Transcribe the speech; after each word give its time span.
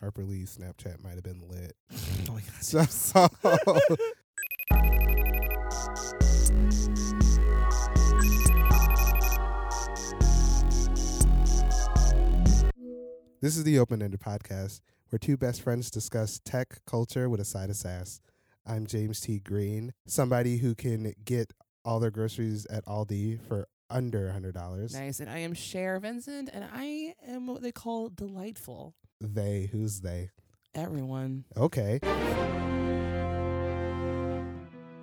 Harper 0.00 0.24
Lee's 0.24 0.56
Snapchat 0.58 1.02
might 1.02 1.14
have 1.14 1.22
been 1.24 1.42
lit. 1.48 1.76
Oh 2.28 2.32
my 2.32 2.40
God. 2.40 2.90
So 2.90 3.28
This 13.40 13.56
is 13.56 13.64
the 13.64 13.78
Open 13.78 14.02
Ended 14.02 14.20
Podcast, 14.20 14.80
where 15.10 15.18
two 15.18 15.36
best 15.36 15.62
friends 15.62 15.90
discuss 15.90 16.40
tech 16.44 16.80
culture 16.84 17.28
with 17.28 17.40
a 17.40 17.44
side 17.44 17.70
of 17.70 17.76
sass. 17.76 18.20
I'm 18.66 18.86
James 18.86 19.20
T. 19.20 19.38
Green, 19.38 19.92
somebody 20.06 20.56
who 20.56 20.74
can 20.74 21.14
get 21.24 21.52
all 21.84 22.00
their 22.00 22.10
groceries 22.10 22.66
at 22.66 22.84
Aldi 22.86 23.38
for 23.46 23.68
under 23.90 24.28
a 24.28 24.32
$100. 24.32 24.94
Nice. 24.94 25.20
And 25.20 25.30
I 25.30 25.38
am 25.38 25.54
Cher 25.54 25.98
Vincent, 26.00 26.50
and 26.52 26.64
I 26.72 27.14
am 27.26 27.46
what 27.46 27.62
they 27.62 27.72
call 27.72 28.08
delightful. 28.08 28.94
They, 29.20 29.68
who's 29.70 30.00
they? 30.00 30.30
Everyone. 30.74 31.44
Okay. 31.56 32.00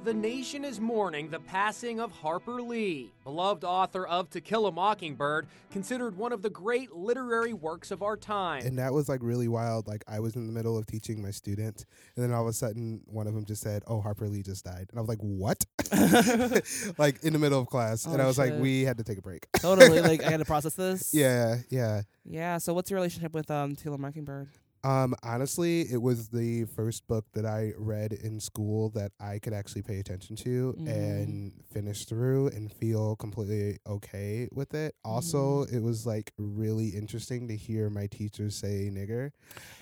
The 0.04 0.14
nation 0.14 0.66
is 0.66 0.82
mourning 0.82 1.30
the 1.30 1.40
passing 1.40 2.02
of 2.02 2.12
Harper 2.12 2.62
Lee, 2.62 3.10
beloved 3.24 3.64
author 3.64 4.06
of 4.06 4.30
To 4.32 4.42
Kill 4.42 4.66
a 4.66 4.72
Mockingbird, 4.72 5.48
considered 5.72 6.18
one 6.18 6.34
of 6.34 6.42
the 6.42 6.50
great 6.50 6.92
literary 6.94 7.54
works 7.54 7.90
of 7.90 8.04
our 8.04 8.18
time. 8.18 8.66
And 8.66 8.78
that 8.80 8.92
was 8.92 9.08
like 9.08 9.22
really 9.24 9.48
wild. 9.48 9.88
Like 9.88 10.04
I 10.06 10.20
was 10.20 10.36
in 10.36 10.46
the 10.46 10.52
middle 10.52 10.78
of 10.78 10.86
teaching 10.88 11.22
my 11.22 11.32
students, 11.32 11.86
and 12.18 12.24
then 12.26 12.34
all 12.34 12.42
of 12.42 12.50
a 12.50 12.54
sudden 12.54 13.00
one 13.06 13.28
of 13.28 13.34
them 13.34 13.46
just 13.46 13.62
said, 13.62 13.82
"Oh, 13.88 14.02
Harper 14.02 14.28
Lee 14.28 14.44
just 14.44 14.66
died," 14.66 14.88
and 14.90 14.98
I 14.98 15.02
was 15.02 15.08
like, 15.08 15.20
"What?" 15.20 15.64
like 16.98 17.24
in 17.24 17.32
the 17.32 17.40
middle 17.40 17.62
of 17.62 17.68
class, 17.68 18.06
and 18.06 18.20
Oh, 18.20 18.24
I 18.26 18.28
was 18.28 18.38
like, 18.38 18.56
"We 18.60 18.82
had 18.84 18.98
to 18.98 19.04
take 19.06 19.20
a 19.20 19.22
break." 19.22 19.48
totally. 19.54 20.02
Like, 20.02 20.22
I 20.22 20.32
had 20.32 20.42
to 20.42 20.46
process 20.54 20.74
this. 20.76 21.14
yeah, 21.14 21.60
yeah. 21.70 22.02
Yeah. 22.26 22.58
So, 22.58 22.74
what's 22.74 22.92
your 22.92 22.98
relationship 22.98 23.34
with 23.34 23.50
um, 23.50 23.78
To 23.78 23.84
Kill 23.84 23.94
a 23.94 23.98
Mockingbird? 23.98 24.50
Um, 24.84 25.16
honestly, 25.24 25.82
it 25.90 26.02
was 26.02 26.28
the 26.30 26.66
first 26.66 27.08
book 27.08 27.26
that 27.34 27.46
I 27.46 27.72
read 27.78 28.12
in 28.12 28.40
school 28.42 28.90
that 28.90 29.14
I 29.20 29.40
could 29.40 29.54
actually 29.54 29.84
pay 29.84 30.00
attention 30.00 30.36
to 30.38 30.74
Mhm. 30.78 30.88
and 30.88 31.54
finish 31.72 32.06
through 32.06 32.48
and 32.48 32.70
feel 32.72 33.16
completely 33.16 33.80
okay 33.88 34.50
with 34.52 34.74
it. 34.74 34.96
Also, 35.06 35.64
Mm-hmm. 35.66 35.76
it 35.78 35.82
was 35.82 36.06
like 36.06 36.34
really 36.38 36.90
interesting 36.90 37.48
to 37.48 37.56
hear 37.56 37.90
my 37.90 38.08
teachers 38.08 38.56
say 38.58 38.90
nigger, 38.92 39.32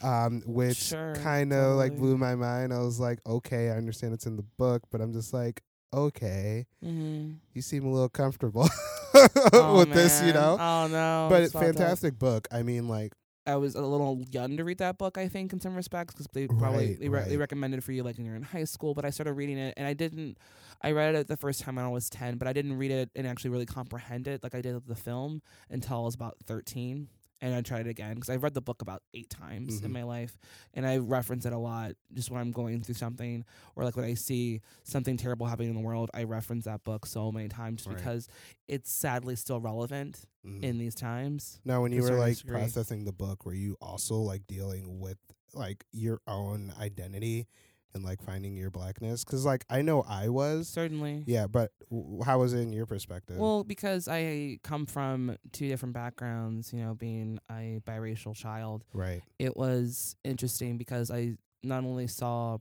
um, 0.04 0.42
which 0.46 0.78
Sure, 0.78 1.16
kind 1.16 1.52
of 1.52 1.78
like 1.78 1.96
blew 1.98 2.16
my 2.18 2.36
mind. 2.36 2.72
I 2.72 2.80
was 2.80 3.00
like, 3.00 3.20
okay, 3.26 3.72
I 3.72 3.78
understand 3.78 4.14
it's 4.14 4.28
in 4.28 4.36
the 4.36 4.44
book, 4.58 4.84
but 4.92 5.02
I'm 5.02 5.14
just 5.14 5.34
like, 5.34 5.64
okay, 5.94 6.68
Mm-hmm. 6.86 7.32
you 7.54 7.62
seem 7.62 7.86
a 7.86 7.92
little 7.92 8.08
comfortable 8.10 8.70
oh, 9.54 9.80
with 9.80 9.94
this, 9.94 10.22
you 10.24 10.34
know. 10.34 10.58
Oh, 10.60 10.88
no. 10.88 11.28
but 11.30 11.42
it's 11.44 11.54
fantastic 11.54 12.18
book. 12.20 12.48
I 12.52 12.62
mean, 12.64 12.88
like, 12.88 13.14
I 13.46 13.56
was 13.56 13.76
a 13.76 13.82
little 13.82 14.22
young 14.30 14.58
to 14.58 14.64
read 14.64 14.78
that 14.78 14.98
book, 14.98 15.18
I 15.18 15.28
think, 15.28 15.52
in 15.52 15.60
some 15.60 15.76
respects, 15.76 16.14
because 16.14 16.28
they 16.34 16.48
probably 16.48 16.90
Right, 16.90 17.00
they, 17.00 17.10
re- 17.10 17.26
they 17.28 17.38
recommended 17.38 17.84
for 17.84 17.92
you 17.92 18.04
like 18.04 18.18
when 18.18 18.26
you're 18.26 18.36
in 18.36 18.44
high 18.44 18.66
school. 18.66 18.94
But 18.94 19.04
I 19.06 19.10
started 19.10 19.34
reading 19.34 19.58
it, 19.58 19.74
and 19.78 19.88
I 19.88 19.94
didn't. 19.94 20.38
I 20.82 20.92
read 20.92 21.16
it 21.16 21.28
the 21.28 21.38
first 21.38 21.62
time 21.62 21.76
when 21.76 21.86
I 21.86 21.90
was 21.90 22.10
ten, 22.10 22.38
but 22.38 22.48
I 22.48 22.54
didn't 22.54 22.78
read 22.78 22.92
it 22.92 23.10
and 23.16 23.26
actually 23.26 23.50
really 23.52 23.66
comprehend 23.66 24.28
it 24.28 24.44
like 24.44 24.54
I 24.56 24.62
did 24.62 24.76
with 24.76 24.88
the 24.88 24.96
film 24.96 25.42
until 25.70 25.98
I 25.98 26.02
was 26.02 26.16
about 26.16 26.38
thirteen. 26.46 27.08
And 27.44 27.56
I 27.56 27.62
tried 27.62 27.88
it 27.88 27.90
again 27.90 28.14
because 28.16 28.30
I've 28.30 28.44
read 28.44 28.54
the 28.54 28.62
book 28.62 28.84
about 28.84 29.02
eight 29.16 29.30
times 29.32 29.82
in 29.82 29.90
Mhm. 29.90 29.94
my 29.94 30.04
life, 30.04 30.38
and 30.76 30.86
I 30.86 30.98
reference 30.98 31.46
it 31.46 31.54
a 31.54 31.58
lot. 31.58 31.94
Just 32.14 32.30
when 32.30 32.40
I'm 32.40 32.52
going 32.52 32.84
through 32.84 32.96
something, 32.96 33.44
or 33.76 33.84
like 33.84 33.96
when 33.96 34.06
I 34.06 34.14
see 34.14 34.62
something 34.84 35.18
terrible 35.18 35.48
happening 35.48 35.70
in 35.70 35.76
the 35.76 35.82
world, 35.82 36.12
I 36.14 36.24
reference 36.24 36.66
that 36.66 36.84
book 36.84 37.06
so 37.08 37.32
many 37.32 37.48
times 37.50 37.88
Right. 37.88 37.98
because 37.98 38.28
it's 38.68 38.92
sadly 38.92 39.36
still 39.36 39.60
relevant 39.60 40.26
mhm. 40.46 40.62
in 40.62 40.78
these 40.78 40.94
times. 40.94 41.60
Now, 41.66 41.82
when 41.82 41.92
you 41.92 42.04
were 42.04 42.18
like 42.18 42.38
degree. 42.38 42.52
processing 42.60 43.06
the 43.06 43.12
book, 43.14 43.44
were 43.46 43.56
you 43.56 43.76
also 43.82 44.18
like 44.18 44.46
dealing 44.46 45.00
with 45.00 45.18
like 45.54 45.86
your 45.92 46.22
own 46.28 46.72
identity 46.80 47.48
and 47.94 48.04
like 48.04 48.22
finding 48.22 48.56
your 48.56 48.70
blackness? 48.70 49.24
Because 49.24 49.46
like 49.46 49.66
I 49.70 49.82
know 49.82 50.04
I 50.08 50.30
was, 50.30 50.68
Certainly. 50.68 51.24
yeah, 51.28 51.48
but 51.48 51.72
w- 51.90 52.22
how 52.24 52.40
was 52.40 52.54
it 52.54 52.60
in 52.60 52.74
your 52.74 52.86
perspective? 52.86 53.38
Well, 53.38 53.64
because 53.64 54.08
I 54.08 54.60
come 54.64 54.86
from 54.86 55.38
two 55.52 55.68
different 55.68 55.94
backgrounds, 55.94 56.74
you 56.74 56.80
know, 56.80 56.94
being 56.94 57.40
a 57.50 57.82
biracial 57.86 58.36
child, 58.36 58.84
right, 58.94 59.22
it 59.40 59.56
was 59.56 60.16
interesting 60.24 60.78
because 60.78 61.12
I 61.12 61.38
not 61.64 61.84
only 61.84 62.08
saw 62.08 62.58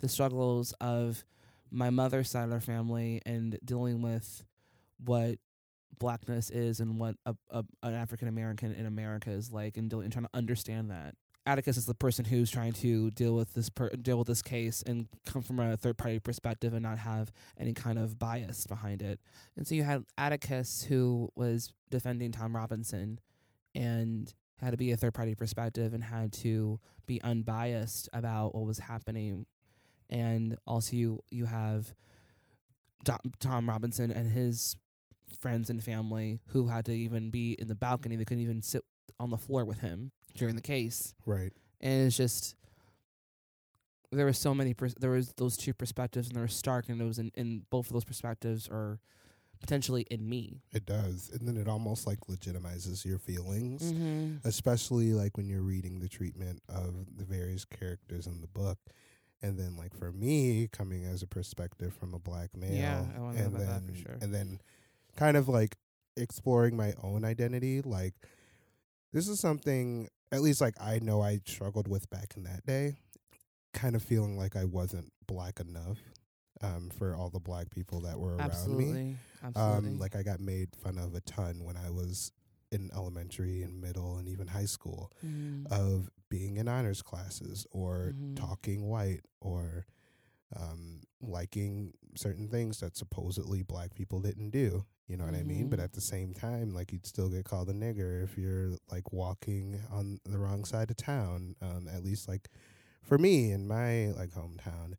the 0.00 0.08
struggles 0.08 0.72
of 0.80 1.24
my 1.70 1.90
mother's 1.90 2.30
side 2.30 2.44
of 2.44 2.52
our 2.52 2.60
family 2.60 3.20
and 3.26 3.58
dealing 3.64 4.00
with 4.02 4.44
what 5.04 5.38
blackness 5.98 6.50
is 6.50 6.80
and 6.80 6.98
what 6.98 7.16
a, 7.26 7.34
a, 7.50 7.64
an 7.82 7.94
African 7.94 8.28
American 8.28 8.72
in 8.72 8.86
America 8.86 9.30
is 9.30 9.52
like 9.52 9.76
and, 9.76 9.90
dealing, 9.90 10.04
and 10.04 10.12
trying 10.12 10.24
to 10.24 10.30
understand 10.34 10.90
that. 10.90 11.14
Atticus 11.48 11.78
is 11.78 11.86
the 11.86 11.94
person 11.94 12.26
who's 12.26 12.50
trying 12.50 12.74
to 12.74 13.10
deal 13.12 13.34
with 13.34 13.54
this 13.54 13.70
per- 13.70 13.88
deal 13.88 14.18
with 14.18 14.28
this 14.28 14.42
case 14.42 14.82
and 14.82 15.08
come 15.24 15.40
from 15.40 15.58
a 15.58 15.78
third 15.78 15.96
party 15.96 16.18
perspective 16.18 16.74
and 16.74 16.82
not 16.82 16.98
have 16.98 17.32
any 17.58 17.72
kind 17.72 17.98
of 17.98 18.18
bias 18.18 18.66
behind 18.66 19.00
it. 19.00 19.18
And 19.56 19.66
so 19.66 19.74
you 19.74 19.82
had 19.82 20.04
Atticus 20.18 20.82
who 20.82 21.30
was 21.34 21.72
defending 21.90 22.32
Tom 22.32 22.54
Robinson 22.54 23.18
and 23.74 24.32
had 24.60 24.72
to 24.72 24.76
be 24.76 24.92
a 24.92 24.96
third 24.98 25.14
party 25.14 25.34
perspective 25.34 25.94
and 25.94 26.04
had 26.04 26.34
to 26.34 26.80
be 27.06 27.18
unbiased 27.22 28.10
about 28.12 28.54
what 28.54 28.66
was 28.66 28.80
happening. 28.80 29.46
And 30.10 30.58
also 30.66 30.96
you 30.96 31.20
you 31.30 31.46
have 31.46 31.94
Tom 33.40 33.70
Robinson 33.70 34.10
and 34.10 34.30
his 34.30 34.76
friends 35.40 35.70
and 35.70 35.82
family 35.82 36.40
who 36.48 36.66
had 36.66 36.84
to 36.84 36.92
even 36.92 37.30
be 37.30 37.52
in 37.58 37.68
the 37.68 37.74
balcony. 37.74 38.16
They 38.16 38.26
couldn't 38.26 38.42
even 38.42 38.60
sit 38.60 38.84
on 39.18 39.30
the 39.30 39.38
floor 39.38 39.64
with 39.64 39.80
him 39.80 40.12
during 40.36 40.54
the 40.56 40.62
case 40.62 41.14
right, 41.26 41.52
and 41.80 42.06
it's 42.06 42.16
just 42.16 42.54
there 44.10 44.24
were 44.24 44.32
so 44.32 44.54
many 44.54 44.72
pers- 44.74 44.94
there 44.94 45.10
was 45.10 45.32
those 45.36 45.56
two 45.56 45.74
perspectives 45.74 46.28
and 46.28 46.36
they 46.36 46.40
were 46.40 46.48
stark 46.48 46.88
and 46.88 47.00
it 47.00 47.04
was 47.04 47.18
in, 47.18 47.30
in 47.34 47.62
both 47.70 47.86
of 47.86 47.92
those 47.92 48.04
perspectives 48.04 48.68
are 48.68 49.00
potentially 49.60 50.06
in 50.10 50.28
me 50.28 50.62
it 50.72 50.86
does, 50.86 51.30
and 51.32 51.46
then 51.48 51.56
it 51.56 51.66
almost 51.68 52.06
like 52.06 52.20
legitimizes 52.28 53.04
your 53.04 53.18
feelings, 53.18 53.82
mm-hmm. 53.92 54.36
especially 54.46 55.12
like 55.12 55.36
when 55.36 55.48
you're 55.48 55.62
reading 55.62 55.98
the 55.98 56.08
treatment 56.08 56.62
of 56.68 56.94
the 57.16 57.24
various 57.24 57.64
characters 57.64 58.26
in 58.26 58.40
the 58.40 58.46
book. 58.46 58.78
And 59.40 59.56
then, 59.56 59.76
like 59.76 59.96
for 59.96 60.10
me, 60.10 60.68
coming 60.72 61.04
as 61.04 61.22
a 61.22 61.26
perspective 61.28 61.92
from 61.94 62.12
a 62.12 62.18
black 62.18 62.56
male, 62.56 62.72
Yeah, 62.74 63.04
I 63.16 63.20
wanna 63.20 63.38
know 63.38 63.44
and 63.44 63.54
about 63.54 63.58
then 63.66 63.86
that 63.86 63.92
for 63.96 64.02
sure. 64.02 64.18
and 64.20 64.34
then 64.34 64.60
kind 65.16 65.36
of 65.36 65.48
like 65.48 65.76
exploring 66.16 66.76
my 66.76 66.94
own 67.02 67.24
identity. 67.24 67.80
Like 67.80 68.14
this 69.12 69.28
is 69.28 69.38
something, 69.40 70.08
at 70.32 70.40
least 70.42 70.60
like 70.60 70.74
I 70.80 70.98
know 71.00 71.20
I 71.22 71.40
struggled 71.46 71.88
with 71.88 72.08
back 72.10 72.34
in 72.36 72.44
that 72.44 72.64
day. 72.66 72.96
Kind 73.74 73.94
of 73.96 74.02
feeling 74.02 74.36
like 74.36 74.56
I 74.56 74.64
wasn't 74.64 75.12
black 75.26 75.60
enough 75.60 75.98
um, 76.62 76.90
for 76.90 77.14
all 77.14 77.30
the 77.30 77.38
black 77.40 77.70
people 77.70 78.00
that 78.00 78.18
were 78.18 78.36
around 78.36 78.38
me. 78.40 78.44
absolutely 78.44 79.16
absolutely 79.44 79.90
Um, 79.92 79.98
like 79.98 80.16
I 80.16 80.22
got 80.22 80.40
made 80.40 80.74
fun 80.74 80.98
of 80.98 81.14
a 81.14 81.20
ton 81.20 81.64
when 81.64 81.76
I 81.76 81.90
was 81.90 82.32
in 82.72 82.90
elementary 82.94 83.62
and 83.62 83.80
middle 83.80 84.16
and 84.16 84.28
even 84.28 84.46
high 84.48 84.64
school 84.66 85.10
Mhm. 85.24 85.66
of 85.70 86.10
being 86.28 86.56
in 86.56 86.68
honors 86.68 87.00
classes 87.02 87.66
or 87.70 88.12
Mhm. 88.14 88.36
talking 88.36 88.88
white 88.88 89.22
or 89.40 89.86
um, 90.56 91.02
liking 91.20 91.92
certain 92.16 92.48
things 92.48 92.80
that 92.80 92.96
supposedly 92.96 93.62
black 93.62 93.94
people 93.94 94.20
didn't 94.20 94.50
do. 94.50 94.84
You 95.08 95.16
know 95.16 95.24
what 95.24 95.34
I 95.34 95.42
mean? 95.42 95.68
But 95.68 95.78
Mhm. 95.78 95.84
at 95.84 95.92
the 95.94 96.00
same 96.02 96.34
time, 96.34 96.74
like 96.74 96.92
you'd 96.92 97.06
still 97.06 97.28
get 97.30 97.44
called 97.44 97.68
a 97.70 97.72
nigger 97.72 98.22
if 98.22 98.36
you're 98.36 98.72
like 98.92 99.10
walking 99.12 99.80
on 99.90 100.20
the 100.24 100.38
wrong 100.38 100.64
side 100.64 100.90
of 100.90 100.96
town. 100.98 101.56
Um, 101.62 101.88
at 101.88 102.04
least 102.04 102.28
like 102.28 102.48
for 103.02 103.16
me 103.16 103.50
in 103.50 103.66
my 103.66 104.08
like 104.08 104.30
hometown, 104.32 104.94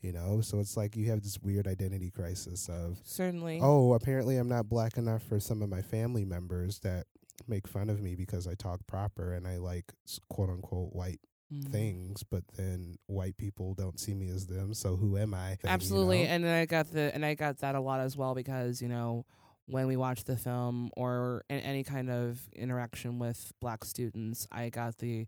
you 0.00 0.10
know. 0.12 0.40
So 0.40 0.58
it's 0.58 0.74
like 0.76 0.96
you 0.96 1.10
have 1.10 1.22
this 1.22 1.38
weird 1.42 1.66
identity 1.68 2.10
crisis 2.10 2.68
of 2.70 2.98
certainly 3.04 3.60
oh, 3.60 3.92
apparently 3.92 4.38
I'm 4.38 4.48
not 4.48 4.70
black 4.70 4.96
enough 4.96 5.22
for 5.22 5.38
some 5.38 5.60
of 5.60 5.68
my 5.68 5.82
family 5.82 6.24
members 6.24 6.78
that 6.80 7.06
make 7.46 7.68
fun 7.68 7.90
of 7.90 8.00
me 8.00 8.14
because 8.14 8.46
I 8.46 8.54
talk 8.54 8.86
proper 8.86 9.34
and 9.34 9.46
I 9.46 9.58
like 9.58 9.92
quote 10.30 10.48
unquote 10.48 10.94
white 10.94 11.20
Mhm. 11.52 11.70
things, 11.70 12.22
but 12.22 12.44
then 12.56 12.96
white 13.06 13.36
people 13.36 13.74
don't 13.74 14.00
see 14.00 14.14
me 14.14 14.30
as 14.30 14.46
them. 14.46 14.72
So 14.72 14.96
who 14.96 15.18
am 15.18 15.34
I? 15.34 15.56
thing, 15.56 15.58
you 15.64 15.74
absolutely 15.74 16.22
know? 16.22 16.28
and 16.30 16.44
then 16.44 16.54
i 16.54 16.64
got 16.64 16.90
the 16.90 17.14
and 17.14 17.26
i 17.26 17.34
got 17.34 17.58
that 17.58 17.74
a 17.74 17.80
lot 17.80 18.00
as 18.00 18.16
well 18.16 18.34
because 18.34 18.80
you 18.80 18.88
know 18.88 19.26
when 19.66 19.86
we 19.86 19.96
watch 19.96 20.24
the 20.24 20.36
film 20.36 20.90
or 20.96 21.44
in 21.48 21.58
any 21.60 21.84
kind 21.84 22.10
of 22.10 22.40
interaction 22.54 23.18
with 23.18 23.52
black 23.60 23.84
students 23.84 24.46
i 24.52 24.68
got 24.68 24.98
the 24.98 25.26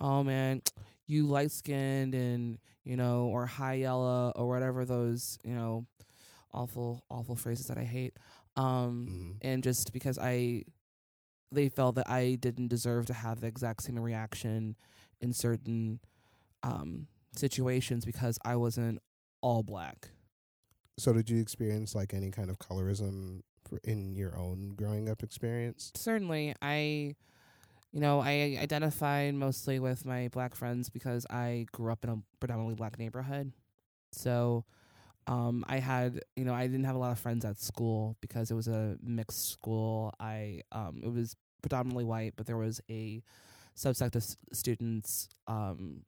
oh 0.00 0.22
man 0.22 0.60
you 1.06 1.26
light 1.26 1.50
skinned 1.50 2.14
and 2.14 2.58
you 2.84 2.96
know 2.96 3.26
or 3.26 3.46
high 3.46 3.74
yellow 3.74 4.32
or 4.34 4.48
whatever 4.48 4.84
those 4.84 5.38
you 5.44 5.54
know 5.54 5.86
awful 6.52 7.04
awful 7.10 7.36
phrases 7.36 7.66
that 7.66 7.78
i 7.78 7.84
hate 7.84 8.16
um 8.56 9.06
Mhm. 9.08 9.36
and 9.42 9.62
just 9.62 9.92
because 9.92 10.18
i 10.18 10.62
they 11.52 11.68
felt 11.68 11.94
that 11.96 12.08
i 12.10 12.34
didn't 12.40 12.68
deserve 12.68 13.06
to 13.06 13.12
have 13.14 13.40
the 13.40 13.46
exact 13.46 13.82
same 13.82 13.98
reaction 13.98 14.74
in 15.20 15.32
certain 15.32 16.00
um 16.62 17.06
situations 17.36 18.04
because 18.06 18.38
i 18.44 18.56
wasn't 18.56 18.98
all 19.42 19.62
black 19.62 20.08
So 20.98 21.12
did 21.12 21.28
you 21.28 21.38
experience 21.40 21.94
like 21.94 22.14
any 22.14 22.30
kind 22.30 22.48
of 22.50 22.58
colorism 22.58 23.42
in 23.84 24.14
your 24.14 24.36
own 24.36 24.74
growing 24.76 25.08
up 25.08 25.22
experience? 25.22 25.92
certainly 25.94 26.54
i 26.62 27.14
you 27.92 28.00
know, 28.00 28.20
I 28.20 28.58
identified 28.60 29.34
mostly 29.34 29.78
with 29.78 30.04
my 30.04 30.28
black 30.28 30.54
friends 30.54 30.90
because 30.90 31.26
I 31.30 31.66
grew 31.72 31.90
up 31.90 32.04
in 32.04 32.10
a 32.10 32.18
predominantly 32.40 32.74
black 32.74 32.98
neighborhood. 32.98 33.52
So 34.12 34.66
um, 35.26 35.64
I 35.66 35.78
had, 35.78 36.20
you 36.36 36.44
know, 36.44 36.52
I 36.52 36.66
didn't 36.66 36.84
have 36.84 36.96
a 36.96 36.98
lot 36.98 37.12
of 37.12 37.18
friends 37.18 37.44
at 37.46 37.58
school 37.58 38.16
because 38.20 38.50
it 38.50 38.54
was 38.54 38.68
a 38.68 38.96
mixed 39.02 39.50
school. 39.50 40.12
I 40.20 40.60
um, 40.72 41.00
it 41.02 41.10
was 41.10 41.36
predominantly 41.62 42.04
white, 42.04 42.34
but 42.36 42.46
there 42.46 42.58
was 42.58 42.82
a 42.90 43.22
subset 43.76 44.14
of 44.14 44.16
s- 44.16 44.36
students 44.52 45.30
um, 45.46 46.02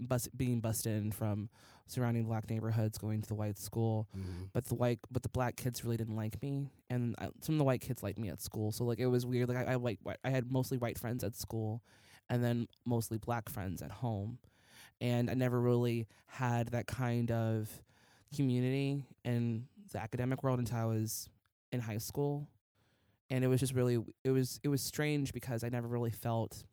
bus- 0.00 0.28
being 0.36 0.60
bused 0.60 0.86
in 0.86 1.10
from 1.12 1.48
surrounding 1.86 2.24
black 2.24 2.48
neighborhoods 2.48 2.98
going 2.98 3.20
to 3.22 3.28
the 3.28 3.34
white 3.34 3.58
school. 3.58 4.08
Mhm. 4.16 4.50
but 4.52 4.64
the 4.66 4.74
white 4.74 5.00
but 5.10 5.22
the 5.22 5.28
black 5.28 5.56
kids 5.56 5.84
really 5.84 5.96
didn't 5.96 6.16
like 6.16 6.40
me. 6.42 6.70
And 6.88 7.14
I, 7.18 7.30
some 7.40 7.54
of 7.56 7.58
the 7.58 7.64
white 7.64 7.80
kids 7.80 8.02
liked 8.02 8.18
me 8.18 8.28
at 8.28 8.40
school. 8.40 8.70
So 8.72 8.84
like 8.84 8.98
it 9.00 9.06
was 9.06 9.26
weird. 9.26 9.48
Like 9.48 9.58
I, 9.68 9.72
I 9.72 9.74
like 9.76 9.98
white, 10.02 10.18
I 10.24 10.30
had 10.30 10.50
mostly 10.52 10.78
white 10.78 10.98
friends 10.98 11.24
at 11.24 11.34
school 11.34 11.82
and 12.28 12.44
then 12.44 12.68
mostly 12.84 13.18
black 13.18 13.48
friends 13.48 13.82
at 13.82 13.90
home. 13.90 14.38
And 15.00 15.28
I 15.30 15.34
never 15.34 15.60
really 15.60 16.06
had 16.26 16.68
that 16.68 16.86
kind 16.86 17.30
of 17.32 17.82
community 18.36 19.04
in 19.24 19.66
the 19.92 19.98
academic 20.00 20.42
world 20.42 20.58
until 20.60 20.78
I 20.78 20.84
was 20.84 21.28
in 21.72 21.80
high 21.80 21.98
school. 21.98 22.46
And 23.30 23.42
it 23.44 23.48
was 23.48 23.60
just 23.60 23.74
really 23.74 23.98
it 24.24 24.30
was 24.30 24.60
it 24.62 24.68
was 24.68 24.82
strange 24.82 25.32
because 25.32 25.64
I 25.64 25.68
never 25.68 25.88
really 25.88 26.10
felt 26.10 26.64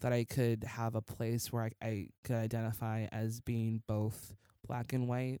that 0.00 0.12
I 0.12 0.24
could 0.24 0.64
have 0.64 0.94
a 0.94 1.02
place 1.02 1.52
where 1.52 1.64
I, 1.64 1.70
I 1.86 2.08
could 2.24 2.36
identify 2.36 3.06
as 3.12 3.40
being 3.40 3.82
both 3.86 4.34
black 4.66 4.92
and 4.92 5.08
white 5.08 5.40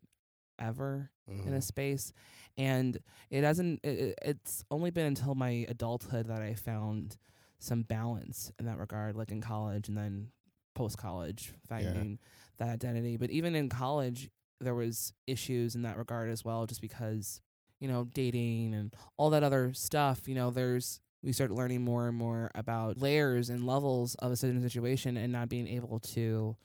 ever 0.58 1.10
in 1.28 1.38
Mhm. 1.52 1.54
a 1.56 1.60
space. 1.62 2.12
And 2.56 2.98
it 3.30 3.42
hasn't 3.44 3.80
it, 3.82 3.98
it- 3.98 4.18
it's 4.22 4.64
only 4.70 4.90
been 4.90 5.06
until 5.06 5.34
my 5.34 5.64
adulthood 5.68 6.26
that 6.26 6.42
i 6.42 6.54
found 6.54 7.16
some 7.58 7.82
balance 7.82 8.52
in 8.58 8.66
that 8.66 8.78
regard 8.78 9.16
like 9.16 9.30
in 9.30 9.40
college 9.40 9.88
and 9.88 9.96
then 9.96 10.30
post 10.74 10.98
college 10.98 11.52
finding 11.68 12.18
that 12.58 12.68
identity. 12.68 13.16
But 13.16 13.30
even 13.30 13.54
in 13.54 13.68
college 13.68 14.30
there 14.60 14.74
was 14.74 15.12
issues 15.26 15.74
in 15.74 15.82
that 15.82 15.96
regard 15.96 16.28
as 16.30 16.44
well 16.44 16.66
just 16.66 16.80
because 16.80 17.40
you 17.80 17.88
know 17.88 18.04
dating 18.14 18.74
and 18.74 18.94
all 19.16 19.30
that 19.30 19.42
other 19.42 19.72
stuff 19.74 20.28
you 20.28 20.34
know 20.34 20.50
there's 20.50 21.00
we 21.22 21.32
start 21.32 21.50
learning 21.50 21.82
more 21.82 22.08
and 22.08 22.16
more 22.16 22.50
about 22.54 22.98
layers 22.98 23.48
and 23.50 23.64
levels 23.66 24.14
of 24.16 24.32
a 24.32 24.36
certain 24.36 24.60
situation 24.62 25.16
and 25.16 25.32
not 25.32 25.48
being 25.48 25.68
able 25.68 26.00
to 26.00 26.56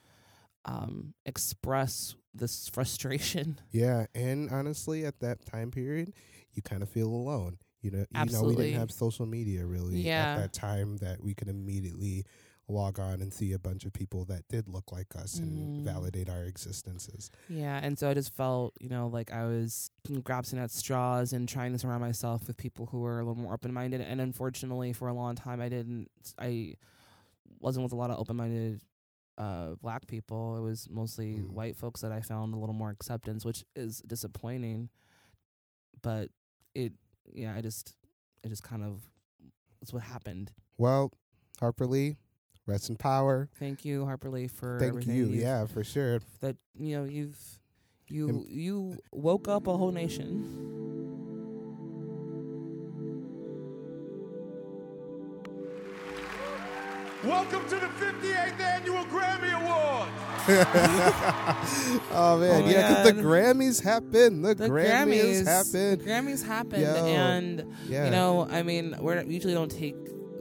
um, 0.65 1.13
express 1.25 2.15
this 2.33 2.69
frustration 2.73 3.59
Yeah, 3.71 4.05
and 4.15 4.49
honestly, 4.49 5.05
at 5.05 5.19
that 5.19 5.45
time 5.45 5.71
period, 5.71 6.13
you 6.53 6.61
kind 6.61 6.81
of 6.83 6.89
feel 6.89 7.07
alone. 7.07 7.57
You 7.81 7.91
know, 7.91 8.05
you 8.25 8.31
know, 8.31 8.43
we 8.43 8.55
didn't 8.55 8.79
have 8.79 8.91
social 8.91 9.25
media 9.25 9.65
really 9.65 10.07
Yeah. 10.07 10.33
at 10.33 10.35
that 10.41 10.53
time 10.53 10.97
that 10.97 11.23
we 11.23 11.33
could 11.33 11.47
immediately 11.47 12.25
log 12.69 12.99
on 12.99 13.21
and 13.21 13.33
see 13.33 13.53
a 13.53 13.59
bunch 13.59 13.85
of 13.85 13.93
people 13.93 14.25
that 14.25 14.47
did 14.49 14.67
look 14.67 14.91
like 14.91 15.15
us 15.15 15.39
Mhm. 15.39 15.43
and 15.43 15.85
validate 15.85 16.27
our 16.29 16.43
existences. 16.43 17.31
Yeah, 17.47 17.79
and 17.81 17.97
so 17.97 18.09
I 18.09 18.13
just 18.13 18.33
felt, 18.33 18.73
you 18.81 18.89
know, 18.89 19.07
like 19.07 19.31
I 19.31 19.45
was 19.45 19.89
grasping 20.23 20.59
at 20.59 20.69
straws 20.71 21.31
and 21.31 21.47
trying 21.47 21.71
to 21.71 21.79
surround 21.79 22.01
myself 22.01 22.45
with 22.47 22.57
people 22.57 22.87
who 22.87 22.99
were 22.99 23.19
a 23.19 23.23
little 23.25 23.41
more 23.41 23.53
open 23.53 23.71
minded. 23.73 24.01
And 24.01 24.19
unfortunately, 24.19 24.91
for 24.91 25.07
a 25.07 25.13
long 25.13 25.35
time, 25.35 25.61
I 25.61 25.69
didn't. 25.69 26.09
I 26.37 26.75
wasn't 27.59 27.83
with 27.83 27.93
a 27.93 27.95
lot 27.95 28.09
of 28.11 28.19
open 28.19 28.35
minded 28.35 28.81
uh, 29.37 29.75
black 29.75 30.07
people. 30.07 30.57
It 30.57 30.61
was 30.61 30.89
mostly 30.89 31.35
Mm. 31.35 31.51
white 31.51 31.75
folks 31.77 32.01
that 32.01 32.11
I 32.11 32.21
found 32.21 32.53
a 32.53 32.57
little 32.57 32.73
more 32.73 32.89
acceptance, 32.89 33.45
which 33.45 33.63
is 33.75 34.01
disappointing. 34.01 34.89
But 36.01 36.31
it, 36.73 36.93
yeah, 37.33 37.55
I 37.55 37.61
just, 37.61 37.95
it 38.43 38.49
just 38.49 38.63
kind 38.63 38.83
of, 38.83 39.01
that's 39.79 39.93
what 39.93 40.01
happened. 40.03 40.51
Well, 40.77 41.11
Harper 41.59 41.85
Lee, 41.85 42.17
rest 42.67 42.89
in 42.89 42.95
power. 42.97 43.49
Thank 43.57 43.83
you, 43.85 44.05
Harper 44.05 44.29
Lee, 44.29 44.47
for 44.47 44.77
Thank 44.79 44.89
everything 44.89 45.15
you. 45.15 45.25
you've- 45.25 45.41
Yeah, 45.41 45.65
for 45.65 45.83
sure. 45.83 46.19
that 46.41 46.57
you 46.77 46.97
know 46.97 47.05
you've 47.05 47.39
you 48.09 48.29
Im- 48.29 48.45
you 48.47 48.97
woke 49.11 49.47
up 49.47 49.67
a 49.67 49.75
whole 49.75 49.91
nation. 49.91 50.75
Welcome 57.23 57.63
to 57.69 57.75
the 57.75 57.87
58th 57.87 58.59
Annual 58.59 59.03
Grammy 59.05 59.51
Awards. 59.51 60.11
oh 62.13 62.37
man, 62.39 62.61
Oh 62.61 62.65
my 62.65 62.71
yeah, 62.71 62.93
'cause 62.95 63.05
the 63.05 63.13
Grammys 63.21 63.81
happen. 63.83 64.41
The, 64.43 64.53
The 64.55 64.69
Grammys, 64.69 65.43
Grammys, 65.43 65.45
happen. 65.45 65.99
The 65.99 66.05
Grammys 66.05 66.45
happen, 66.45 66.81
Yo, 66.81 66.93
and 67.05 67.65
yeah. 67.89 68.05
you 68.05 68.11
know, 68.11 68.47
I 68.49 68.61
mean, 68.63 68.95
we 69.01 69.13
are 69.13 69.23
usually 69.23 69.53
don't 69.55 69.71
take 69.71 69.95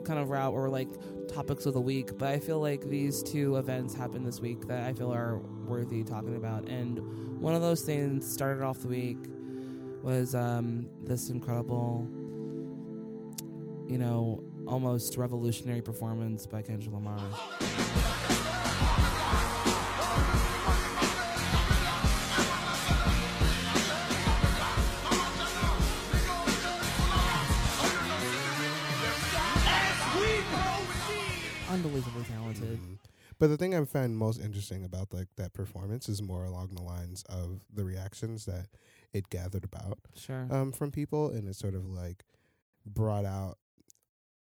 kind 0.05 0.21
of 0.21 0.29
route 0.29 0.53
or 0.53 0.69
like 0.69 0.89
topics 1.37 1.67
of 1.67 1.75
the 1.75 1.81
week, 1.81 2.17
but 2.17 2.29
I 2.29 2.39
feel 2.39 2.61
like 2.61 2.89
these 2.89 3.23
two 3.23 3.57
events 3.57 3.93
happened 3.93 4.27
this 4.27 4.41
week 4.41 4.67
that 4.69 4.85
I 4.85 4.95
feel 4.95 5.13
are 5.13 5.37
worthy 5.67 6.03
talking 6.03 6.35
about. 6.35 6.67
And 6.67 6.99
one 7.43 7.55
of 7.55 7.61
those 7.61 7.83
things 7.83 8.27
started 8.27 8.65
off 8.65 8.79
the 8.79 8.89
week 8.89 9.19
was 10.03 10.35
um, 10.35 10.89
this 11.03 11.29
incredible, 11.29 12.09
you 13.87 13.99
know, 13.99 14.43
almost 14.67 15.19
revolutionary 15.19 15.83
performance 15.83 16.47
by 16.47 16.63
Kendrick 16.63 16.95
Lamar. 16.95 17.21
Unbelievably 31.77 32.25
talented. 32.25 32.79
Mhm. 32.79 32.99
But 33.39 33.49
the 33.49 33.57
thing 33.59 33.75
I 33.75 33.85
found 33.85 34.17
most 34.17 34.41
interesting 34.41 34.85
about 34.85 35.13
like 35.13 35.29
that 35.37 35.53
performance 35.53 36.09
is 36.09 36.23
more 36.23 36.45
along 36.45 36.75
the 36.75 36.83
lines 36.83 37.23
of 37.29 37.67
the 37.73 37.85
reactions 37.85 38.47
that 38.47 38.69
it 39.13 39.29
gathered 39.31 39.65
about 39.65 39.99
Sure. 40.15 40.47
um, 40.51 40.73
from 40.73 40.91
people, 40.91 41.31
and 41.31 41.47
it 41.49 41.55
sort 41.57 41.75
of 41.75 41.85
like 41.87 42.25
brought 42.87 43.25
out 43.27 43.59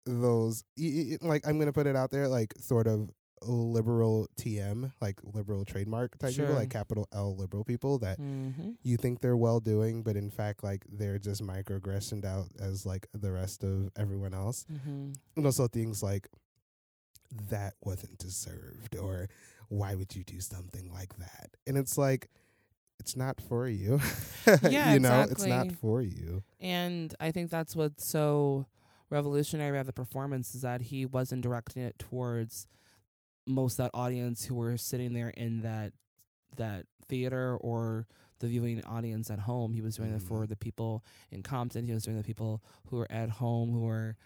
those 0.06 0.64
y- 0.76 1.16
y- 1.22 1.28
like 1.28 1.46
I'm 1.46 1.58
gonna 1.58 1.72
put 1.72 1.86
it 1.86 1.94
out 1.94 2.10
there 2.10 2.26
like 2.26 2.54
sort 2.58 2.86
of 2.86 3.10
liberal 3.42 4.28
TM 4.36 4.92
like 5.00 5.18
liberal 5.22 5.64
trademark 5.64 6.18
type 6.18 6.34
people 6.34 6.54
like 6.54 6.68
capital 6.68 7.06
L 7.12 7.34
liberal 7.36 7.64
people 7.64 7.98
that 8.00 8.18
mm-hmm. 8.18 8.72
you 8.82 8.96
think 8.98 9.20
they're 9.20 9.36
well 9.36 9.60
doing, 9.60 10.02
but 10.02 10.16
in 10.16 10.30
fact 10.30 10.62
like 10.64 10.84
they're 10.90 11.18
just 11.18 11.42
microaggressioned 11.42 12.24
out 12.24 12.48
as 12.58 12.84
like 12.84 13.06
the 13.14 13.30
rest 13.32 13.62
of 13.64 13.90
everyone 13.96 14.34
else 14.34 14.66
Mm-hmm. 14.72 15.12
and 15.36 15.46
also 15.46 15.68
things 15.68 16.02
like 16.02 16.28
that 17.50 17.74
wasn't 17.82 18.18
deserved 18.18 18.96
or 18.96 19.28
why 19.68 19.94
would 19.94 20.14
you 20.16 20.24
do 20.24 20.40
something 20.40 20.90
like 20.92 21.16
that 21.18 21.50
and 21.66 21.76
it's 21.78 21.96
like 21.96 22.28
it's 22.98 23.16
not 23.16 23.40
for 23.40 23.68
you 23.68 24.00
Yeah, 24.68 24.92
you 24.92 25.00
know 25.00 25.22
it's 25.30 25.44
not 25.46 25.72
for 25.72 26.02
you 26.02 26.42
And 26.60 27.14
I 27.20 27.30
think 27.30 27.50
that's 27.50 27.76
what's 27.76 28.04
so 28.04 28.66
revolutionary 29.10 29.76
about 29.76 29.86
the 29.86 29.92
performance 29.92 30.54
is 30.54 30.62
that 30.62 30.80
he 30.82 31.06
wasn't 31.06 31.42
directing 31.42 31.82
it 31.82 31.98
towards 31.98 32.66
most 33.46 33.78
of 33.78 33.84
that 33.86 33.90
audience 33.94 34.44
who 34.44 34.54
were 34.54 34.76
sitting 34.76 35.12
there 35.14 35.30
in 35.30 35.62
that 35.62 35.92
that 36.56 36.86
theater 37.08 37.56
or 37.60 38.06
the 38.40 38.46
viewing 38.48 38.82
audience 38.84 39.30
at 39.30 39.40
home. 39.40 39.72
He 39.72 39.80
was 39.82 39.96
doing 39.96 40.12
it 40.14 40.22
for 40.22 40.44
Mhm. 40.44 40.48
the 40.48 40.56
people 40.56 41.04
in 41.30 41.42
Compton. 41.42 41.86
He 41.86 41.92
was 41.92 42.04
doing 42.04 42.16
it 42.16 42.20
for 42.20 42.22
the 42.22 42.26
people 42.26 42.62
who 42.86 42.96
were 42.98 43.10
at 43.10 43.28
home 43.30 43.70
who 43.72 43.80
were, 43.80 44.16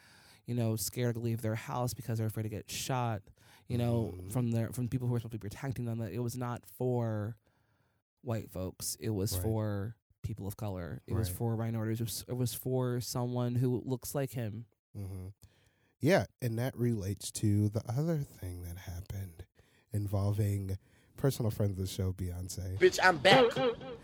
you 0.46 0.54
know, 0.54 0.76
scared 0.76 1.14
to 1.14 1.20
leave 1.20 1.42
their 1.42 1.54
house 1.54 1.94
because 1.94 2.18
they're 2.18 2.26
afraid 2.26 2.42
to 2.44 2.48
get 2.48 2.70
shot. 2.70 3.22
You 3.68 3.78
know, 3.78 4.14
Mhm. 4.16 4.30
from 4.32 4.50
their 4.50 4.68
from 4.72 4.88
people 4.88 5.08
who 5.08 5.14
are 5.14 5.18
supposed 5.20 5.32
to 5.32 5.38
be 5.38 5.48
protecting 5.48 5.84
them. 5.86 5.98
That 5.98 6.12
it 6.12 6.18
was 6.18 6.36
not 6.36 6.66
for 6.66 7.36
white 8.22 8.50
folks. 8.50 8.96
It 9.00 9.10
was 9.10 9.32
Right. 9.34 9.42
for 9.42 9.96
people 10.22 10.46
of 10.46 10.56
color. 10.56 11.00
It 11.06 11.14
was 11.14 11.28
for 11.28 11.56
minorities. 11.56 12.00
It 12.00 12.04
was, 12.04 12.24
it 12.28 12.36
was 12.36 12.52
for 12.54 13.00
someone 13.00 13.54
who 13.56 13.82
looks 13.84 14.14
like 14.14 14.32
him. 14.32 14.66
hmm 14.94 15.28
yeah 16.00 16.26
and 16.42 16.58
that 16.58 16.76
relates 16.76 17.30
to 17.30 17.68
the 17.70 17.80
other 17.90 18.18
thing 18.18 18.62
that 18.62 18.76
happened 18.76 19.44
involving 19.92 20.76
personal 21.16 21.50
friend 21.50 21.70
of 21.70 21.78
the 21.78 21.86
show 21.86 22.12
beyonce 22.12 22.78
Bitch, 22.78 22.98
I'm 23.02 23.16
back. 23.18 23.44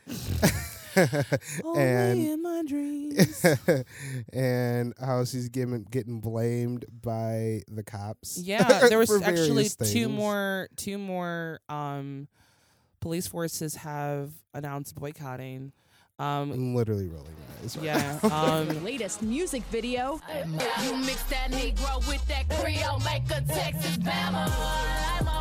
Only 1.65 1.81
and 1.81 2.21
in 2.21 2.43
my 2.43 2.63
dreams. 2.67 3.45
and 4.33 4.95
how 5.01 5.25
she's 5.25 5.49
getting 5.49 5.85
getting 5.91 6.21
blamed 6.21 6.85
by 7.03 7.63
the 7.69 7.83
cops. 7.83 8.39
yeah, 8.39 8.81
there 8.89 8.99
was 8.99 9.11
actually 9.23 9.69
various 9.69 9.77
two 9.77 10.09
more 10.09 10.69
two 10.77 10.99
more 10.99 11.61
um 11.69 12.29
police 13.01 13.27
forces 13.27 13.77
have 13.77 14.31
announced 14.55 14.95
boycotting. 14.95 15.73
Um 16.19 16.53
I'm 16.53 16.75
literally 16.75 17.09
rolling 17.09 17.33
my 17.33 17.63
eyes. 17.65 17.77
Right 17.77 17.87
yeah, 17.87 18.19
now. 18.23 18.55
um 18.55 18.85
latest 18.85 19.23
music 19.23 19.63
video. 19.65 20.21
You 20.85 20.97
mix 20.97 21.23
that 21.25 21.51
Negro 21.51 22.07
with 22.09 22.27
that 22.29 22.49
Creole, 22.49 23.01
make 23.01 23.25
a 23.31 23.41
Texas 23.43 23.97
Bama. 23.99 25.40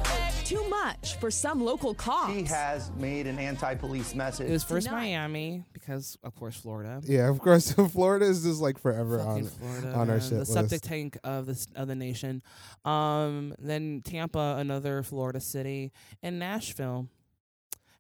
I'm 0.52 0.58
a 0.58 0.62
back. 0.62 0.66
Too 0.66 0.70
much 0.70 1.16
for 1.20 1.32
some 1.32 1.64
local 1.64 1.94
cops. 1.94 2.34
He 2.34 2.44
has 2.44 2.92
made 2.98 3.28
an 3.28 3.40
anti-police 3.40 4.16
message. 4.16 4.50
it 4.50 4.52
was 4.54 4.64
first 4.64 4.88
Tonight. 4.88 5.02
Miami 5.02 5.64
because 5.74 6.18
of 6.24 6.36
course 6.36 6.56
Florida. 6.58 7.02
Yeah, 7.04 7.30
of 7.30 7.40
course. 7.40 7.72
Florida 7.92 8.26
is 8.26 8.44
just 8.44 8.62
like 8.62 8.80
forever 8.80 9.20
Fucking 9.20 9.32
on. 9.32 9.46
Florida, 9.46 9.88
on 9.94 10.10
our 10.10 10.18
man. 10.18 10.20
shit 10.22 10.40
the 10.40 10.46
septic 10.46 10.82
tank 10.82 11.18
of 11.24 11.46
this 11.46 11.68
of 11.76 11.88
the 11.88 11.96
nation. 11.96 12.42
Um, 12.86 13.54
then 13.60 14.02
Tampa, 14.04 14.56
another 14.60 15.04
Florida 15.04 15.40
city, 15.40 15.92
and 16.24 16.40
Nashville 16.40 17.08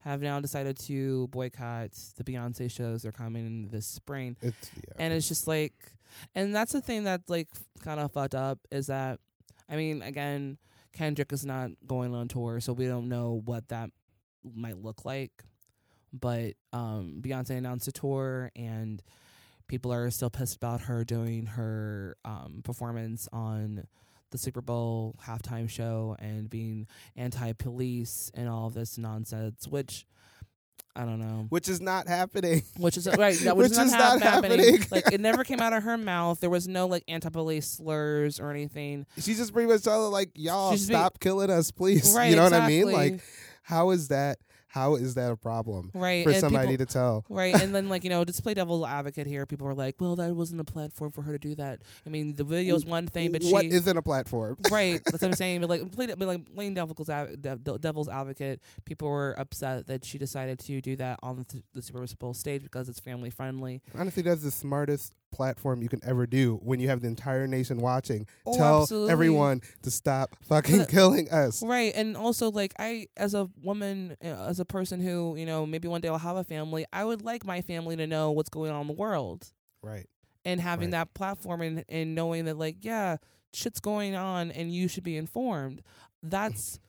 have 0.02 0.22
now 0.22 0.40
decided 0.40 0.78
to 0.80 1.28
boycott 1.28 1.92
the 2.16 2.24
Beyonce 2.24 2.72
shows. 2.72 3.02
They're 3.04 3.12
coming 3.12 3.68
this 3.70 3.86
spring, 3.86 4.38
It's 4.42 4.72
yeah. 4.76 4.94
and 4.98 5.14
it's 5.14 5.28
just 5.28 5.46
like, 5.48 5.74
and 6.34 6.56
that's 6.56 6.72
the 6.72 6.82
thing 6.82 7.04
that 7.04 7.22
like 7.28 7.50
kind 7.84 8.00
of 8.00 8.12
fucked 8.14 8.34
up 8.36 8.60
is 8.72 8.88
that, 8.88 9.20
I 9.70 9.76
mean, 9.76 10.02
again, 10.02 10.58
Kendrick 10.94 11.32
is 11.32 11.46
not 11.46 11.72
going 11.86 12.14
on 12.14 12.28
tour, 12.28 12.60
so 12.60 12.74
we 12.74 12.88
don't 12.88 13.10
know 13.10 13.42
what 13.46 13.68
that 13.70 13.90
might 14.44 14.78
look 14.78 15.06
like. 15.06 15.44
But 16.12 16.54
um, 16.74 17.20
Beyonce 17.22 17.52
announced 17.52 17.88
a 17.88 17.92
tour, 17.92 18.52
and 18.56 19.02
people 19.68 19.94
are 19.94 20.10
still 20.10 20.30
pissed 20.30 20.56
about 20.56 20.82
her 20.82 21.04
doing 21.04 21.46
her 21.46 22.18
um, 22.26 22.62
performance 22.64 23.28
on 23.32 23.86
the 24.32 24.38
Super 24.38 24.62
Bowl 24.62 25.16
halftime 25.26 25.70
show 25.70 26.16
and 26.20 26.50
being 26.50 26.88
anti-police 27.16 28.32
and 28.34 28.48
all 28.48 28.68
of 28.68 28.74
this 28.74 28.98
nonsense, 28.98 29.68
which 29.68 30.06
I 30.96 31.06
don't 31.06 31.20
know. 31.20 31.46
which 31.50 31.70
is 31.70 31.80
not 31.80 32.08
happening. 32.08 32.64
Which 32.78 32.98
is 32.98 33.08
right, 33.08 33.40
which, 33.42 33.54
Which 33.54 33.72
is, 33.72 33.78
is 33.78 33.92
not, 33.92 34.20
not 34.20 34.22
happening. 34.22 34.60
happening. 34.60 34.88
like 34.92 35.12
it 35.14 35.22
never 35.22 35.44
came 35.44 35.60
out 35.62 35.72
of 35.74 35.84
her 35.84 35.98
mouth. 35.98 36.40
There 36.40 36.50
was 36.50 36.68
no 36.68 36.88
like 36.88 37.04
anti-police 37.08 37.68
slurs 37.68 38.40
or 38.40 38.52
anything. 38.52 39.06
She's 39.18 39.38
just 39.38 39.54
pretty 39.54 39.72
much 39.72 39.84
telling 39.84 40.12
like, 40.12 40.32
y'all 40.36 40.76
stop 40.78 41.20
killing 41.20 41.50
us, 41.50 41.72
please. 41.72 42.14
Right, 42.20 42.32
you 42.32 42.36
know 42.36 42.44
what 42.44 42.54
I 42.54 42.68
mean? 42.68 42.92
Like, 42.92 43.22
how 43.62 43.92
is 43.92 44.10
that? 44.10 44.40
How 44.70 44.96
is 44.96 45.16
that 45.16 45.32
a 45.32 45.36
problem 45.36 45.90
Right, 45.96 46.24
for 46.24 46.32
somebody 46.34 46.70
people- 46.74 46.86
to 46.86 46.94
tell? 46.94 47.26
Right, 47.28 47.60
and 47.60 47.74
then 47.74 47.90
like 47.90 48.04
you 48.04 48.10
know, 48.12 48.24
just 48.24 48.44
play 48.44 48.54
devil's 48.54 48.86
advocate 48.86 49.26
here. 49.26 49.46
People 49.48 49.68
are 49.68 49.74
like, 49.74 50.00
"Well, 50.00 50.16
that 50.18 50.36
wasn't 50.36 50.62
a 50.62 50.64
platform 50.64 51.12
for 51.12 51.24
her 51.24 51.34
to 51.34 51.40
do 51.40 51.56
that." 51.56 51.82
I 52.06 52.10
mean, 52.10 52.36
the 52.36 52.44
video's 52.44 52.86
one 52.86 53.08
thing, 53.08 53.32
but 53.32 53.42
what 53.46 53.64
she 53.64 53.72
isn't 53.72 53.98
a 53.98 54.02
platform? 54.04 54.58
right. 54.72 55.02
That's 55.06 55.24
what 55.24 55.30
I'm 55.30 55.34
saying. 55.44 55.62
But 55.62 55.70
like, 55.72 55.92
play, 55.92 56.06
but 56.06 56.20
like 56.20 56.54
playing 56.54 56.76
devil's 56.76 57.10
devil's 57.82 58.10
advocate, 58.10 58.62
people 58.86 59.10
were 59.10 59.34
upset 59.40 59.88
that 59.88 60.06
she 60.06 60.20
decided 60.20 60.60
to 60.60 60.82
do 60.82 60.96
that 60.98 61.20
on 61.24 61.38
the, 61.50 61.64
the 61.74 61.82
Super 61.82 62.06
Bowl 62.20 62.36
stage 62.36 62.62
because 62.62 62.88
it's 62.90 63.00
family 63.00 63.32
friendly. 63.32 63.82
Honestly, 63.98 64.22
that's 64.22 64.44
the 64.44 64.52
smartest 64.52 65.14
platform 65.32 65.82
you 65.82 65.90
can 65.90 66.00
ever 66.04 66.26
do 66.28 66.60
when 66.64 66.80
you 66.80 66.88
have 66.90 67.02
the 67.02 67.08
entire 67.08 67.48
nation 67.48 67.78
watching. 67.80 68.28
Oh, 68.46 68.56
Tell 68.58 68.82
absolutely. 68.84 69.12
everyone 69.12 69.62
to 69.84 69.92
stop 69.92 70.36
fucking 70.44 70.80
But- 70.80 70.90
killing 70.90 71.30
us. 71.30 71.62
Right, 71.64 71.92
and 71.96 72.16
also 72.18 72.52
like 72.52 72.74
I, 72.80 73.08
as 73.18 73.34
a 73.34 73.50
woman, 73.64 74.18
uh, 74.24 74.28
as 74.48 74.60
a 74.60 74.66
person 74.66 75.00
who 75.02 75.36
you 75.38 75.46
know 75.46 75.66
maybe 75.66 75.88
one 75.88 76.02
day 76.02 76.10
I'll 76.10 76.18
have 76.18 76.38
a 76.38 76.44
family, 76.44 76.86
I 76.92 77.06
would 77.06 77.24
like 77.24 77.46
my 77.46 77.62
family 77.62 77.96
to 77.96 78.08
know 78.08 78.32
what's 78.32 78.50
going 78.50 78.72
on 78.72 78.82
in 78.82 78.88
the 78.88 78.94
world. 78.94 79.48
Right. 79.82 80.08
and 80.46 80.60
having 80.60 80.88
Right. 80.88 80.92
that 81.08 81.14
platform 81.14 81.62
and, 81.62 81.86
and 81.88 82.16
knowing 82.16 82.46
that 82.46 82.58
like 82.58 82.78
yeah 82.82 83.18
shit's 83.54 83.80
going 83.80 84.14
on 84.16 84.52
and 84.52 84.72
you 84.74 84.88
should 84.90 85.04
be 85.04 85.16
informed 85.18 85.82
that's 86.24 86.80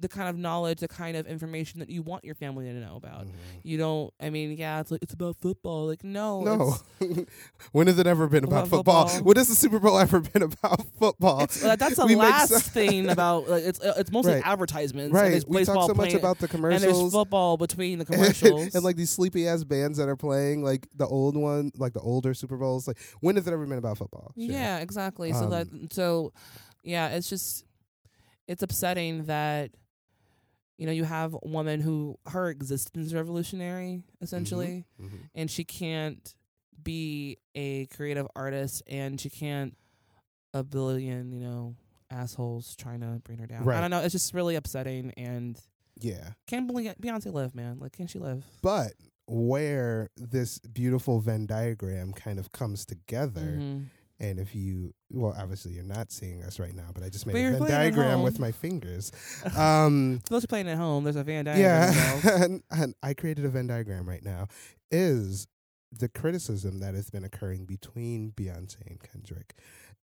the 0.00 0.08
kind 0.08 0.28
of 0.28 0.36
knowledge 0.36 0.80
the 0.80 0.88
kind 0.88 1.16
of 1.16 1.24
information 1.26 1.78
that 1.78 1.88
you 1.88 2.02
want 2.02 2.24
your 2.24 2.34
family 2.34 2.64
to 2.66 2.72
know 2.74 2.96
about 2.96 3.26
Mhm. 3.26 3.30
you 3.62 3.78
don't 3.78 4.12
i 4.20 4.28
mean 4.28 4.56
yeah 4.56 4.80
it's 4.80 4.90
like 4.90 5.00
it's 5.02 5.14
about 5.14 5.36
football 5.40 5.86
like 5.86 6.02
no 6.02 6.40
No. 6.42 6.76
when 7.72 7.86
has 7.86 7.98
it 7.98 8.06
ever 8.06 8.26
been 8.26 8.42
about, 8.44 8.66
About 8.66 8.68
football? 8.70 9.06
football. 9.08 9.24
When 9.26 9.36
has 9.36 9.48
the 9.48 9.54
Super 9.54 9.78
Bowl 9.78 9.96
ever 9.98 10.20
been 10.20 10.42
about 10.42 10.84
football? 10.98 11.42
uh, 11.42 11.76
that's 11.76 11.96
the 11.96 12.06
We 12.06 12.16
last 12.16 12.48
so- 12.50 12.58
thing 12.78 13.08
about 13.08 13.48
like 13.48 13.62
it's 13.64 13.80
uh, 13.80 13.94
it's 13.96 14.10
mostly 14.10 14.34
Right. 14.34 14.42
advertisements 14.46 15.06
and 15.06 15.14
right. 15.14 15.30
there's 15.30 15.46
We 15.46 15.64
talk 15.64 15.88
so 15.88 15.94
much 15.94 16.12
about 16.14 16.38
the 16.38 16.48
commercials. 16.48 16.82
and 16.82 16.92
there's 17.02 17.12
football 17.12 17.56
between 17.56 17.98
the 18.00 18.04
commercials 18.10 18.74
and 18.74 18.82
like 18.84 18.96
these 18.96 19.10
sleepy 19.10 19.46
ass 19.46 19.62
bands 19.64 19.98
that 19.98 20.08
are 20.08 20.16
playing 20.16 20.64
like 20.64 20.88
the 20.96 21.06
old 21.06 21.36
one, 21.36 21.70
like 21.76 21.92
the 21.92 22.00
older 22.00 22.34
Super 22.34 22.56
Bowls. 22.56 22.88
Like 22.88 22.98
when 23.20 23.36
has 23.36 23.46
it 23.46 23.52
ever 23.52 23.64
been 23.64 23.78
about 23.78 23.98
football? 23.98 24.32
Sure. 24.36 24.44
Yeah, 24.44 24.78
exactly. 24.78 25.32
so 25.32 25.48
that 25.50 25.68
Um, 25.72 25.88
so 25.92 26.32
yeah, 26.82 27.08
it's 27.10 27.28
just 27.30 27.64
it's 28.48 28.62
upsetting 28.62 29.24
that 29.24 29.70
you 30.78 30.86
know 30.86 30.92
you 30.92 31.04
have 31.04 31.34
a 31.34 31.48
woman 31.48 31.80
who 31.80 32.18
her 32.26 32.48
existence 32.48 33.06
is 33.06 33.14
revolutionary 33.14 34.02
essentially, 34.20 34.84
Mhm. 35.00 35.30
and 35.34 35.50
she 35.50 35.64
can't 35.64 36.34
be 36.82 37.38
a 37.54 37.86
creative 37.86 38.26
artist, 38.36 38.82
and 38.86 39.20
she 39.20 39.30
can't 39.30 39.76
a 40.52 40.62
billion 40.64 41.32
you 41.32 41.40
know 41.40 41.74
assholes 42.10 42.76
trying 42.76 43.00
to 43.00 43.20
bring 43.24 43.38
her 43.38 43.46
down. 43.46 43.68
I 43.68 43.80
don't 43.80 43.90
know. 43.90 44.00
It's 44.00 44.12
just 44.12 44.34
really 44.34 44.54
upsetting, 44.56 45.12
and 45.16 45.58
Yeah. 46.00 46.32
can't 46.46 46.66
believe 46.66 46.94
Beyonce 47.00 47.32
live, 47.32 47.54
man. 47.54 47.78
Like, 47.78 47.92
can 47.92 48.06
she 48.06 48.18
live? 48.18 48.44
But 48.62 48.92
where 49.26 50.10
this 50.16 50.58
beautiful 50.58 51.18
Venn 51.20 51.46
diagram 51.46 52.12
kind 52.12 52.38
of 52.38 52.52
comes 52.52 52.84
together, 52.84 53.56
Mhm. 53.58 53.86
And 54.20 54.38
if 54.38 54.54
you, 54.54 54.94
well, 55.10 55.34
obviously 55.38 55.72
you're 55.72 55.84
not 55.84 56.10
seeing 56.12 56.42
us 56.44 56.58
right 56.58 56.74
now, 56.74 56.90
but 56.94 57.02
I 57.02 57.08
just 57.08 57.26
made 57.26 57.32
But 57.32 57.38
a 57.40 57.58
Venn 57.58 57.68
diagram 57.68 58.22
with 58.22 58.38
my 58.38 58.52
fingers. 58.52 59.10
Um, 59.56 60.20
For 60.26 60.34
those 60.34 60.42
who 60.42 60.46
playing 60.48 60.68
at 60.68 60.76
home, 60.78 61.04
there's 61.04 61.16
a 61.16 61.24
Venn 61.24 61.44
Diagram. 61.46 61.60
yeah, 62.24 62.42
and, 62.44 62.62
and 62.70 62.94
I 63.02 63.14
created 63.14 63.44
a 63.44 63.48
Venn 63.48 63.66
diagram 63.66 64.08
right 64.08 64.22
now. 64.24 64.46
Is 64.90 65.46
the 65.96 66.08
criticism 66.08 66.80
that 66.80 66.94
has 66.94 67.10
been 67.10 67.24
occurring 67.24 67.66
between 67.66 68.32
Beyonce 68.32 68.76
and 68.86 69.00
Kendrick, 69.00 69.54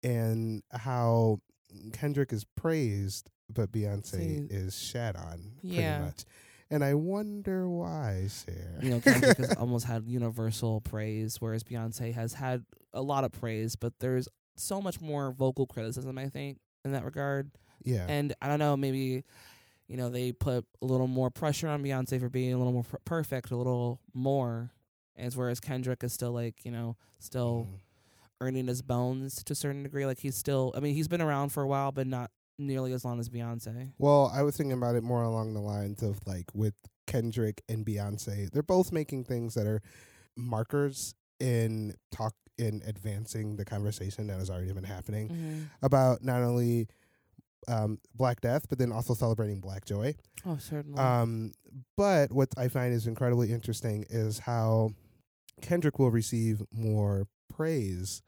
and 0.03 0.63
how 0.71 1.41
Kendrick 1.93 2.33
is 2.33 2.45
praised, 2.57 3.31
but 3.53 3.73
Beyonce 3.73 4.05
See. 4.17 4.47
is 4.51 4.79
shat 4.79 5.17
on 5.17 5.53
Yeah. 5.63 5.97
pretty 5.99 6.05
much. 6.07 6.25
And 6.75 6.83
I 6.85 6.95
wonder 6.95 7.69
why, 7.69 8.27
Cher. 8.29 8.81
you 8.83 8.91
know, 8.91 9.01
Kendrick 9.01 9.39
has 9.39 9.55
almost 9.59 9.87
had 9.87 10.09
universal 10.09 10.81
praise, 10.81 11.37
whereas 11.41 11.63
Beyonce 11.63 12.13
has 12.15 12.35
had 12.35 12.65
a 12.93 13.01
lot 13.03 13.25
of 13.25 13.33
praise, 13.33 13.77
but 13.77 13.93
there's 14.01 14.29
so 14.57 14.83
much 14.83 15.01
more 15.01 15.33
vocal 15.33 15.67
criticism, 15.67 16.19
I 16.19 16.29
think, 16.29 16.59
in 16.85 16.93
that 16.93 17.05
regard. 17.05 17.51
yeah, 17.85 18.07
And 18.09 18.35
I 18.43 18.49
don't 18.49 18.59
know, 18.59 18.77
maybe, 18.77 19.25
you 19.89 19.97
know, 19.97 20.11
they 20.11 20.33
put 20.33 20.65
a 20.83 20.85
little 20.85 21.07
more 21.07 21.31
pressure 21.31 21.69
on 21.69 21.83
Beyonce 21.83 22.19
for 22.21 22.29
being 22.29 22.53
a 22.53 22.59
little 22.59 22.73
more 22.73 22.85
per- 22.85 22.99
perfect, 23.05 23.53
a 23.53 23.57
little 23.57 24.01
more, 24.13 24.73
as 25.17 25.37
whereas 25.37 25.61
Kendrick 25.61 26.03
is 26.03 26.13
still 26.13 26.33
like, 26.33 26.65
you 26.65 26.73
know, 26.73 26.97
still 27.21 27.69
Mhm. 27.71 27.79
earning 28.41 28.67
his 28.67 28.83
bones 28.83 29.45
to 29.45 29.53
a 29.53 29.57
certain 29.57 29.85
degree. 29.85 30.07
Like 30.07 30.19
he's 30.19 30.37
still, 30.37 30.73
I 30.77 30.81
mean, 30.81 30.95
he's 30.95 31.09
been 31.09 31.23
around 31.23 31.51
for 31.51 31.63
a 31.63 31.69
while, 31.69 31.93
but 31.93 32.07
not 32.09 32.31
nearly 32.59 32.93
as 32.93 33.05
long 33.05 33.19
as 33.21 33.29
Beyonce. 33.29 33.93
Well, 33.99 34.31
I 34.35 34.43
was 34.43 34.57
thinking 34.57 34.77
about 34.77 34.95
it 34.97 35.03
more 35.03 35.23
along 35.23 35.55
the 35.55 35.61
lines 35.61 36.03
of 36.03 36.19
like 36.27 36.47
with 36.55 36.75
Kendrick 37.07 37.63
and 37.69 37.85
Beyonce, 37.85 38.51
they're 38.51 38.63
both 38.63 38.93
making 38.93 39.25
things 39.25 39.55
that 39.55 39.67
are 39.67 39.83
markers 40.37 41.15
in 41.41 41.95
talk 42.11 42.35
in 42.57 42.81
advancing 42.87 43.57
the 43.57 43.65
conversation 43.65 44.29
that 44.29 44.39
has 44.39 44.49
already 44.51 44.73
been 44.73 44.85
happening 44.85 45.29
Mm-hmm. 45.29 45.63
about 45.83 46.23
not 46.23 46.43
only 46.43 46.87
um, 47.67 47.99
Black 48.15 48.41
Death, 48.41 48.67
but 48.69 48.79
then 48.79 48.93
also 48.93 49.15
celebrating 49.15 49.61
Black 49.61 49.85
Joy. 49.85 50.15
Oh, 50.47 50.57
certainly. 50.59 50.99
Um, 51.01 51.53
but 51.97 52.31
what 52.31 52.51
I 52.57 52.69
find 52.69 52.93
is 52.95 53.07
incredibly 53.07 53.51
interesting 53.53 54.05
is 54.11 54.39
how 54.39 54.91
Kendrick 55.63 55.99
will 55.99 56.11
receive 56.11 56.63
more 56.71 57.27
praise 57.53 58.23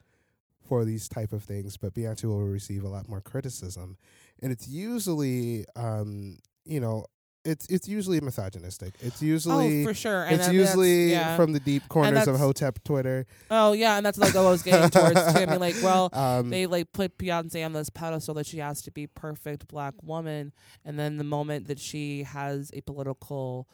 for 0.67 0.85
these 0.85 1.09
type 1.09 1.33
of 1.33 1.43
things, 1.43 1.77
but 1.77 1.95
Beyonce 1.95 2.25
will 2.25 2.43
receive 2.43 2.85
a 2.85 2.89
lot 2.89 3.09
more 3.09 3.21
criticism, 3.21 3.97
and 4.43 4.53
it's 4.53 4.69
usually, 4.69 5.65
um, 5.77 6.39
you 6.65 6.81
know, 6.81 7.07
it's 7.47 7.67
it's 7.67 7.89
usually 7.89 8.21
misogynistic. 8.21 8.95
It's 9.01 9.23
usually. 9.23 9.83
oh, 9.83 9.87
for 9.87 9.95
sure. 9.95 10.25
And 10.25 10.35
it's 10.35 10.51
usually 10.51 11.13
yeah. 11.13 11.37
from 11.37 11.53
the 11.53 11.61
deep 11.61 11.89
corners 11.89 12.27
of 12.27 12.37
Hotep 12.37 12.83
Twitter. 12.85 13.27
Oh 13.51 13.73
yeah, 13.73 13.97
and 13.97 14.05
that's 14.05 14.19
like 14.19 14.35
what 14.35 14.45
I 14.45 14.51
was 14.51 14.63
getting 14.63 14.91
towards 14.91 15.33
too. 15.33 15.41
I 15.41 15.47
mean, 15.47 15.61
like, 15.61 15.77
well, 15.83 16.11
Um, 16.17 16.51
they 16.51 16.67
like 16.67 16.93
put 16.93 17.19
Beyonce 17.19 17.65
on 17.65 17.73
this 17.73 17.91
pedestal 17.91 18.35
that 18.35 18.47
she 18.47 18.59
has 18.59 18.83
to 18.83 18.91
be 18.91 19.07
perfect 19.07 19.69
black 19.69 19.95
woman, 20.03 20.53
and 20.85 20.99
then 20.99 21.19
the 21.19 21.25
moment 21.25 21.69
that 21.69 21.79
she 21.79 22.25
has 22.25 22.71
a 22.75 22.81
political 22.81 23.69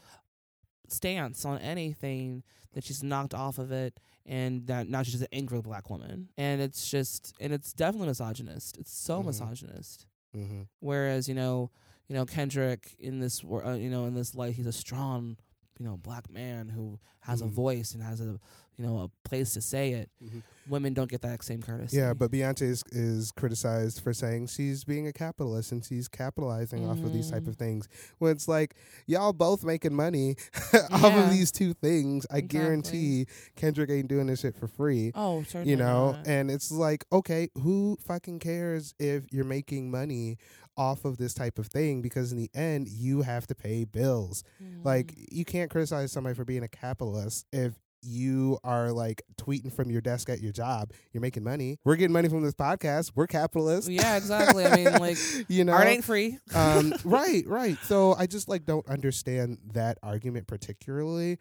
stance 0.92 1.44
on 1.44 1.58
anything, 1.58 2.42
that 2.74 2.84
she's 2.84 3.02
knocked 3.02 3.34
off 3.34 3.58
of 3.58 3.70
it, 3.72 3.98
and 4.24 4.66
that 4.66 4.88
now 4.88 5.02
she's 5.02 5.20
an 5.20 5.26
angry 5.32 5.60
black 5.60 5.90
woman, 5.90 6.28
and 6.38 6.60
it's 6.60 6.90
just, 6.90 7.34
and 7.40 7.52
it's 7.52 7.72
definitely 7.72 8.08
misogynist. 8.08 8.78
It's 8.78 8.92
so 8.96 9.22
Mhm. 9.22 9.26
misogynist. 9.26 10.06
mhm. 10.34 10.66
Whereas 10.80 11.28
you 11.28 11.34
know, 11.34 11.70
you 12.08 12.14
know 12.14 12.24
Kendrick 12.24 12.94
in 12.98 13.20
this, 13.20 13.44
wor- 13.44 13.64
uh, 13.64 13.74
you 13.74 13.90
know, 13.90 14.06
in 14.06 14.14
this 14.14 14.34
light, 14.34 14.54
he's 14.54 14.66
a 14.66 14.72
strong, 14.72 15.36
you 15.78 15.84
know, 15.84 15.96
black 15.98 16.30
man 16.30 16.68
who 16.70 16.98
has 17.20 17.42
a 17.42 17.44
Mhm. 17.44 17.50
voice 17.50 17.92
and 17.94 18.02
has 18.02 18.20
a, 18.20 18.38
you 18.78 18.86
know, 18.86 18.98
a 19.00 19.28
place 19.28 19.52
to 19.54 19.60
say 19.60 19.92
it. 19.92 20.10
Mhm. 20.24 20.42
Women 20.68 20.94
don't 20.94 21.10
get 21.10 21.22
that 21.22 21.42
same 21.42 21.60
courtesy. 21.60 21.96
Yeah, 21.96 22.14
but 22.14 22.30
Beyonce 22.30 22.62
is, 22.62 22.84
is 22.92 23.32
criticized 23.32 24.00
for 24.00 24.12
saying 24.12 24.46
she's 24.46 24.84
being 24.84 25.06
a 25.08 25.12
capitalist 25.12 25.72
and 25.72 25.84
she's 25.84 26.06
capitalizing 26.08 26.88
off 26.88 26.98
of 26.98 27.12
these 27.12 27.30
type 27.30 27.46
of 27.48 27.56
things. 27.56 27.88
When 28.18 28.30
it's 28.32 28.46
like 28.48 28.74
y'all 29.06 29.32
both 29.32 29.64
making 29.64 29.94
money 29.94 30.36
off 30.92 31.14
of 31.16 31.30
these 31.30 31.50
two 31.52 31.74
things. 31.74 32.26
I 32.30 32.38
Exactly. 32.38 32.58
guarantee 32.60 33.26
Kendrick 33.56 33.90
ain't 33.90 34.08
doing 34.08 34.26
this 34.28 34.40
shit 34.40 34.54
for 34.56 34.68
free. 34.68 35.10
oh, 35.14 35.42
certainly. 35.42 35.70
You 35.70 35.76
know, 35.76 36.12
not. 36.12 36.26
and 36.26 36.50
it's 36.50 36.70
like, 36.70 37.04
okay, 37.12 37.48
who 37.56 37.98
fucking 38.06 38.38
cares 38.38 38.94
if 38.98 39.24
you're 39.32 39.44
making 39.44 39.90
money 39.90 40.38
off 40.76 41.04
of 41.04 41.16
this 41.18 41.34
type 41.34 41.58
of 41.58 41.66
thing? 41.66 42.02
Because 42.02 42.30
in 42.32 42.38
the 42.38 42.50
end, 42.54 42.88
you 42.88 43.22
have 43.22 43.46
to 43.48 43.54
pay 43.54 43.84
bills. 43.84 44.44
Like, 44.84 45.08
Mm. 45.08 45.26
you 45.32 45.44
can't 45.44 45.70
criticize 45.70 46.12
somebody 46.12 46.34
for 46.36 46.44
being 46.44 46.62
a 46.62 46.68
capitalist 46.68 47.46
if 47.52 47.74
you 48.02 48.58
are 48.64 48.92
like 48.92 49.22
tweeting 49.36 49.72
from 49.72 49.90
your 49.90 50.00
desk 50.00 50.28
at 50.28 50.40
your 50.40 50.52
job. 50.52 50.92
You're 51.12 51.20
making 51.20 51.44
money. 51.44 51.78
We're 51.84 51.96
getting 51.96 52.12
money 52.12 52.28
from 52.28 52.42
this 52.42 52.54
podcast. 52.54 53.12
We're 53.14 53.26
capitalists. 53.26 53.88
Yeah, 53.88 54.16
exactly. 54.16 54.66
I 54.66 54.76
mean, 54.76 54.92
like, 55.00 55.18
you 55.48 55.64
know, 55.64 55.72
art 55.72 55.86
ain't 55.86 56.04
free. 56.04 56.38
um, 56.54 56.92
right, 57.04 57.44
right. 57.46 57.78
So 57.84 58.14
I 58.14 58.26
just 58.26 58.48
like 58.48 58.64
don't 58.64 58.86
understand 58.88 59.58
that 59.72 59.98
argument 60.02 60.46
particularly, 60.46 61.38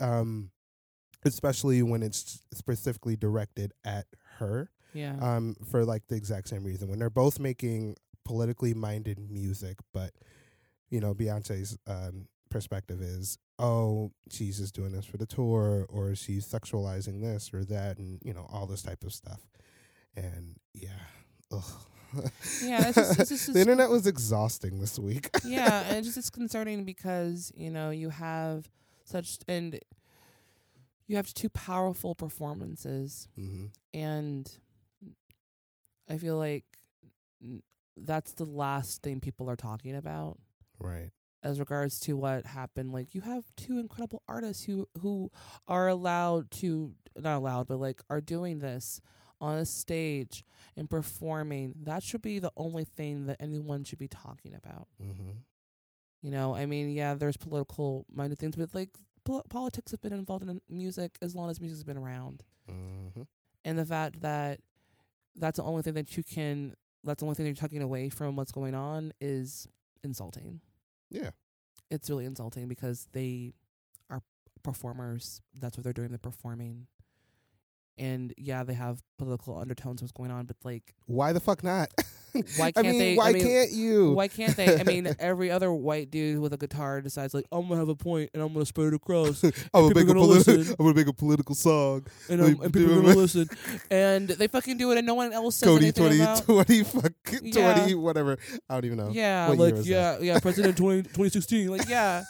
um, 0.00 0.50
especially 1.24 1.82
when 1.82 2.02
it's 2.02 2.44
specifically 2.54 3.16
directed 3.16 3.72
at 3.84 4.06
her. 4.38 4.70
Yeah. 4.94 5.16
Um, 5.20 5.56
for 5.70 5.84
like 5.84 6.06
the 6.08 6.16
exact 6.16 6.48
same 6.48 6.64
reason 6.64 6.88
when 6.88 6.98
they're 6.98 7.10
both 7.10 7.38
making 7.38 7.96
politically 8.24 8.72
minded 8.74 9.18
music, 9.30 9.76
but 9.92 10.12
you 10.88 11.00
know 11.00 11.14
Beyonce's 11.14 11.76
um 11.86 12.28
perspective 12.56 13.00
is, 13.02 13.38
oh, 13.58 14.10
she's 14.30 14.58
just 14.58 14.74
doing 14.74 14.92
this 14.92 15.04
for 15.04 15.16
the 15.18 15.26
tour, 15.26 15.86
or 15.88 16.14
she's 16.14 16.46
sexualizing 16.46 17.20
this 17.20 17.52
or 17.52 17.64
that, 17.64 17.98
and 17.98 18.18
you 18.24 18.32
know 18.32 18.46
all 18.50 18.66
this 18.66 18.82
type 18.82 19.04
of 19.04 19.12
stuff. 19.12 19.40
And 20.16 20.56
yeah, 20.74 20.88
ugh. 21.52 21.62
Yeah, 22.62 22.88
it's 22.88 22.94
just- 22.96 23.20
it's 23.20 23.28
just- 23.30 23.52
the 23.52 23.60
internet 23.60 23.90
was 23.90 24.06
exhausting 24.06 24.78
this 24.80 24.98
week. 24.98 25.28
yeah, 25.44 25.82
and 25.88 25.98
it's 25.98 26.06
just 26.06 26.16
it's 26.18 26.30
concerning 26.30 26.84
because 26.84 27.52
you 27.54 27.70
know 27.70 27.90
you 27.90 28.08
have 28.10 28.70
such 29.04 29.38
and 29.46 29.78
you 31.06 31.16
have 31.16 31.32
two 31.34 31.48
powerful 31.50 32.14
performances, 32.14 33.28
hmm 33.36 33.66
and 33.94 34.50
I 36.08 36.16
feel 36.18 36.36
like 36.38 36.64
that's 37.96 38.32
the 38.32 38.44
last 38.44 39.02
thing 39.02 39.20
people 39.20 39.48
are 39.50 39.56
talking 39.56 39.94
about 39.96 40.38
Right. 40.78 41.10
As 41.42 41.58
regards 41.60 42.00
to 42.00 42.16
what 42.16 42.46
happened. 42.46 42.92
Like 42.92 43.14
you 43.14 43.20
have 43.22 43.44
two 43.56 43.78
incredible 43.78 44.22
artists 44.28 44.64
who 44.64 44.88
who 45.00 45.30
are 45.68 45.88
allowed 45.88 46.50
to 46.62 46.94
not 47.18 47.36
allowed, 47.38 47.68
but 47.68 47.78
like 47.78 48.02
are 48.10 48.20
doing 48.20 48.58
this 48.58 49.00
on 49.40 49.58
a 49.58 49.66
stage 49.66 50.44
and 50.76 50.88
performing. 50.88 51.74
That 51.84 52.02
should 52.02 52.22
be 52.22 52.38
the 52.38 52.52
only 52.56 52.84
thing 52.84 53.26
that 53.26 53.36
anyone 53.40 53.84
should 53.84 53.98
be 53.98 54.08
talking 54.08 54.54
about. 54.54 54.88
hmm 55.00 55.30
You 56.22 56.30
know, 56.30 56.54
I 56.54 56.66
mean, 56.66 56.90
yeah, 56.90 57.14
there's 57.14 57.36
political 57.36 58.06
minded 58.10 58.38
things, 58.38 58.56
but 58.56 58.74
like 58.74 58.90
pol- 59.24 59.44
politics 59.48 59.92
have 59.92 60.00
been 60.00 60.12
involved 60.14 60.48
in 60.48 60.60
music 60.68 61.16
as 61.22 61.34
long 61.34 61.50
as 61.50 61.60
music's 61.60 61.84
been 61.84 61.98
around. 61.98 62.44
hmm 62.68 63.22
And 63.64 63.78
the 63.78 63.84
fact 63.86 64.20
that 64.22 64.60
that's 65.36 65.58
the 65.58 65.62
only 65.64 65.82
thing 65.82 65.94
that 65.94 66.16
you 66.16 66.22
can, 66.22 66.74
that's 67.04 67.20
the 67.20 67.26
only 67.26 67.34
thing 67.34 67.44
you're 67.46 67.54
tucking 67.54 67.82
away 67.82 68.08
from 68.08 68.36
what's 68.36 68.52
going 68.52 68.74
on 68.74 69.12
is 69.20 69.68
insulting. 70.02 70.60
Yeah. 71.10 71.30
It's 71.90 72.10
really 72.10 72.24
insulting 72.24 72.68
because 72.68 73.06
they 73.12 73.52
are 74.10 74.22
performers. 74.62 75.40
That's 75.58 75.76
what 75.76 75.84
they're 75.84 75.92
doing. 75.92 76.08
They're 76.08 76.18
performing. 76.18 76.86
And 77.98 78.34
yeah, 78.36 78.62
they 78.62 78.74
have 78.74 79.02
political 79.18 79.56
undertones, 79.58 80.02
what's 80.02 80.12
going 80.12 80.30
on, 80.30 80.44
but 80.44 80.56
like, 80.64 80.94
Why 81.06 81.32
the 81.32 81.40
fuck 81.40 81.64
not? 81.64 81.88
Why 82.58 82.70
can't 82.72 82.86
mean, 82.88 82.98
they- 82.98 83.16
Why 83.16 83.30
I 83.30 83.32
mean, 83.32 83.42
can't 83.42 83.70
you? 83.72 84.12
why 84.12 84.28
can't 84.28 84.54
they? 84.54 84.78
I 84.78 84.82
mean, 84.82 85.08
every 85.18 85.50
other 85.50 85.72
white 85.72 86.10
dude 86.10 86.38
with 86.38 86.52
a 86.52 86.58
guitar 86.58 87.00
decides, 87.00 87.32
like, 87.32 87.46
I'm 87.50 87.62
going 87.62 87.70
to 87.70 87.76
have 87.78 87.88
a 87.88 87.94
point 87.94 88.28
and 88.34 88.42
I'm 88.42 88.52
going 88.52 88.60
to 88.60 88.66
spread 88.68 88.88
it 88.88 88.94
across. 88.94 89.42
I'm 89.44 89.52
gonna 89.72 89.94
make 89.94 90.08
a 90.08 90.12
politi-. 90.12 90.68
I'm 90.78 90.84
gonna 90.84 90.94
make 90.94 91.06
a 91.06 91.14
political 91.14 91.54
song. 91.54 92.06
and, 92.28 92.42
um, 92.42 92.60
and 92.62 92.74
people 92.74 92.92
are 92.92 93.00
gonna 93.00 93.14
listen, 93.14 93.48
and 93.90 94.28
they 94.28 94.48
fucking 94.48 94.76
do 94.76 94.92
it, 94.92 94.98
and 94.98 95.06
no 95.06 95.14
one 95.14 95.32
else 95.32 95.56
says 95.56 95.66
Cody 95.68 95.86
anything 95.86 96.04
20, 96.18 96.20
about. 96.20 96.44
20, 96.44 96.84
fuck, 96.84 97.12
Yeah. 97.42 97.74
20, 97.74 97.94
whatever. 97.94 98.36
I 98.68 98.74
don't 98.74 98.84
even 98.84 98.98
know. 98.98 99.08
Yeah, 99.12 99.48
What 99.48 99.58
like 99.58 99.74
yeah, 99.86 100.18
yeah, 100.20 100.38
President 100.40 100.76
20, 100.76 101.02
2016, 101.04 101.68
like 101.68 101.88
yeah, 101.88 102.22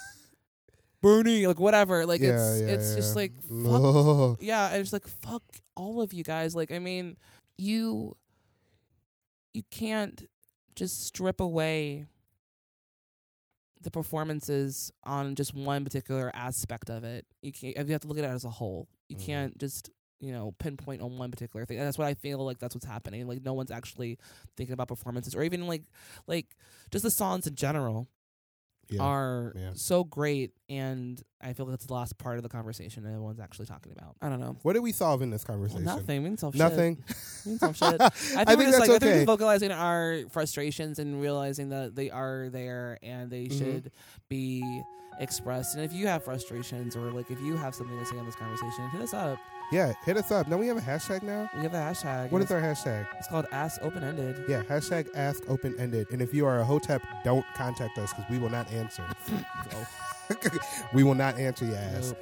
Bernie, 1.01 1.45
like 1.47 1.59
whatever, 1.59 2.05
like 2.05 2.21
yeah, 2.21 2.29
it's 2.29 2.61
yeah, 2.61 2.73
it's 2.73 2.95
just 2.95 3.15
like 3.15 3.33
fuck, 3.43 4.37
yeah, 4.41 4.69
and 4.69 4.81
it's 4.81 4.93
like 4.93 5.07
fuck 5.07 5.43
all 5.75 6.01
of 6.01 6.13
you 6.13 6.23
guys. 6.23 6.55
Like 6.55 6.71
I 6.71 6.79
mean, 6.79 7.17
you 7.57 8.15
you 9.53 9.63
can't 9.71 10.27
just 10.75 11.05
strip 11.05 11.39
away 11.39 12.05
the 13.81 13.91
performances 13.91 14.91
on 15.03 15.35
just 15.35 15.53
one 15.53 15.83
particular 15.83 16.31
aspect 16.33 16.89
of 16.89 17.03
it. 17.03 17.25
You 17.41 17.51
can't. 17.51 17.77
You 17.77 17.91
have 17.93 18.01
to 18.01 18.07
look 18.07 18.17
at 18.17 18.23
it 18.23 18.27
as 18.27 18.43
a 18.45 18.49
whole. 18.49 18.87
You 19.07 19.15
Mhm. 19.15 19.21
can't 19.25 19.57
just 19.57 19.89
you 20.19 20.31
know 20.31 20.51
pinpoint 20.57 21.01
on 21.01 21.15
one 21.17 21.29
particular 21.29 21.63
thing. 21.65 21.77
And 21.77 21.85
that's 21.85 21.97
what 21.97 22.07
I 22.07 22.15
feel 22.15 22.43
like. 22.43 22.57
That's 22.57 22.73
what's 22.73 22.87
happening. 22.87 23.27
Like 23.27 23.43
no 23.43 23.53
one's 23.53 23.69
actually 23.71 24.17
thinking 24.55 24.73
about 24.73 24.87
performances 24.87 25.35
or 25.35 25.43
even 25.43 25.67
like 25.67 25.83
like 26.25 26.57
just 26.91 27.03
the 27.03 27.11
songs 27.11 27.45
in 27.45 27.53
general 27.55 28.07
Yeah. 28.89 29.01
are 29.01 29.53
yeah. 29.55 29.71
so 29.73 30.03
great. 30.03 30.51
And 30.69 31.21
I 31.41 31.53
feel 31.53 31.65
like 31.65 31.73
that's 31.73 31.85
the 31.85 31.93
last 31.93 32.17
part 32.17 32.37
of 32.37 32.43
the 32.43 32.49
conversation 32.49 33.03
that 33.03 33.09
everyone's 33.09 33.39
actually 33.39 33.65
talking 33.67 33.91
about. 33.91 34.15
I 34.21 34.29
don't 34.29 34.39
know. 34.39 34.57
What 34.63 34.73
did 34.73 34.79
we 34.83 34.91
solve 34.91 35.21
in 35.21 35.29
this 35.29 35.45
Well, 35.47 35.55
conversation? 35.57 35.83
nothing. 35.85 36.23
We 36.23 36.29
didn't 36.29 36.39
solve 36.39 36.55
Nothing. 36.55 37.03
shit. 37.07 37.17
We 37.45 37.51
didn't 37.51 37.59
solve 37.59 37.77
shit. 37.77 38.01
I 38.01 38.05
I 38.05 38.09
think, 38.09 38.47
think, 38.47 38.57
we're 38.59 38.65
just 38.65 38.77
that's 38.77 38.79
like 38.79 38.89
I 38.89 38.99
think 38.99 39.01
we're 39.03 39.11
okay. 39.15 39.25
vocalizing 39.25 39.71
our 39.71 40.21
frustrations 40.31 40.99
and 40.99 41.21
realizing 41.21 41.69
that 41.69 41.95
they 41.95 42.09
are 42.09 42.49
there 42.49 42.97
and 43.03 43.29
they 43.29 43.45
Mhm. 43.47 43.57
should 43.57 43.91
be 44.29 44.81
expressed. 45.19 45.75
And 45.75 45.83
if 45.83 45.93
you 45.93 46.07
have 46.07 46.23
frustrations 46.23 46.95
or 46.95 47.11
like 47.11 47.31
if 47.31 47.39
you 47.41 47.55
have 47.57 47.73
something 47.75 47.97
to 47.97 48.05
say 48.05 48.17
on 48.17 48.25
this 48.25 48.35
conversation, 48.35 48.89
hit 48.91 49.01
us 49.01 49.13
up. 49.13 49.37
Yeah, 49.71 49.93
hit 50.05 50.17
us 50.17 50.31
up. 50.31 50.49
Don't 50.49 50.59
we 50.59 50.67
have 50.67 50.77
a 50.77 50.81
hashtag 50.81 51.23
now? 51.23 51.49
We 51.55 51.63
have 51.63 51.73
a 51.73 51.77
hashtag. 51.77 52.31
What 52.31 52.41
is 52.41 52.51
our 52.51 52.61
hashtag? 52.61 53.07
it's, 53.17 53.27
called 53.27 53.45
Ask 53.51 53.81
Open 53.81 54.03
Ended. 54.03 54.43
Yeah, 54.47 54.63
hashtag 54.63 55.07
ask 55.15 55.43
open 55.49 55.75
ended. 55.77 56.07
And 56.11 56.21
if 56.21 56.33
you 56.33 56.45
are 56.45 56.59
a 56.59 56.65
hotep, 56.65 57.01
don't 57.23 57.45
contact 57.55 57.97
us 57.97 58.13
because 58.13 58.29
we 58.29 58.39
will 58.39 58.49
not 58.49 58.71
answer. 58.71 59.03
we 60.93 61.03
will 61.03 61.15
not 61.15 61.37
answer 61.37 61.65
your 61.65 61.77
ass. 61.77 62.13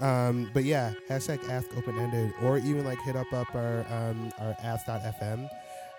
Um, 0.00 0.50
but 0.52 0.64
yeah, 0.64 0.92
hashtag 1.08 1.48
ask 1.48 1.68
open 1.76 1.98
ended, 1.98 2.32
or 2.42 2.58
even 2.58 2.84
like 2.84 2.98
hit 3.02 3.16
up 3.16 3.32
up 3.32 3.54
our 3.54 3.86
um 3.90 4.32
our 4.38 4.56
ask.fm. 4.62 5.48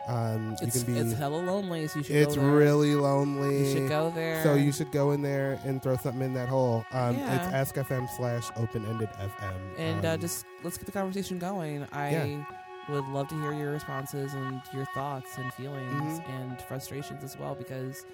Um, 0.07 0.55
you 0.61 0.67
It's, 0.67 0.83
can 0.83 0.93
be. 0.93 0.99
it's 0.99 1.13
hella 1.13 1.37
lonely, 1.37 1.87
so 1.87 1.99
you 1.99 2.03
should 2.03 2.15
It's 2.15 2.35
go 2.35 2.41
there. 2.41 2.51
really 2.51 2.95
lonely. 2.95 3.65
You 3.67 3.71
should 3.73 3.89
go 3.89 4.11
there. 4.13 4.43
So 4.43 4.53
you 4.53 4.71
should 4.71 4.91
go 4.91 5.11
in 5.11 5.21
there 5.21 5.59
and 5.65 5.81
throw 5.81 5.97
something 5.97 6.21
in 6.21 6.33
that 6.35 6.47
hole. 6.49 6.85
Um, 6.91 7.17
Yeah. 7.17 7.35
It's 7.35 7.53
Ask 7.53 7.75
FM 7.75 8.07
slash 8.15 8.49
open 8.55 8.85
ended 8.85 9.09
FM. 9.19 9.53
and 9.79 10.05
uh, 10.05 10.09
Um, 10.11 10.19
just 10.19 10.45
let's 10.63 10.77
get 10.77 10.85
the 10.85 10.91
conversation 10.91 11.39
going. 11.39 11.87
I 11.91 12.11
Yeah. 12.11 12.45
would 12.89 13.05
love 13.07 13.27
to 13.29 13.35
hear 13.41 13.53
your 13.53 13.71
responses 13.71 14.33
and 14.35 14.61
your 14.73 14.85
thoughts 14.93 15.37
and 15.37 15.51
feelings 15.53 16.19
Mhm. 16.19 16.29
and 16.29 16.61
frustrations 16.61 17.23
as 17.23 17.37
well 17.37 17.55
because 17.55 18.05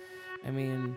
I 0.47 0.51
mean, 0.51 0.95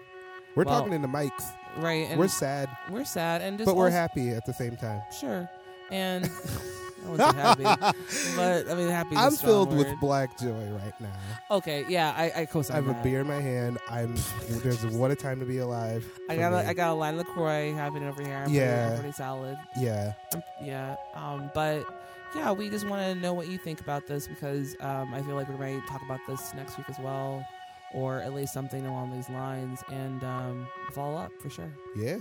we're 0.54 0.62
well, 0.64 0.78
talking 0.78 0.92
into 0.92 1.09
mics. 1.09 1.42
right? 1.78 2.07
And 2.09 2.18
we're 2.20 2.28
sad, 2.28 2.68
we're 2.88 3.04
sad 3.04 3.42
and 3.42 3.59
just 3.59 3.66
but 3.66 3.74
we're 3.76 3.90
happy 3.90 4.30
at 4.30 4.46
the 4.46 4.54
same 4.54 4.76
time. 4.76 5.02
Sure, 5.18 5.48
and 5.90 6.30
I 7.05 7.09
wasn't 7.11 7.37
happy, 7.37 7.62
but 8.37 8.71
I 8.71 8.75
mean, 8.75 8.88
happy. 8.88 9.14
Is 9.14 9.21
a 9.21 9.25
I'm 9.25 9.31
strong 9.33 9.51
filled 9.67 9.77
with 9.77 10.01
black 10.01 10.38
joy 10.38 10.71
right 10.73 11.01
now. 11.01 11.12
Okay, 11.51 11.85
yeah, 11.88 12.14
I 12.17 12.31
I 12.31 12.40
I 12.43 12.47
co-sign 12.47 12.85
have 12.85 12.88
a 12.97 13.03
beer 13.03 13.21
in 13.21 13.27
my 13.27 13.40
hand. 13.40 13.79
I'm 13.90 14.14
there's 14.49 14.83
a 14.85 14.88
what 14.88 15.11
a 15.11 15.17
time 15.17 15.38
to 15.40 15.47
be 15.47 15.59
alive. 15.59 16.05
I 16.29 16.37
got 16.37 16.53
me. 16.53 16.59
a, 16.59 16.69
I 16.69 16.75
got 16.75 16.90
a 16.90 16.95
line 16.95 17.14
of 17.19 17.27
LaCroix 17.27 17.75
happening 17.75 18.09
over 18.09 18.23
here. 18.23 18.37
I'm 18.37 18.51
Yeah. 18.51 18.87
pretty, 18.88 19.03
pretty 19.03 19.17
solid. 19.17 19.59
yeah. 19.77 20.14
Yeah. 20.62 20.97
Um, 21.14 21.51
but 21.55 21.87
yeah, 22.35 22.51
we 22.53 22.69
just 22.71 22.87
want 22.88 23.03
to 23.03 23.14
know 23.21 23.33
what 23.35 23.49
you 23.49 23.59
think 23.59 23.81
about 23.81 24.07
this 24.07 24.27
because 24.27 24.75
um, 24.81 25.12
I 25.14 25.23
feel 25.23 25.35
like 25.37 25.49
we 25.49 25.57
might 25.57 25.87
talk 25.87 26.03
about 26.03 26.21
this 26.27 26.53
next 26.55 26.77
week 26.79 26.88
as 26.90 26.99
well, 26.99 27.47
or 27.93 28.21
at 28.21 28.35
least 28.35 28.53
something 28.53 28.87
along 28.87 29.12
these 29.12 29.29
lines, 29.31 29.85
and 29.93 30.25
um, 30.25 30.67
follow 30.93 31.17
up 31.19 31.31
for 31.40 31.51
sure. 31.51 31.71
Yeah. 31.97 32.17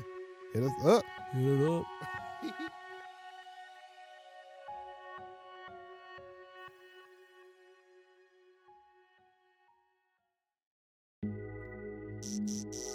Hit 0.54 0.62
us 0.64 0.72
up. 0.86 1.04
Hit 1.34 1.62
it 1.62 1.68
up. 1.72 1.86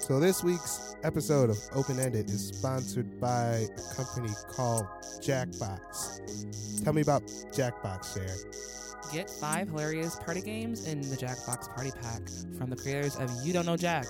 So 0.09 0.19
this 0.19 0.43
week's 0.43 0.97
episode 1.03 1.51
of 1.51 1.59
Open 1.75 2.01
Ended 2.01 2.31
is 2.31 2.49
sponsored 2.49 3.21
by 3.21 3.67
a 3.77 3.95
company 3.95 4.31
called 4.49 4.87
Jackbox. 5.21 6.83
Tell 6.83 6.95
me 6.95 7.03
about 7.03 7.25
Jackbox, 7.53 8.15
Cher. 8.15 9.13
Get 9.13 9.29
five 9.29 9.69
hilarious 9.69 10.17
party 10.17 10.41
games 10.41 10.89
in 10.89 11.03
the 11.03 11.15
Jackbox 11.15 11.69
Party 11.75 11.91
Pack 12.01 12.23
from 12.57 12.71
the 12.71 12.77
creators 12.77 13.17
of 13.17 13.31
You 13.45 13.53
Don't 13.53 13.67
Know 13.67 13.77
Jack. 13.77 14.07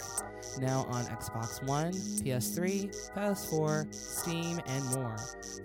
Now 0.61 0.87
on 0.91 1.05
Xbox 1.07 1.63
One, 1.67 1.93
PS3, 1.93 2.91
PS4, 3.15 3.95
Steam, 3.95 4.59
and 4.67 4.85
more. 4.95 5.17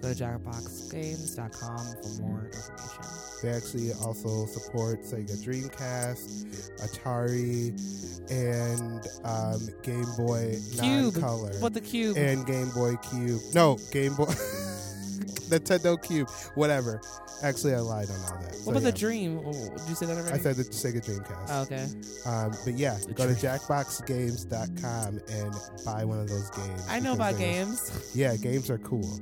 Go 0.02 0.14
to 0.14 0.24
jackboxgames.com 0.24 1.78
for 2.02 2.22
more 2.22 2.46
information. 2.46 3.04
They 3.42 3.50
actually 3.50 3.92
also 3.94 4.46
support 4.46 5.02
Sega 5.02 5.36
Dreamcast, 5.44 6.72
Atari, 6.82 7.74
and 8.32 9.06
um, 9.26 9.68
Game 9.84 10.06
Boy 10.18 10.58
Cube. 10.80 11.14
non-color, 11.16 11.54
What 11.60 11.74
the 11.74 11.82
cube? 11.82 12.18
and 12.18 12.46
Game 12.46 12.70
Boy 12.70 12.96
Cube. 13.10 13.42
No, 13.54 13.78
Game 13.92 14.14
Boy, 14.16 14.26
Nintendo 15.50 16.02
Cube, 16.02 16.30
whatever. 16.56 17.02
Actually, 17.44 17.74
I 17.76 17.80
lied 17.80 18.10
on 18.10 18.16
all 18.22 18.42
that. 18.42 18.52
What 18.52 18.64
so, 18.64 18.72
about 18.72 18.84
yeah. 18.84 18.92
the 18.92 18.98
Dream? 18.98 19.42
Oh, 19.46 19.52
did 19.52 19.90
you 19.90 19.96
say 19.96 20.06
that 20.06 20.18
already? 20.18 20.32
I 20.32 20.38
said 20.40 20.56
the 20.56 20.64
Sega 20.64 21.04
Dreamcast. 21.06 21.48
Oh, 21.50 21.62
okay. 21.64 21.88
Um, 22.30 22.52
but 22.64 22.74
yeah, 22.76 22.98
the 23.06 23.14
go 23.14 23.26
dream. 23.26 23.36
to 23.36 23.48
jackboxgames.com 23.48 25.20
and 25.30 25.54
buy 25.86 26.06
one 26.06 26.20
of 26.20 26.30
those 26.30 26.50
games. 26.52 26.88
I 26.90 27.00
know 27.00 27.14
about 27.14 27.38
games. 27.38 27.92
Yeah, 28.16 28.36
games 28.36 28.70
are 28.70 28.78
cool. 28.78 29.20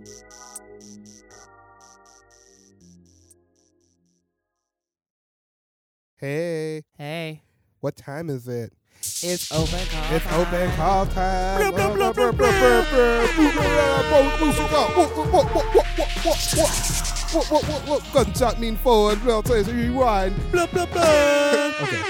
Hey. 6.17 6.83
Hey. 6.97 7.41
What 7.79 7.95
time 7.95 8.29
is 8.29 8.47
it? 8.47 8.73
It's 9.23 9.51
open 9.51 9.79
call 9.87 10.15
It's 10.15 10.25
time. 10.25 10.41
open 10.41 10.71
call 10.75 11.05
time. 11.07 11.73
Blah, 16.23 17.43
blah, 17.49 17.61
blah, 17.61 17.79
blah, 17.85 17.99
Gunshot 18.13 18.59
mean 18.59 18.75
forward. 18.77 19.23
Well, 19.25 19.43
say 19.43 19.63
rewind. 19.63 20.35
Blah, 20.51 20.67
blah, 20.67 20.85
blah. 20.85 21.71
Okay. 21.81 22.01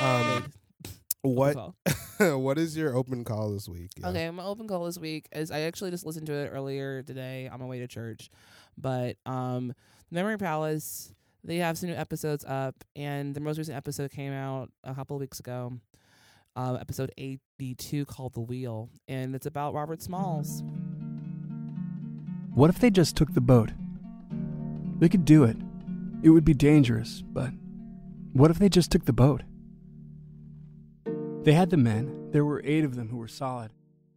Open 0.00 0.42
Um, 0.42 0.52
what 1.22 1.74
what 2.40 2.58
is 2.58 2.76
your 2.76 2.96
open 2.96 3.22
call 3.22 3.52
this 3.52 3.68
week? 3.68 3.90
Yeah. 3.96 4.08
Okay, 4.08 4.30
my 4.30 4.42
open 4.42 4.66
call 4.66 4.86
this 4.86 4.98
week 4.98 5.28
is 5.30 5.52
I 5.52 5.60
actually 5.60 5.92
just 5.92 6.04
listened 6.04 6.26
to 6.26 6.32
it 6.32 6.48
earlier 6.48 7.02
today 7.04 7.48
on 7.48 7.60
my 7.60 7.66
way 7.66 7.78
to 7.78 7.86
church. 7.86 8.28
But 8.76 9.16
um 9.24 9.72
Memory 10.10 10.38
Palace, 10.38 11.12
they 11.44 11.58
have 11.58 11.78
some 11.78 11.90
new 11.90 11.94
episodes 11.94 12.44
up 12.44 12.82
and 12.96 13.36
the 13.36 13.40
most 13.40 13.58
recent 13.58 13.76
episode 13.76 14.10
came 14.10 14.32
out 14.32 14.70
a 14.82 14.94
couple 14.96 15.16
of 15.16 15.20
weeks 15.20 15.38
ago. 15.38 15.74
Um, 16.56 16.76
episode 16.80 17.12
82 17.16 18.04
called 18.06 18.34
The 18.34 18.40
Wheel 18.40 18.88
and 19.06 19.36
it's 19.36 19.46
about 19.46 19.74
Robert 19.74 20.02
Smalls. 20.02 20.64
What 22.54 22.68
if 22.68 22.78
they 22.78 22.90
just 22.90 23.16
took 23.16 23.32
the 23.34 23.40
boat? 23.40 23.70
They 24.98 25.08
could 25.08 25.24
do 25.24 25.44
it. 25.44 25.56
It 26.22 26.30
would 26.30 26.44
be 26.44 26.52
dangerous, 26.52 27.22
but 27.22 27.50
what 28.32 28.50
if 28.50 28.58
they 28.58 28.68
just 28.68 28.90
took 28.90 29.04
the 29.04 29.12
boat? 29.12 29.42
They 31.44 31.52
had 31.52 31.70
the 31.70 31.76
men. 31.76 32.30
There 32.32 32.44
were 32.44 32.60
eight 32.64 32.84
of 32.84 32.96
them 32.96 33.08
who 33.08 33.16
were 33.16 33.28
solid. 33.28 33.70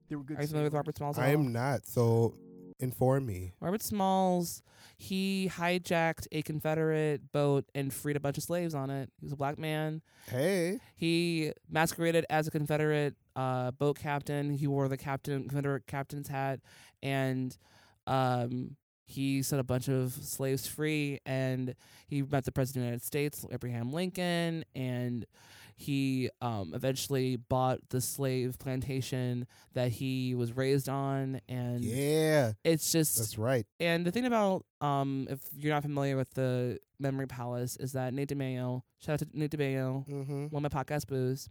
They 0.09 0.15
were 0.15 0.23
good. 0.23 0.37
Are 0.37 0.41
you 0.41 0.47
familiar 0.47 0.65
with. 0.65 0.73
Robert 0.73 0.97
Smalls? 0.97 1.17
I 1.17 1.29
am 1.29 1.53
not. 1.53 1.85
So 1.85 2.35
inform 2.79 3.25
me. 3.25 3.53
Robert 3.61 3.81
Smalls, 3.81 4.61
he 4.97 5.49
hijacked 5.53 6.27
a 6.31 6.41
Confederate 6.41 7.31
boat 7.31 7.65
and 7.73 7.93
freed 7.93 8.17
a 8.17 8.19
bunch 8.19 8.37
of 8.37 8.43
slaves 8.43 8.75
on 8.75 8.89
it. 8.89 9.09
He 9.19 9.25
was 9.25 9.33
a 9.33 9.37
black 9.37 9.57
man. 9.57 10.01
Hey. 10.27 10.79
He 10.95 11.53
masqueraded 11.69 12.25
as 12.29 12.47
a 12.47 12.51
Confederate 12.51 13.15
uh, 13.35 13.71
boat 13.71 13.97
captain. 13.97 14.51
He 14.51 14.67
wore 14.67 14.87
the 14.89 14.97
captain 14.97 15.43
Confederate 15.43 15.87
captain's 15.87 16.27
hat, 16.27 16.59
and 17.01 17.57
um, 18.07 18.75
he 19.05 19.41
set 19.43 19.59
a 19.59 19.63
bunch 19.63 19.87
of 19.89 20.11
slaves 20.13 20.65
free. 20.67 21.19
And 21.25 21.75
he 22.07 22.21
met 22.21 22.45
the 22.45 22.51
president 22.51 22.81
of 22.81 22.83
the 22.83 22.87
United 22.91 23.05
States, 23.05 23.45
Abraham 23.51 23.91
Lincoln, 23.91 24.63
and 24.75 25.25
he 25.75 26.29
um, 26.41 26.71
eventually 26.75 27.35
bought 27.35 27.79
the 27.89 27.99
slave 27.99 28.57
plantation 28.59 29.47
that 29.73 29.89
he 29.91 30.35
was 30.35 30.55
raised 30.55 30.87
on. 30.87 31.41
And 31.49 31.83
Yeah. 31.83 32.53
it's 32.63 32.91
just 32.91 33.17
That's 33.17 33.37
right. 33.37 33.65
and 33.79 34.05
the 34.05 34.11
thing 34.11 34.25
about 34.25 34.65
um, 34.81 35.27
if 35.29 35.39
you're 35.57 35.73
not 35.73 35.81
familiar 35.81 36.15
with 36.15 36.29
the 36.35 36.77
Memory 36.99 37.25
Palace, 37.27 37.75
is 37.77 37.93
that 37.93 38.13
Nate 38.13 38.29
DiMeo, 38.29 38.83
shout 38.99 39.13
out 39.13 39.19
to 39.31 39.37
Nate 39.37 39.51
DiMeo, 39.51 40.07
Mm-hmm. 40.07 40.45
one 40.47 40.63
of 40.63 40.71
my 40.73 40.83
podcast 40.83 41.07
boos. 41.07 41.49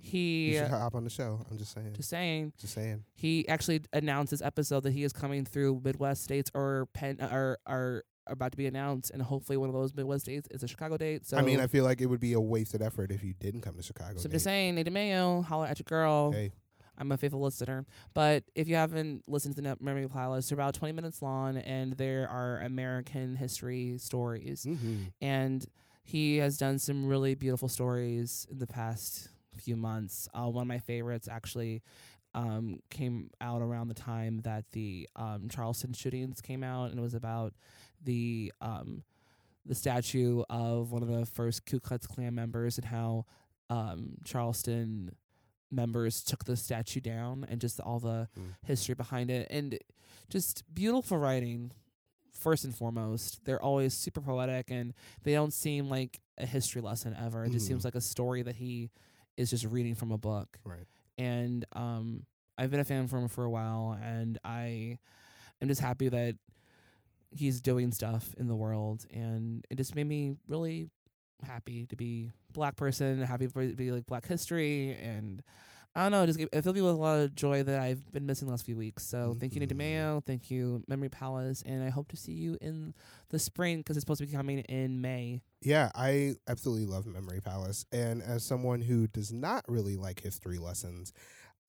You 0.00 0.10
He 0.10 0.54
should 0.56 0.68
hop 0.68 0.94
on 0.94 1.04
the 1.04 1.10
show. 1.10 1.44
I'm 1.50 1.58
just 1.58 1.72
saying. 1.72 1.92
just 1.94 2.08
saying 2.08 2.52
Just 2.60 2.74
saying. 2.74 3.04
he 3.14 3.46
actually 3.48 3.82
announced 3.92 4.30
this 4.30 4.42
episode 4.42 4.84
that 4.84 4.92
he 4.92 5.04
is 5.04 5.12
coming 5.12 5.44
through 5.44 5.80
Midwest 5.84 6.22
states 6.24 6.50
or 6.54 6.88
pen 6.92 7.18
or 7.20 7.58
are 7.66 8.04
about 8.26 8.50
to 8.52 8.58
be 8.58 8.66
announced, 8.66 9.10
and 9.10 9.22
hopefully 9.22 9.56
one 9.56 9.68
of 9.70 9.74
those 9.74 9.94
Midwest 9.94 10.24
states 10.26 10.46
is 10.50 10.62
a 10.62 10.68
Chicago 10.68 10.96
date. 10.98 11.26
So 11.26 11.36
I 11.38 11.42
mean, 11.42 11.60
I 11.60 11.66
feel 11.66 11.84
like 11.84 12.00
it 12.00 12.06
would 12.06 12.20
be 12.20 12.34
a 12.34 12.40
wasted 12.40 12.82
effort 12.82 13.10
if 13.10 13.24
you 13.24 13.34
didn't 13.40 13.62
come 13.62 13.74
to 13.76 13.82
Chicago. 13.82 14.18
so 14.18 14.26
I'm 14.26 14.32
just 14.32 14.44
saying, 14.44 14.74
Nate 14.74 14.86
DiMeo, 14.86 15.44
holla 15.44 15.68
at 15.68 15.78
your 15.78 15.84
girl. 15.88 16.32
Hey. 16.32 16.52
I'm 17.00 17.12
a 17.12 17.16
faithful 17.16 17.40
listener. 17.40 17.86
But 18.12 18.42
if 18.56 18.66
you 18.68 18.74
haven't 18.74 19.22
listened 19.28 19.54
to 19.54 19.62
the 19.62 19.76
Memory 19.80 20.08
Palace, 20.08 20.48
they're 20.48 20.56
about 20.56 20.74
20 20.74 20.92
minutes 20.92 21.22
long, 21.22 21.56
and 21.56 21.92
there 21.92 22.28
are 22.28 22.58
American 22.60 23.36
history 23.36 23.96
stories. 23.98 24.66
Mm-hmm. 24.68 25.04
and 25.20 25.64
he 26.02 26.38
has 26.38 26.56
done 26.56 26.78
some 26.78 27.06
really 27.06 27.34
beautiful 27.34 27.68
stories 27.68 28.46
in 28.50 28.58
the 28.58 28.66
past 28.66 29.28
few 29.58 29.76
months. 29.76 30.28
Uh, 30.34 30.48
one 30.48 30.62
of 30.62 30.68
my 30.68 30.78
favorites 30.78 31.28
actually 31.28 31.82
um, 32.34 32.80
came 32.90 33.30
out 33.40 33.62
around 33.62 33.88
the 33.88 33.94
time 33.94 34.40
that 34.44 34.64
the 34.72 35.08
um, 35.16 35.48
Charleston 35.50 35.92
shootings 35.92 36.40
came 36.40 36.62
out, 36.62 36.90
and 36.90 36.98
it 36.98 37.02
was 37.02 37.14
about 37.14 37.54
the 38.02 38.52
um, 38.60 39.02
the 39.66 39.74
statue 39.74 40.42
of 40.48 40.92
one 40.92 41.02
of 41.02 41.08
the 41.08 41.26
first 41.26 41.66
Ku 41.66 41.80
Klux 41.80 42.06
Klan 42.06 42.34
members 42.34 42.78
and 42.78 42.86
how 42.86 43.26
um, 43.70 44.14
Charleston 44.24 45.10
members 45.70 46.22
took 46.22 46.44
the 46.44 46.56
statue 46.56 47.00
down 47.00 47.44
and 47.48 47.60
just 47.60 47.78
all 47.80 47.98
the 47.98 48.28
Mm. 48.38 48.54
history 48.64 48.94
behind 48.94 49.30
it 49.30 49.46
and 49.50 49.78
just 50.30 50.62
beautiful 50.74 51.18
writing 51.18 51.72
first 52.32 52.64
and 52.64 52.74
foremost 52.74 53.44
they're 53.44 53.60
always 53.62 53.92
super 53.92 54.20
poetic 54.22 54.70
and 54.70 54.94
they 55.24 55.32
don't 55.34 55.52
seem 55.52 55.90
like 55.90 56.20
a 56.38 56.46
history 56.46 56.80
lesson 56.80 57.14
ever 57.20 57.44
it 57.44 57.50
just 57.52 57.66
Mhm. 57.66 57.68
seems 57.68 57.84
like 57.84 57.96
a 57.96 58.00
story 58.00 58.40
that 58.42 58.56
he 58.56 58.90
is 59.38 59.48
just 59.50 59.64
reading 59.64 59.94
from 59.94 60.12
a 60.12 60.18
book 60.18 60.58
Right. 60.64 60.84
and 61.16 61.64
um 61.72 62.26
I've 62.58 62.70
been 62.70 62.80
a 62.80 62.84
fan 62.84 63.06
for 63.08 63.18
him 63.18 63.28
for 63.28 63.44
a 63.44 63.50
while 63.50 63.96
and 64.02 64.36
I 64.44 64.98
am 65.62 65.68
just 65.68 65.80
happy 65.80 66.08
that 66.08 66.36
he's 67.30 67.60
doing 67.60 67.92
stuff 67.92 68.34
in 68.38 68.48
the 68.48 68.56
world 68.56 69.06
and 69.12 69.64
it 69.70 69.76
just 69.76 69.94
made 69.94 70.06
me 70.08 70.36
really 70.48 70.90
happy 71.46 71.86
to 71.86 71.94
be 71.96 72.32
black 72.52 72.74
person 72.76 73.22
happy 73.22 73.46
to 73.46 73.74
be 73.76 73.92
like 73.92 74.06
black 74.06 74.26
history 74.26 74.96
and 75.00 75.42
I 75.98 76.02
don't 76.02 76.12
know, 76.12 76.26
just 76.26 76.38
it 76.38 76.62
filled 76.62 76.76
me 76.76 76.82
with 76.82 76.92
a 76.92 76.96
lot 76.96 77.18
of 77.18 77.34
joy 77.34 77.64
that 77.64 77.80
I've 77.80 78.12
been 78.12 78.24
missing 78.24 78.46
the 78.46 78.52
last 78.52 78.64
few 78.64 78.76
weeks. 78.76 79.04
So 79.04 79.18
mm-hmm. 79.18 79.40
thank 79.40 79.56
you. 79.56 79.60
DiMeo. 79.66 80.24
Thank 80.24 80.48
you, 80.48 80.84
Memory 80.86 81.08
Palace. 81.08 81.64
And 81.66 81.82
I 81.82 81.88
hope 81.88 82.06
to 82.10 82.16
see 82.16 82.30
you 82.32 82.56
in 82.60 82.94
the 83.30 83.38
spring 83.40 83.78
because 83.78 83.96
it's 83.96 84.04
supposed 84.04 84.20
to 84.20 84.26
be 84.26 84.32
coming 84.32 84.60
in 84.60 85.00
May. 85.00 85.42
Yeah, 85.60 85.90
I 85.96 86.36
absolutely 86.46 86.86
love 86.86 87.04
Memory 87.04 87.40
Palace. 87.40 87.84
And 87.90 88.22
as 88.22 88.44
someone 88.44 88.80
who 88.80 89.08
does 89.08 89.32
not 89.32 89.64
really 89.66 89.96
like 89.96 90.20
history 90.20 90.58
lessons, 90.58 91.12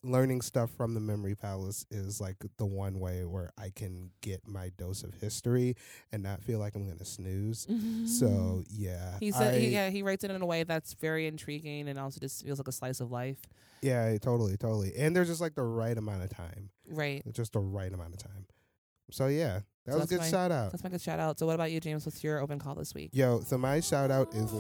learning 0.04 0.42
stuff 0.42 0.70
from 0.72 0.94
the 0.94 1.00
Memory 1.00 1.36
Palace 1.36 1.86
is 1.92 2.22
like 2.22 2.38
the 2.58 2.66
one 2.66 3.00
way 3.00 3.26
where 3.26 3.52
I 3.58 3.72
can 3.76 4.12
get 4.22 4.48
my 4.48 4.70
dose 4.78 5.04
of 5.04 5.14
history 5.16 5.76
and 6.12 6.24
not 6.24 6.42
feel 6.42 6.60
like 6.60 6.76
I'm 6.76 6.90
to 6.98 7.06
snooze. 7.06 7.68
So, 8.20 8.28
mm-hmm. 8.28 8.62
yeah. 8.70 9.18
he 9.20 9.32
said, 9.32 9.62
he, 9.62 9.70
yeah, 9.70 9.90
he 9.90 10.02
writes 10.02 10.24
it 10.24 10.32
in 10.32 10.42
a 10.42 10.46
way 10.46 10.64
that's 10.64 10.94
very 10.94 11.28
intriguing 11.28 11.88
and 11.88 12.00
also 12.00 12.20
just 12.20 12.46
feels 12.46 12.60
like 12.60 12.68
a 12.68 12.72
slice 12.72 13.00
of 13.00 13.12
life. 13.12 13.40
Yeah, 13.82 14.18
totally, 14.18 14.58
totally. 14.58 14.94
And 14.98 15.16
there's 15.16 15.28
just 15.28 15.42
like 15.42 15.56
the 15.56 15.64
right 15.64 15.98
amount 15.98 16.24
of 16.24 16.30
time. 16.30 16.70
Right. 16.90 17.22
Just 17.32 17.54
the 17.54 17.60
right 17.60 17.94
amount 17.94 18.14
of 18.14 18.24
time. 18.24 18.46
So, 19.12 19.28
yeah, 19.28 19.62
that 19.86 19.94
So 19.94 19.98
was 20.00 20.06
a 20.06 20.16
good 20.16 20.22
my- 20.22 20.30
shout 20.30 20.52
out. 20.52 20.72
That's 20.72 20.84
my 20.84 20.90
good 20.90 21.02
shout 21.02 21.20
out. 21.20 21.40
So 21.40 21.46
what 21.46 21.56
about 21.56 21.72
you, 21.72 21.80
James? 21.80 22.06
What's 22.06 22.24
your 22.24 22.40
open 22.40 22.60
call 22.60 22.76
this 22.76 22.94
week? 22.94 23.10
Yo, 23.14 23.42
so 23.42 23.58
my 23.58 23.80
shout 23.80 24.12
out 24.12 24.34
is 24.34 24.52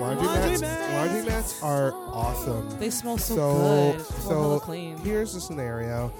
Laundromats. 0.00 0.60
mats, 0.62 0.92
laundry 0.92 1.22
mats 1.30 1.62
are 1.62 1.92
awesome. 1.92 2.78
They 2.78 2.90
smell 2.90 3.18
so, 3.18 3.34
So- 3.36 3.92
good. 3.92 4.06
So 4.22 4.60
clean. 4.60 4.96
Here's 4.98 5.34
the 5.34 5.40
scenario. 5.40 6.12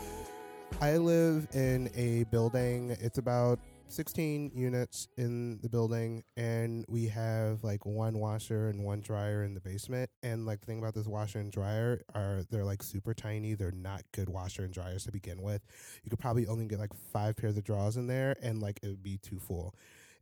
I 0.80 0.98
live 0.98 1.48
in 1.54 1.90
a 1.94 2.24
building. 2.24 2.90
It's 3.00 3.18
about 3.18 3.58
16 3.88 4.52
units 4.54 5.08
in 5.16 5.58
the 5.62 5.68
building, 5.68 6.22
and 6.36 6.84
we 6.88 7.08
have 7.08 7.64
like 7.64 7.84
one 7.84 8.18
washer 8.18 8.68
and 8.68 8.84
one 8.84 9.00
dryer 9.00 9.42
in 9.42 9.54
the 9.54 9.60
basement. 9.60 10.10
And 10.22 10.46
like 10.46 10.60
the 10.60 10.66
thing 10.66 10.78
about 10.78 10.94
this 10.94 11.06
washer 11.06 11.40
and 11.40 11.50
dryer 11.50 12.02
are 12.14 12.42
they're 12.50 12.64
like 12.64 12.82
super 12.82 13.14
tiny. 13.14 13.54
They're 13.54 13.72
not 13.72 14.02
good 14.12 14.28
washer 14.28 14.62
and 14.62 14.72
dryers 14.72 15.04
to 15.06 15.12
begin 15.12 15.42
with. 15.42 15.62
You 16.04 16.10
could 16.10 16.20
probably 16.20 16.46
only 16.46 16.66
get 16.66 16.78
like 16.78 16.92
five 17.12 17.36
pairs 17.36 17.56
of 17.56 17.64
drawers 17.64 17.96
in 17.96 18.06
there, 18.06 18.36
and 18.42 18.60
like 18.60 18.78
it 18.82 18.88
would 18.88 19.02
be 19.02 19.16
too 19.18 19.38
full. 19.40 19.74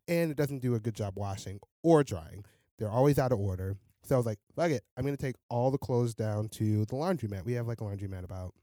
And 0.07 0.31
it 0.31 0.37
doesn't 0.39 0.61
do 0.61 0.75
a 0.75 0.81
good 0.81 0.95
job 0.95 1.15
washing 1.17 1.61
or 1.83 2.03
drying. 2.05 2.45
They're 2.79 2.91
always 2.91 3.19
out 3.19 3.33
of 3.33 3.41
order. 3.41 3.77
So 4.03 4.15
I 4.15 4.19
was 4.19 4.27
like, 4.27 4.39
fuck 4.57 4.71
it. 4.71 4.83
I'm 4.97 5.05
gonna 5.05 5.17
take 5.17 5.37
all 5.51 5.71
the 5.71 5.79
clothes 5.79 6.15
down 6.15 6.49
to 6.51 6.85
the 6.85 6.95
laundromat. 6.95 7.45
We 7.45 7.55
have 7.55 7.67
like 7.69 7.81
a 7.81 7.85
laundromat 7.85 8.25
about 8.25 8.55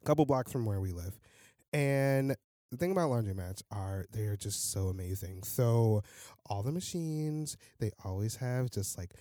a 0.00 0.04
couple 0.04 0.26
blocks 0.26 0.50
from 0.50 0.64
where 0.64 0.80
we 0.80 0.92
live. 0.92 1.18
And 1.72 2.34
the 2.70 2.76
thing 2.76 2.90
about 2.90 3.10
laundromats 3.10 3.62
are 3.70 4.06
they're 4.12 4.36
just 4.36 4.72
so 4.72 4.88
amazing. 4.88 5.42
So 5.44 6.02
all 6.46 6.62
the 6.62 6.72
machines, 6.72 7.56
they 7.78 7.90
always 8.04 8.36
have 8.36 8.70
just 8.70 8.98
like 8.98 9.12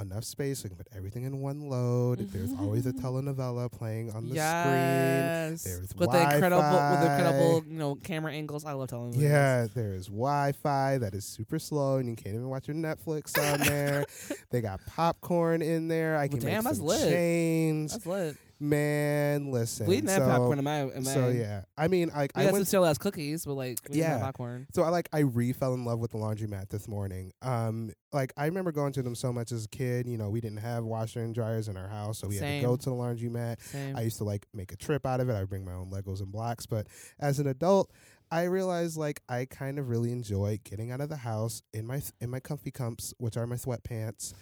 enough 0.00 0.24
space 0.24 0.60
so 0.60 0.64
you 0.64 0.70
can 0.70 0.78
put 0.78 0.88
everything 0.96 1.24
in 1.24 1.40
one 1.40 1.68
load. 1.68 2.18
There's 2.30 2.52
always 2.58 2.86
a 2.86 2.92
mm-hmm. 2.92 3.06
telenovela 3.06 3.70
playing 3.70 4.10
on 4.10 4.24
the 4.28 4.30
screen. 4.30 4.36
yes. 4.36 5.62
There's 5.64 5.94
with 5.94 6.10
the 6.10 6.22
incredible 6.22 6.62
with 6.62 7.00
the 7.00 7.10
incredible 7.12 7.64
you 7.68 7.78
know 7.78 7.94
camera 7.96 8.32
angles. 8.32 8.64
I 8.64 8.72
love 8.72 8.88
telling. 8.88 9.14
Yeah, 9.14 9.66
there 9.74 9.94
is 9.94 10.06
Wi-Fi 10.06 10.98
that 10.98 11.14
is 11.14 11.24
super 11.24 11.58
slow, 11.58 11.96
and 11.96 12.08
you 12.08 12.16
can't 12.16 12.34
even 12.34 12.48
watch 12.48 12.68
your 12.68 12.76
Netflix 12.76 13.36
on 13.52 13.60
there. 13.60 14.06
they 14.50 14.60
got 14.60 14.80
popcorn 14.86 15.62
in 15.62 15.88
there. 15.88 16.16
I 16.16 16.28
can 16.28 16.38
damn, 16.38 16.54
make 16.54 16.64
that's 16.64 16.78
some 16.78 16.86
lit. 16.86 17.00
chains. 17.00 17.92
That's 17.92 18.06
lit. 18.06 18.36
Man, 18.58 19.50
listen. 19.50 19.86
We 19.86 19.96
didn't 19.96 20.08
have 20.10 20.22
so, 20.22 20.28
popcorn 20.28 20.58
in 20.58 20.64
my. 20.64 20.80
In 20.82 21.04
my 21.04 21.12
so 21.12 21.28
yeah, 21.28 21.62
I 21.76 21.88
mean, 21.88 22.10
like 22.14 22.32
We 22.34 22.40
I 22.42 22.44
had 22.44 22.52
went 22.52 22.62
some 22.62 22.68
still 22.68 22.86
ass 22.86 22.96
cookies, 22.96 23.44
but 23.44 23.54
like 23.54 23.78
we 23.88 23.96
didn't 23.96 24.08
have 24.10 24.18
Yeah. 24.20 24.24
popcorn. 24.24 24.66
So 24.74 24.82
I 24.82 24.88
like 24.88 25.08
I 25.12 25.20
re 25.20 25.52
fell 25.52 25.74
in 25.74 25.84
love 25.84 25.98
with 25.98 26.12
the 26.12 26.18
laundromat 26.18 26.70
this 26.70 26.88
morning. 26.88 27.32
Um, 27.42 27.92
like 28.12 28.32
I 28.36 28.46
remember 28.46 28.72
going 28.72 28.92
to 28.94 29.02
them 29.02 29.14
so 29.14 29.30
much 29.32 29.52
as 29.52 29.66
a 29.66 29.68
kid. 29.68 30.06
You 30.06 30.16
know, 30.16 30.30
we 30.30 30.40
didn't 30.40 30.58
have 30.58 30.84
washer 30.84 31.20
and 31.20 31.34
dryers 31.34 31.68
in 31.68 31.76
our 31.76 31.88
house, 31.88 32.18
so 32.18 32.28
we 32.28 32.36
had 32.36 32.60
to 32.60 32.66
go 32.66 32.76
to 32.76 32.90
the 32.90 32.96
laundromat. 32.96 33.60
Same. 33.60 33.94
I 33.94 34.00
used 34.02 34.16
to 34.18 34.24
like 34.24 34.46
make 34.54 34.72
a 34.72 34.76
trip 34.76 35.04
out 35.04 35.20
of 35.20 35.28
it. 35.28 35.34
I 35.34 35.40
would 35.40 35.50
bring 35.50 35.64
my 35.64 35.72
own 35.74 35.90
Legos 35.90 36.20
and 36.20 36.32
blocks. 36.32 36.64
But 36.64 36.86
as 37.20 37.38
an 37.38 37.46
adult, 37.46 37.92
I 38.30 38.44
realized 38.44 38.96
like 38.96 39.20
I 39.28 39.44
kind 39.44 39.78
of 39.78 39.90
really 39.90 40.12
enjoy 40.12 40.60
getting 40.64 40.90
out 40.92 41.02
of 41.02 41.10
the 41.10 41.16
house 41.16 41.62
in 41.74 41.86
my 41.86 41.98
th- 41.98 42.12
in 42.22 42.30
my 42.30 42.40
comfy 42.40 42.70
cumps, 42.70 43.12
which 43.18 43.36
are 43.36 43.46
my 43.46 43.56
sweatpants, 43.56 44.32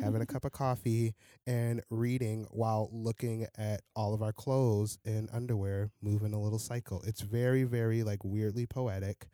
having 0.00 0.22
a 0.22 0.26
cup 0.32 0.44
of 0.44 0.52
coffee 0.52 1.14
and 1.46 1.82
reading 1.90 2.46
while 2.50 2.88
looking 2.92 3.46
at 3.56 3.82
all 3.94 4.14
of 4.14 4.22
our 4.22 4.32
clothes 4.32 4.98
and 5.04 5.28
underwear 5.32 5.90
moving 6.00 6.32
a 6.32 6.40
little 6.40 6.58
cycle. 6.58 7.02
It's 7.06 7.20
very, 7.20 7.64
very 7.64 8.02
like 8.02 8.24
weirdly 8.24 8.66
poetic 8.66 9.26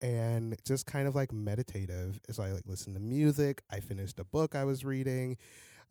and 0.00 0.56
just 0.64 0.86
kind 0.86 1.06
of 1.06 1.14
like 1.14 1.32
meditative. 1.32 2.20
So 2.30 2.42
I 2.42 2.50
like 2.52 2.64
listen 2.66 2.94
to 2.94 3.00
music. 3.00 3.62
I 3.70 3.80
finished 3.80 4.18
a 4.18 4.24
book 4.24 4.54
I 4.54 4.64
was 4.64 4.84
reading. 4.84 5.36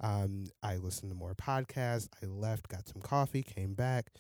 Um, 0.02 0.48
I 0.64 0.78
listened 0.78 1.12
to 1.12 1.18
more 1.18 1.36
podcasts. 1.36 2.10
I 2.22 2.26
left, 2.26 2.68
got 2.68 2.88
some 2.88 3.02
coffee, 3.02 3.44
came 3.44 3.74
back. 3.74 4.12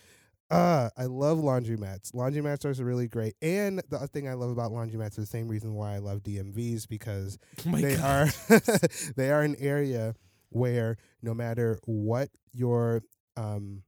Uh, 0.51 0.89
I 0.97 1.05
love 1.05 1.37
laundromats. 1.39 2.13
Laundromats 2.13 2.79
are 2.79 2.83
really 2.85 3.07
great. 3.07 3.35
And 3.41 3.81
the 3.89 3.97
other 3.97 4.07
thing 4.07 4.27
I 4.27 4.33
love 4.33 4.49
about 4.49 4.71
laundromats 4.71 5.11
is 5.11 5.15
the 5.15 5.25
same 5.25 5.47
reason 5.47 5.73
why 5.75 5.95
I 5.95 5.99
love 5.99 6.23
DMVs 6.23 6.87
because 6.87 7.37
Oh 7.67 7.71
they 7.77 7.95
God. 7.95 8.33
are 8.49 8.59
they 9.15 9.31
are 9.31 9.41
an 9.41 9.55
area 9.59 10.15
where 10.49 10.97
no 11.21 11.33
matter 11.33 11.79
what 11.85 12.29
your 12.51 13.01
um, 13.37 13.83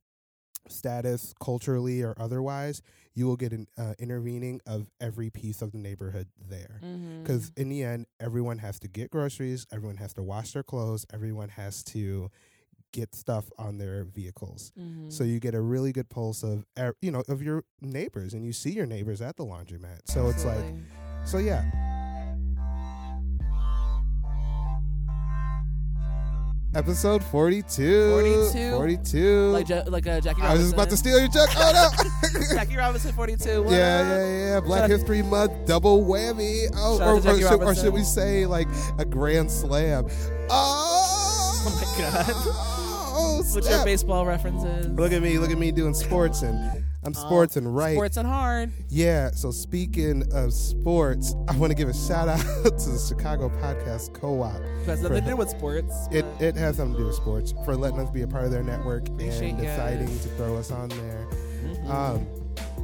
status 0.70 1.34
culturally 1.44 2.02
or 2.02 2.16
otherwise, 2.18 2.82
you 3.16 3.28
will 3.28 3.36
get 3.36 3.52
an 3.52 3.68
uh, 3.78 3.94
intervening 4.00 4.60
of 4.66 4.90
every 5.02 5.30
piece 5.30 5.62
of 5.62 5.72
the 5.72 5.78
neighborhood 5.78 6.28
there. 6.40 6.80
Because 7.22 7.52
in 7.58 7.70
the 7.70 7.84
end, 7.84 8.08
everyone 8.20 8.60
has 8.60 8.80
to 8.80 8.88
get 8.88 9.12
groceries, 9.12 9.68
everyone 9.72 9.98
has 9.98 10.14
to 10.14 10.24
wash 10.24 10.54
their 10.54 10.64
clothes, 10.64 11.06
everyone 11.14 11.50
has 11.50 11.84
to 11.86 12.32
get 12.94 13.14
stuff 13.14 13.52
on 13.60 13.78
their 13.78 14.06
vehicles. 14.06 14.72
Mhm. 14.80 15.12
So 15.12 15.26
you 15.26 15.42
get 15.42 15.54
a 15.56 15.60
really 15.62 15.92
good 15.92 16.10
pulse 16.10 16.44
of 16.44 16.64
you 17.02 17.12
know 17.12 17.24
of 17.28 17.42
your 17.44 17.66
neighbors, 17.82 18.34
and 18.34 18.46
you 18.46 18.54
see 18.54 18.72
your 18.72 18.86
neighbors 18.86 19.20
at 19.22 19.36
the 19.36 19.44
laundromat. 19.46 20.00
So 20.06 20.30
it's 20.30 20.46
like 20.46 20.64
so 21.26 21.40
yeah. 21.40 21.66
Episode 26.76 27.24
42. 27.26 28.10
42? 28.10 28.72
42. 28.76 29.50
like 29.52 29.70
ja- 29.70 29.84
like 29.88 30.08
uh, 30.08 30.20
Jackie. 30.20 30.42
Robinson. 30.42 30.44
I 30.44 30.54
was 30.54 30.62
just 30.64 30.74
about 30.74 30.90
to 30.90 30.98
steal 30.98 31.20
your 31.20 31.28
joke. 31.28 31.50
Oh 31.56 31.72
no. 31.72 32.40
Jackie 32.56 32.78
Robinson, 32.78 33.12
forty-two. 33.14 33.62
What 33.62 33.74
yeah, 33.74 34.00
up? 34.00 34.06
yeah, 34.08 34.26
yeah. 34.54 34.60
Black 34.60 34.80
Shout 34.80 34.84
out- 34.86 34.90
History 34.90 35.22
Month, 35.22 35.68
double 35.68 36.04
whammy. 36.04 36.66
Oh, 36.76 37.00
or, 37.00 37.18
or, 37.18 37.22
should, 37.22 37.62
or 37.62 37.76
should 37.76 37.94
we 37.94 38.02
say 38.04 38.48
like 38.48 38.68
a 38.98 39.06
grand 39.06 39.52
slam? 39.52 40.08
Oh, 40.50 41.62
Oh 41.66 41.96
my 41.96 42.02
God. 42.02 42.70
What's 43.52 43.70
your 43.70 43.84
baseball 43.86 44.26
references? 44.26 44.88
Look 44.88 45.12
at 45.12 45.22
me, 45.22 45.38
look 45.40 45.52
at 45.52 45.58
me 45.58 45.72
doing 45.72 45.94
sports 45.94 46.42
and 46.42 46.84
I'm 47.06 47.14
sports 47.14 47.58
and 47.58 47.76
right. 47.76 47.96
Sports 47.96 48.16
and 48.18 48.26
hard. 48.28 48.72
Yeah, 48.90 49.32
so 49.32 49.52
speaking 49.52 50.24
of 50.32 50.54
sports, 50.54 51.36
I 51.50 51.58
want 51.58 51.72
to 51.72 51.76
give 51.76 51.90
a 51.90 51.94
shout 51.94 52.30
out 52.30 52.40
to 52.64 52.90
the 52.90 53.06
Chicago 53.08 53.50
Podcast 53.62 54.14
Co-op. 54.14 54.54
Has 54.86 55.02
For- 55.02 55.10
nothing 55.10 55.24
to 55.26 55.30
do 55.32 55.36
with 55.36 55.50
sports. 55.50 55.94
It 56.12 56.26
it 56.40 56.56
has 56.56 56.78
something 56.78 56.94
to 56.96 57.00
do 57.02 57.08
with 57.08 57.16
sports 57.16 57.54
for 57.66 57.76
letting 57.76 58.00
us 58.00 58.10
be 58.10 58.22
a 58.22 58.28
part 58.28 58.46
of 58.46 58.52
their 58.52 58.64
network 58.64 59.08
and 59.10 59.20
deciding 59.20 60.08
guys. 60.08 60.24
to 60.24 60.30
throw 60.30 60.56
us 60.56 60.72
on 60.72 60.90
there. 60.90 61.28
Mhm. 61.66 61.90
Um, 61.90 62.28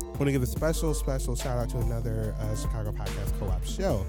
I 0.03 0.21
want 0.21 0.27
to 0.27 0.31
give 0.33 0.43
a 0.43 0.47
special, 0.47 0.93
special 0.93 1.33
shout 1.37 1.57
out 1.57 1.69
to 1.69 1.77
another 1.77 2.35
uh, 2.41 2.53
Chicago 2.57 2.91
Podcast 2.91 3.39
Co-op 3.39 3.63
show, 3.65 4.05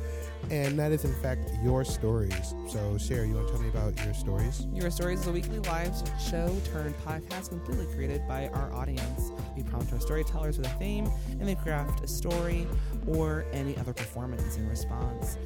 and 0.50 0.78
that 0.78 0.92
is 0.92 1.04
in 1.04 1.14
fact 1.14 1.50
your 1.62 1.84
stories. 1.84 2.54
So, 2.68 2.96
Sherry, 2.98 3.28
you 3.28 3.34
want 3.34 3.48
to 3.48 3.52
tell 3.52 3.62
me 3.62 3.68
about 3.68 4.02
your 4.04 4.14
stories? 4.14 4.66
Your 4.72 4.90
Stories 4.90 5.20
is 5.20 5.26
a 5.26 5.32
weekly 5.32 5.58
live 5.60 5.94
show 6.20 6.54
turned 6.72 6.94
podcast 6.98 7.50
completely 7.50 7.86
created 7.94 8.26
by 8.26 8.48
our 8.48 8.72
audience. 8.72 9.32
We 9.56 9.62
prompt 9.62 9.92
our 9.92 10.00
storytellers 10.00 10.58
with 10.58 10.66
a 10.66 10.70
theme, 10.70 11.10
and 11.30 11.46
they 11.46 11.54
craft 11.54 12.02
a 12.02 12.08
story 12.08 12.66
or 13.06 13.44
any 13.52 13.76
other 13.76 13.92
performance 13.92 14.56
in 14.56 14.68
response. 14.68 15.36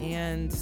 And 0.00 0.56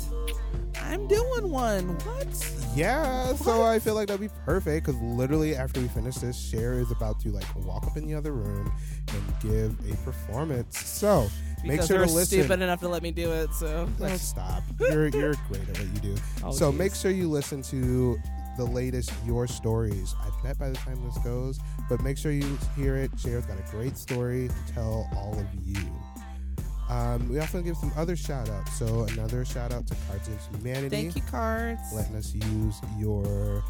I'm 0.85 1.07
doing 1.09 1.51
one. 1.51 1.89
What? 2.01 2.57
Yeah, 2.75 3.35
so 3.37 3.63
I 3.63 3.79
feel 3.79 3.95
like 3.95 4.09
that'd 4.09 4.21
be 4.21 4.35
perfect 4.45 4.87
because 4.87 5.01
literally 5.01 5.55
after 5.55 5.81
we 5.81 5.89
finish 5.89 6.17
this, 6.17 6.37
Cher 6.37 6.75
is 6.75 6.91
about 6.91 7.21
to 7.21 7.31
like 7.31 7.47
walk 7.57 7.87
up 7.87 7.97
in 7.97 8.07
the 8.07 8.15
other 8.15 8.33
room 8.33 8.73
and 9.09 9.23
give 9.41 9.93
a 9.93 9.97
performance. 10.05 10.79
So 10.79 11.29
make 11.65 11.83
sure 11.83 11.99
to 11.99 12.13
listen. 12.13 12.41
stupid 12.41 12.61
enough 12.63 12.81
to 12.81 12.89
let 12.89 13.03
me 13.03 13.11
do 13.11 13.33
it. 13.33 13.53
So 13.55 13.89
Don't 13.99 14.19
stop. 14.19 14.63
You're 14.81 15.09
you're 15.09 15.35
great 15.49 15.69
at 15.69 15.79
what 15.79 15.81
you 15.81 16.15
do. 16.15 16.17
Oh, 16.43 16.53
so 16.53 16.71
geez. 16.71 16.79
make 16.79 16.95
sure 16.95 17.11
you 17.11 17.31
listen 17.31 17.63
to 17.63 18.19
the 18.57 18.65
latest 18.65 19.13
Your 19.25 19.47
Stories. 19.47 20.15
I 20.21 20.47
bet 20.47 20.59
by 20.59 20.69
the 20.71 20.77
time 20.77 21.03
this 21.05 21.19
goes, 21.19 21.59
but 21.89 22.03
make 22.03 22.19
sure 22.19 22.33
you 22.33 22.59
hear 22.77 22.97
it. 22.97 23.11
Cher's 23.19 23.47
got 23.47 23.59
a 23.59 23.71
great 23.71 23.97
story 23.97 24.49
to 24.49 24.73
tell 24.75 25.09
all 25.17 25.39
of 25.39 25.47
you. 25.65 25.77
Um, 26.89 27.29
we 27.29 27.39
also 27.41 27.63
give 27.63 27.77
some 27.77 27.93
other 27.97 28.17
shout 28.17 28.49
outs. 28.51 28.73
So 28.79 29.05
another 29.13 29.45
shout 29.45 29.73
out 29.73 29.87
to 29.87 29.95
Cards 30.09 30.29
Against 30.29 30.51
Humanity, 30.55 30.89
Thank 30.89 31.17
you, 31.17 31.23
cards. 31.23 31.81
letting 31.95 32.17
us 32.17 32.35
use 32.35 32.81
your 32.99 33.65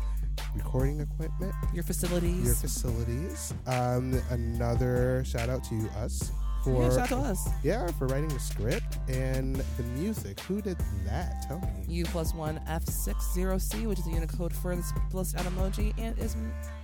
recording 0.57 1.01
equipment, 1.01 1.55
Your 1.73 1.85
facilities. 1.85 2.45
your 2.45 2.55
facilities. 2.57 3.55
Um, 3.67 4.21
another 4.31 5.25
shout 5.25 5.49
out 5.49 5.63
to 5.65 5.89
us 5.99 6.33
for 6.65 6.83
yeah, 6.83 6.89
shout 6.91 6.99
out 7.01 7.09
to 7.09 7.17
us. 7.17 7.49
yeah, 7.63 7.87
for 7.93 8.07
writing 8.07 8.29
the 8.29 8.41
script 8.41 8.99
and 9.09 9.57
the 9.77 9.83
music. 9.95 10.41
Who 10.41 10.61
did 10.61 10.77
that? 11.05 11.45
Tell 11.47 11.59
me. 11.61 11.69
U 11.89 12.05
plus 12.07 12.35
one 12.35 12.61
F60C, 12.69 13.87
which 13.87 13.99
is 13.99 14.05
the 14.05 14.13
Unicode 14.13 14.53
for 14.55 14.75
the 14.75 14.83
split 14.83 15.35
out 15.37 15.45
emoji, 15.47 15.93
and 15.99 16.19
is 16.19 16.37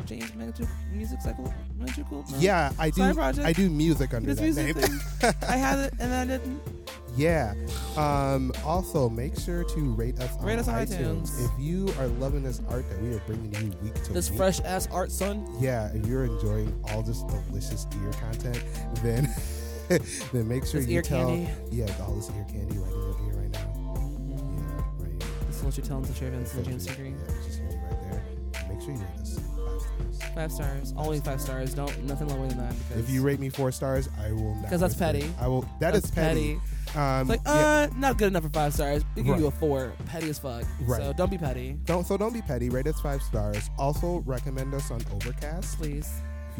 James 0.07 0.35
Magic 0.35 0.66
Music 0.93 1.21
Cycle 1.21 1.53
Magical. 1.79 2.25
No? 2.31 2.38
Yeah, 2.38 2.73
I 2.79 2.90
do. 2.90 3.12
Project? 3.14 3.47
I 3.47 3.53
do 3.53 3.71
music 3.71 4.14
under 4.14 4.35
This 4.35 4.57
that 4.57 4.77
name. 4.77 5.35
I 5.49 5.57
had 5.57 5.79
it 5.79 5.95
and 5.99 6.12
I 6.12 6.25
didn't. 6.27 6.61
yeah. 7.16 7.55
Um, 7.97 8.53
also, 8.64 9.09
make 9.09 9.38
sure 9.38 9.64
to 9.64 9.81
rate 9.95 10.19
us 10.21 10.37
on 10.38 10.45
Rate 10.45 10.59
us 10.59 10.69
on 10.69 10.75
iTunes. 10.87 11.31
iTunes. 11.31 11.45
If 11.45 11.51
you 11.61 11.93
are 11.99 12.07
loving 12.07 12.43
this 12.43 12.61
art 12.69 12.88
that 12.90 13.01
we 13.03 13.14
are 13.14 13.21
bringing 13.27 13.53
you 13.55 13.73
week 13.83 13.95
to 14.05 14.12
This 14.12 14.31
week, 14.31 14.38
fresh 14.38 14.61
ass 14.61 14.88
art, 14.93 15.11
son. 15.11 15.47
yeah, 15.61 15.90
if 15.95 16.07
you're 16.07 16.25
enjoying 16.25 16.79
all 16.90 17.03
this 17.03 17.23
delicious 17.25 17.87
ear 18.03 18.12
content, 18.12 18.62
then 19.03 19.29
then 20.33 20.48
make 20.48 20.64
sure 20.66 20.81
This 20.81 20.88
you 20.88 20.96
ear 20.96 21.03
tell 21.03 21.29
candy. 21.29 21.50
yeah 21.70 21.87
all 22.07 22.14
this 22.14 22.31
ear 22.31 22.46
candy 22.48 22.79
right 22.79 22.92
in 22.92 23.00
your 23.00 23.33
ear 23.33 23.40
right 23.40 23.50
now. 23.50 24.11
Yeah, 24.29 25.05
right. 25.05 25.20
This 25.48 25.57
is 25.59 25.62
what 25.64 25.76
you're 25.76 25.87
telling 25.87 26.05
to 26.05 26.14
Cher 26.14 26.31
Vincent 26.31 26.57
and 26.59 26.66
James 26.66 26.87
T. 26.87 26.94
Green. 26.94 27.16
Yeah, 27.29 27.35
just 27.44 27.59
hear 27.59 27.68
me 27.68 27.74
right 27.90 28.00
there. 28.11 28.68
Make 28.68 28.81
sure 28.81 28.92
you 28.92 28.98
rate 29.00 29.20
us 29.20 29.38
five 29.38 29.81
stars. 29.81 30.35
Five 30.35 30.53
stars. 30.53 30.94
Only 30.96 31.20
five 31.20 31.40
stars. 31.40 31.74
Don't 31.74 32.05
nothing 32.05 32.29
lower 32.29 32.46
than 32.46 32.59
that. 32.59 32.74
Because 32.88 33.03
If 33.05 33.11
you 33.11 33.22
rate 33.22 33.40
me 33.40 33.48
four 33.48 33.72
stars, 33.72 34.09
I 34.24 34.31
will. 34.33 34.55
not 34.57 34.70
'Cause 34.70 34.81
that's 34.81 34.94
petty. 34.94 35.29
I 35.40 35.48
will. 35.48 35.62
That 35.81 35.92
that's 35.94 36.05
is 36.07 36.11
petty. 36.11 36.61
Um, 36.94 37.20
It's 37.20 37.29
like, 37.31 37.40
yeah. 37.46 37.53
uh, 37.53 37.88
not 37.96 38.16
good 38.18 38.29
enough 38.29 38.42
for 38.42 38.48
five 38.48 38.74
stars. 38.74 39.05
We 39.14 39.22
give 39.22 39.33
Right. 39.33 39.40
you 39.40 39.46
a 39.46 39.50
four. 39.53 39.92
Petty 40.07 40.29
as 40.31 40.38
fuck. 40.40 40.64
Right. 40.81 41.00
So 41.00 41.12
don't 41.12 41.31
be 41.31 41.38
petty, 41.38 41.79
Don't 41.85 42.05
so 42.05 42.16
don't 42.16 42.33
be 42.35 42.42
petty. 42.42 42.68
Rate 42.68 42.87
us 42.88 43.00
five 43.00 43.22
stars. 43.22 43.70
Also 43.79 44.22
recommend 44.26 44.74
us 44.74 44.90
on 44.90 45.00
Overcast. 45.14 45.79
please. 45.79 46.11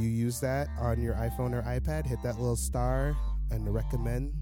You 0.00 0.08
use 0.08 0.40
that 0.40 0.68
on 0.78 1.00
your 1.00 1.14
iPhone 1.14 1.52
or 1.52 1.62
iPad, 1.62 2.06
hit 2.06 2.22
that 2.22 2.38
little 2.38 2.56
star 2.56 3.14
and 3.50 3.72
recommend. 3.72 4.32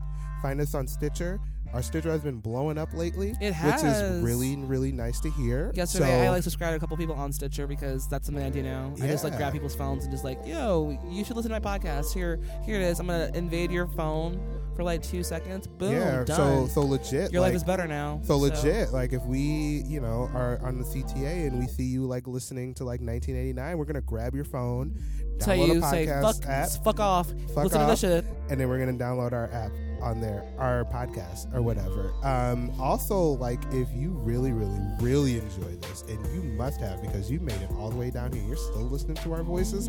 Find 0.41 0.61
us 0.61 0.75
on 0.75 0.87
Stitcher. 0.87 1.41
Our 1.75 1.83
Stitcher 1.83 2.11
has 2.11 2.23
been 2.23 2.41
blowing 2.41 2.79
up 2.79 2.95
lately, 2.95 3.35
It 3.41 3.53
has. 3.53 3.83
which 3.83 3.93
is 3.93 4.23
really 4.23 4.57
really 4.57 4.91
nice 4.91 5.21
to 5.21 5.31
hear. 5.31 5.71
Yesterday, 5.75 6.07
so, 6.07 6.27
I 6.27 6.31
like 6.31 6.43
subscribed 6.43 6.73
to 6.73 6.77
a 6.77 6.81
couple 6.81 6.97
people 6.97 7.15
on 7.15 7.33
Stitcher 7.33 7.67
because 7.67 8.09
that's 8.09 8.27
something 8.27 8.45
I 8.45 8.51
do 8.51 8.63
now. 8.63 8.95
I 9.03 9.07
just 9.07 9.25
like 9.25 9.37
grab 9.37 9.53
people's 9.53 9.75
phones 9.75 10.05
and 10.05 10.13
just 10.13 10.25
like, 10.25 10.39
yo, 10.47 10.99
you 11.11 11.25
should 11.25 11.37
listen 11.37 11.51
to 11.51 11.61
my 11.61 11.79
podcast. 11.79 12.15
Here, 12.15 12.41
here 12.65 12.77
it 12.77 12.83
is. 12.83 13.01
I'm 13.01 13.07
gonna 13.07 13.31
invade 13.35 13.71
your 13.71 13.87
phone 13.87 14.41
for 14.77 14.83
like 14.83 15.03
two 15.03 15.23
seconds. 15.23 15.67
Boom, 15.67 15.93
yeah. 15.93 16.25
done. 16.25 16.69
So 16.69 16.69
so 16.69 16.81
legit. 16.83 17.33
your 17.33 17.43
like, 17.43 17.51
life 17.51 17.57
is 17.57 17.65
better 17.65 17.87
now. 17.87 18.21
So 18.25 18.39
legit, 18.39 18.93
like 18.93 19.13
if 19.13 19.23
we, 19.25 19.83
you 19.87 20.01
know, 20.01 20.31
are 20.35 20.59
on 20.63 20.79
the 20.79 20.85
CTA 20.85 21.49
and 21.49 21.59
we 21.59 21.67
see 21.67 21.85
you 21.85 22.07
like 22.07 22.27
listening 22.27 22.73
to 22.75 22.85
like 22.85 23.01
1989, 23.01 23.77
we're 23.77 23.85
gonna 23.85 24.01
grab 24.01 24.35
your 24.35 24.45
phone, 24.45 24.99
Tell 25.41 25.57
you 25.57 25.81
say 25.83 26.07
fuck, 26.07 26.37
app, 26.47 26.69
fuck 26.85 27.01
off. 27.01 27.29
fuck 27.55 27.65
listen 27.65 27.81
off, 27.81 27.87
to 27.87 27.91
this 27.91 28.01
shit. 28.01 28.25
and 28.51 28.61
then 28.61 28.69
we're 28.69 28.79
gonna 28.79 28.93
download 28.93 29.33
our 29.33 29.51
app 29.53 29.71
on 30.01 30.21
there, 30.21 30.45
our 30.59 30.85
podcast 30.85 31.53
or 31.55 31.63
whatever. 31.63 32.13
Um, 32.23 32.73
also, 32.81 33.21
like 33.21 33.61
if 33.73 33.89
you 33.93 34.11
really, 34.11 34.53
really, 34.53 34.81
really 35.01 35.39
enjoy 35.39 35.77
this, 35.83 36.03
and 36.03 36.25
you 36.35 36.43
must 36.53 36.81
have 36.81 37.01
because 37.03 37.31
you 37.31 37.41
made 37.41 37.61
it 37.63 37.71
all 37.79 37.91
the 37.91 37.97
way 37.97 38.11
down 38.11 38.33
here, 38.33 38.43
you're 38.47 38.57
still 38.57 38.83
listening 38.83 39.17
to 39.17 39.33
our 39.33 39.43
voices, 39.43 39.89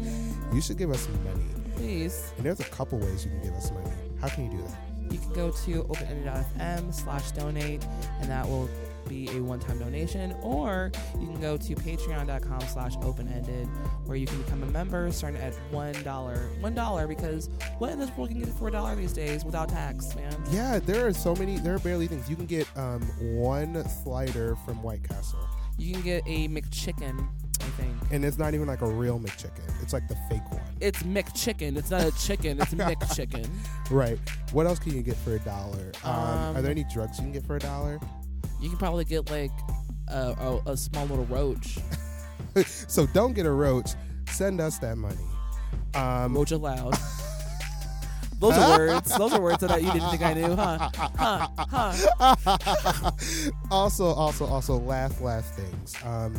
you 0.54 0.62
should 0.62 0.78
give 0.78 0.92
us 0.92 1.08
money. 1.26 1.46
Please. 1.76 2.34
And 2.38 2.46
there's 2.46 2.60
a 2.60 2.66
couple 2.66 2.98
ways 3.00 3.26
you 3.26 3.32
can 3.32 3.42
give 3.42 3.54
us 3.54 3.72
money. 3.72 3.92
How 4.20 4.30
can 4.30 4.46
you 4.52 4.58
do 4.58 4.64
that? 4.64 5.14
You 5.14 5.18
can 5.20 5.34
go 5.34 5.52
to 5.52 5.84
openended.fm 5.84 6.94
slash 6.94 7.32
donate, 7.32 7.86
and 8.22 8.30
that 8.30 8.48
will 8.48 8.70
be 9.10 9.28
a 9.36 9.42
one-time 9.42 9.80
donation, 9.80 10.34
or 10.42 10.92
you 11.20 11.26
can 11.28 11.42
go 11.42 11.58
to 11.58 11.76
patreon.com 11.76 12.62
slash 12.62 12.94
open-ended, 13.02 13.68
where 14.06 14.16
you 14.16 14.26
can 14.28 14.42
become 14.42 14.64
a 14.64 14.68
member 14.68 15.12
starting 15.12 15.42
at 15.42 15.54
$1. 15.72 16.04
$1 16.04 17.08
because 17.10 17.50
what 17.80 17.90
in 17.92 18.00
this 18.00 18.10
world 18.16 18.30
can 18.30 18.40
you 18.40 18.46
get 18.46 18.54
for 18.56 18.68
a 18.68 18.72
dollar 18.72 18.96
these 18.96 19.12
days 19.14 19.44
without 19.44 19.68
tax, 19.70 20.16
man? 20.16 20.34
Yeah, 20.52 20.80
there 20.80 21.06
are 21.08 21.14
so 21.14 21.36
many. 21.36 21.58
There 21.58 21.76
are 21.76 21.80
barely 21.80 22.08
things. 22.08 22.30
You 22.30 22.36
can 22.36 22.46
get 22.46 22.68
um, 22.78 23.02
one 23.20 23.84
slider 24.04 24.56
from 24.66 24.82
White 24.84 25.04
Castle, 25.04 25.40
You 25.78 25.94
can 25.94 26.02
get 26.04 26.24
a 26.28 26.48
McChicken, 26.48 27.28
I 27.62 27.66
think. 27.82 27.94
and 28.12 28.24
it's 28.24 28.38
not 28.38 28.54
even 28.54 28.68
like 28.68 28.82
a 28.82 28.88
real 28.90 29.20
McChicken. 29.20 29.64
It's 29.82 29.92
like 29.94 30.08
the 30.08 30.16
fake 30.30 30.50
one. 30.52 30.62
It's 30.80 31.04
McChicken. 31.04 31.78
It's 31.78 31.90
not 31.92 32.04
a 32.06 32.12
chicken. 32.18 32.62
It's 32.62 32.74
McChicken. 32.74 33.48
Right. 33.92 34.20
What 34.52 34.68
else 34.68 34.78
can 34.78 34.96
you 34.96 35.02
get 35.02 35.16
for 35.18 35.34
a 35.36 35.40
dollar? 35.40 35.92
Um, 36.04 36.14
Um, 36.14 36.58
are 36.58 36.62
there 36.62 36.70
any 36.70 36.84
drugs 36.94 37.18
you 37.18 37.24
can 37.24 37.32
get 37.32 37.44
for 37.44 37.56
a 37.56 37.60
dollar? 37.60 38.00
You 38.60 38.70
can 38.70 38.78
probably 38.78 39.06
get 39.06 39.30
like 39.30 39.52
a, 40.08 40.62
a, 40.66 40.72
a 40.72 40.78
small 40.78 41.06
little 41.06 41.26
roach. 41.26 41.78
so 42.66 43.06
don't 43.08 43.34
get 43.34 43.46
a 43.46 43.52
roach. 43.52 43.92
Send 44.30 44.60
us 44.62 44.78
that 44.80 44.98
money. 44.98 45.16
Um, 45.94 46.36
Roach 46.36 46.52
allowed. 46.52 46.96
Those 48.40 48.58
are 48.58 48.78
words. 48.78 49.18
Those 49.18 49.34
are 49.34 49.42
words 49.42 49.60
that 49.60 49.84
you 49.84 49.92
didn't 49.92 50.10
think 50.12 50.22
I 50.22 50.34
knew, 50.34 50.56
huh? 50.56 50.90
Huh? 50.96 51.48
Huh? 51.58 53.12
also, 53.72 54.06
also, 54.06 54.46
also, 54.46 54.78
last, 54.78 55.20
last 55.20 55.54
things. 55.56 55.96
Um, 56.06 56.34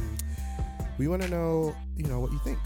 we 0.97 1.09
want 1.09 1.21
to 1.23 1.29
know, 1.29 1.75
you 1.97 2.05
know, 2.05 2.21
what 2.21 2.33
you 2.33 2.39
think. 2.39 2.59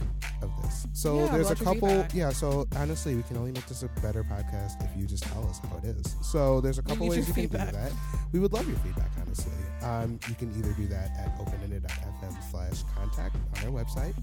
So 0.92 1.16
Yeah, 1.16 1.29
there's 1.33 1.51
a 1.51 1.57
couple. 1.57 2.07
Yeah. 2.12 2.31
So 2.31 2.66
honestly, 2.77 3.14
we 3.14 3.23
can 3.25 3.37
only 3.37 3.53
make 3.53 3.66
this 3.66 3.83
a 3.83 3.88
better 4.01 4.23
podcast 4.25 4.83
if 4.85 4.90
you 4.97 5.07
just 5.07 5.25
tell 5.25 5.47
us 5.49 5.59
how 5.59 5.77
it 5.79 5.85
is. 5.85 6.16
So 6.23 6.61
there's 6.61 6.79
a 6.79 6.83
couple 6.83 7.09
ways 7.09 7.27
you 7.29 7.35
can 7.35 7.47
do 7.47 7.59
that. 7.59 7.92
We 8.33 8.40
would 8.40 8.53
love 8.53 8.66
your 8.68 8.77
feedback, 8.79 9.11
honestly. 9.20 9.53
Um, 9.83 10.18
you 10.29 10.35
can 10.35 10.51
either 10.59 10.73
do 10.73 10.87
that 10.88 11.11
at 11.18 11.38
openended.fm 11.40 12.51
slash 12.51 12.83
contact 12.97 13.37
on 13.37 13.64
our 13.64 13.85
website. 13.85 14.14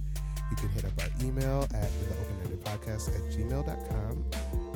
You 0.49 0.57
can 0.57 0.69
hit 0.69 0.83
up 0.85 0.91
our 0.99 1.25
email 1.25 1.63
at 1.73 1.89
the 1.89 2.15
open-ended 2.19 2.63
podcast 2.65 3.07
at 3.15 3.31
gmail.com 3.31 4.25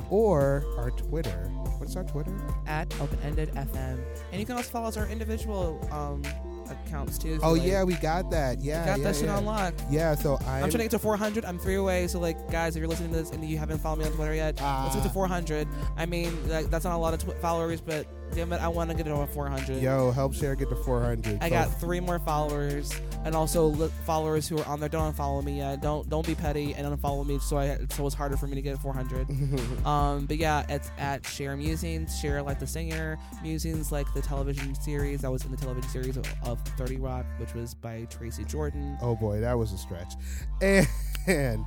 or 0.08 0.64
our 0.78 0.90
Twitter. 0.92 1.50
What's 1.78 1.96
our 1.96 2.04
Twitter? 2.04 2.34
At 2.66 2.94
open 3.00 3.18
ended 3.22 3.50
FM, 3.50 3.98
and 4.32 4.40
you 4.40 4.46
can 4.46 4.56
also 4.56 4.70
follow 4.70 4.88
us 4.88 4.96
our 4.96 5.06
individual 5.08 5.86
um 5.92 6.22
accounts 6.70 7.18
too. 7.18 7.38
Oh 7.42 7.52
like, 7.52 7.62
yeah, 7.64 7.82
we 7.84 7.94
got 7.94 8.30
that. 8.30 8.58
we 8.58 8.64
Yeah, 8.64 8.84
got 8.86 8.98
yeah, 8.98 9.04
that 9.04 9.16
shit 9.16 9.24
yeah. 9.26 9.38
lock. 9.38 9.74
Yeah, 9.90 10.14
so 10.14 10.36
I'm, 10.42 10.64
I'm 10.64 10.70
trying 10.70 10.70
to 10.70 10.78
get 10.78 10.90
to 10.92 10.98
400. 10.98 11.44
I'm 11.44 11.58
three 11.58 11.76
away. 11.76 12.06
So, 12.08 12.18
like, 12.18 12.50
guys, 12.50 12.76
if 12.76 12.80
you're 12.80 12.88
listening 12.88 13.10
to 13.12 13.16
this 13.16 13.30
and 13.30 13.44
you 13.44 13.58
haven't 13.58 13.78
followed 13.78 14.00
me 14.00 14.04
on 14.06 14.12
Twitter 14.12 14.34
yet, 14.34 14.60
let's 14.60 14.94
get 14.94 15.02
to 15.02 15.08
Ah. 15.08 15.12
400. 15.12 15.68
I 15.96 16.06
mean, 16.06 16.48
like, 16.48 16.70
that's 16.70 16.84
not 16.84 16.94
a 16.94 16.98
lot 16.98 17.14
of 17.14 17.20
tw- 17.20 17.36
followers, 17.40 17.80
but 17.80 18.06
damn 18.34 18.52
it, 18.52 18.60
I 18.60 18.68
want 18.68 18.90
to 18.90 18.96
get 18.96 19.06
it 19.06 19.10
over 19.10 19.26
400. 19.26 19.80
Yo, 19.82 20.10
help 20.10 20.34
Cher 20.34 20.54
get 20.54 20.68
to 20.68 20.76
400. 20.76 21.38
I 21.42 21.48
got 21.48 21.80
three 21.80 22.00
more 22.00 22.18
followers, 22.18 22.92
and 23.24 23.34
also 23.34 23.66
li- 23.66 23.90
followers 24.04 24.48
who 24.48 24.58
are 24.58 24.66
on 24.66 24.80
there. 24.80 24.88
Don't 24.88 25.14
unfollow 25.14 25.42
me 25.42 25.58
yet. 25.58 25.80
Don't 25.82 26.08
don't 26.08 26.26
be 26.26 26.34
petty 26.34 26.74
and 26.74 26.86
unfollow 26.86 27.26
me. 27.26 27.38
So 27.38 27.58
I 27.58 27.78
so 27.90 28.06
it's 28.06 28.14
harder 28.14 28.36
for 28.36 28.46
me 28.46 28.54
to 28.54 28.62
get 28.62 28.78
400. 28.78 29.28
um, 29.86 30.26
but 30.26 30.36
yeah, 30.36 30.64
it's 30.68 30.90
at 30.98 31.26
Share 31.26 31.56
Musings. 31.56 32.18
Cher 32.20 32.42
like 32.42 32.58
the 32.58 32.66
singer. 32.66 33.18
Musings 33.42 33.92
like 33.92 34.12
the 34.14 34.22
television 34.22 34.74
series 34.74 35.22
that 35.22 35.30
was 35.30 35.44
in 35.44 35.50
the 35.50 35.56
television 35.56 35.90
series 35.90 36.16
of, 36.16 36.26
of 36.44 36.60
30 36.76 36.96
Rock, 36.98 37.26
which 37.38 37.54
was 37.54 37.74
by 37.74 38.06
Tracy 38.10 38.44
Jordan. 38.44 38.96
oh 39.02 39.14
boy, 39.16 39.40
that 39.40 39.54
was 39.56 39.72
a 39.72 39.78
stretch. 39.78 40.14
And 40.60 40.86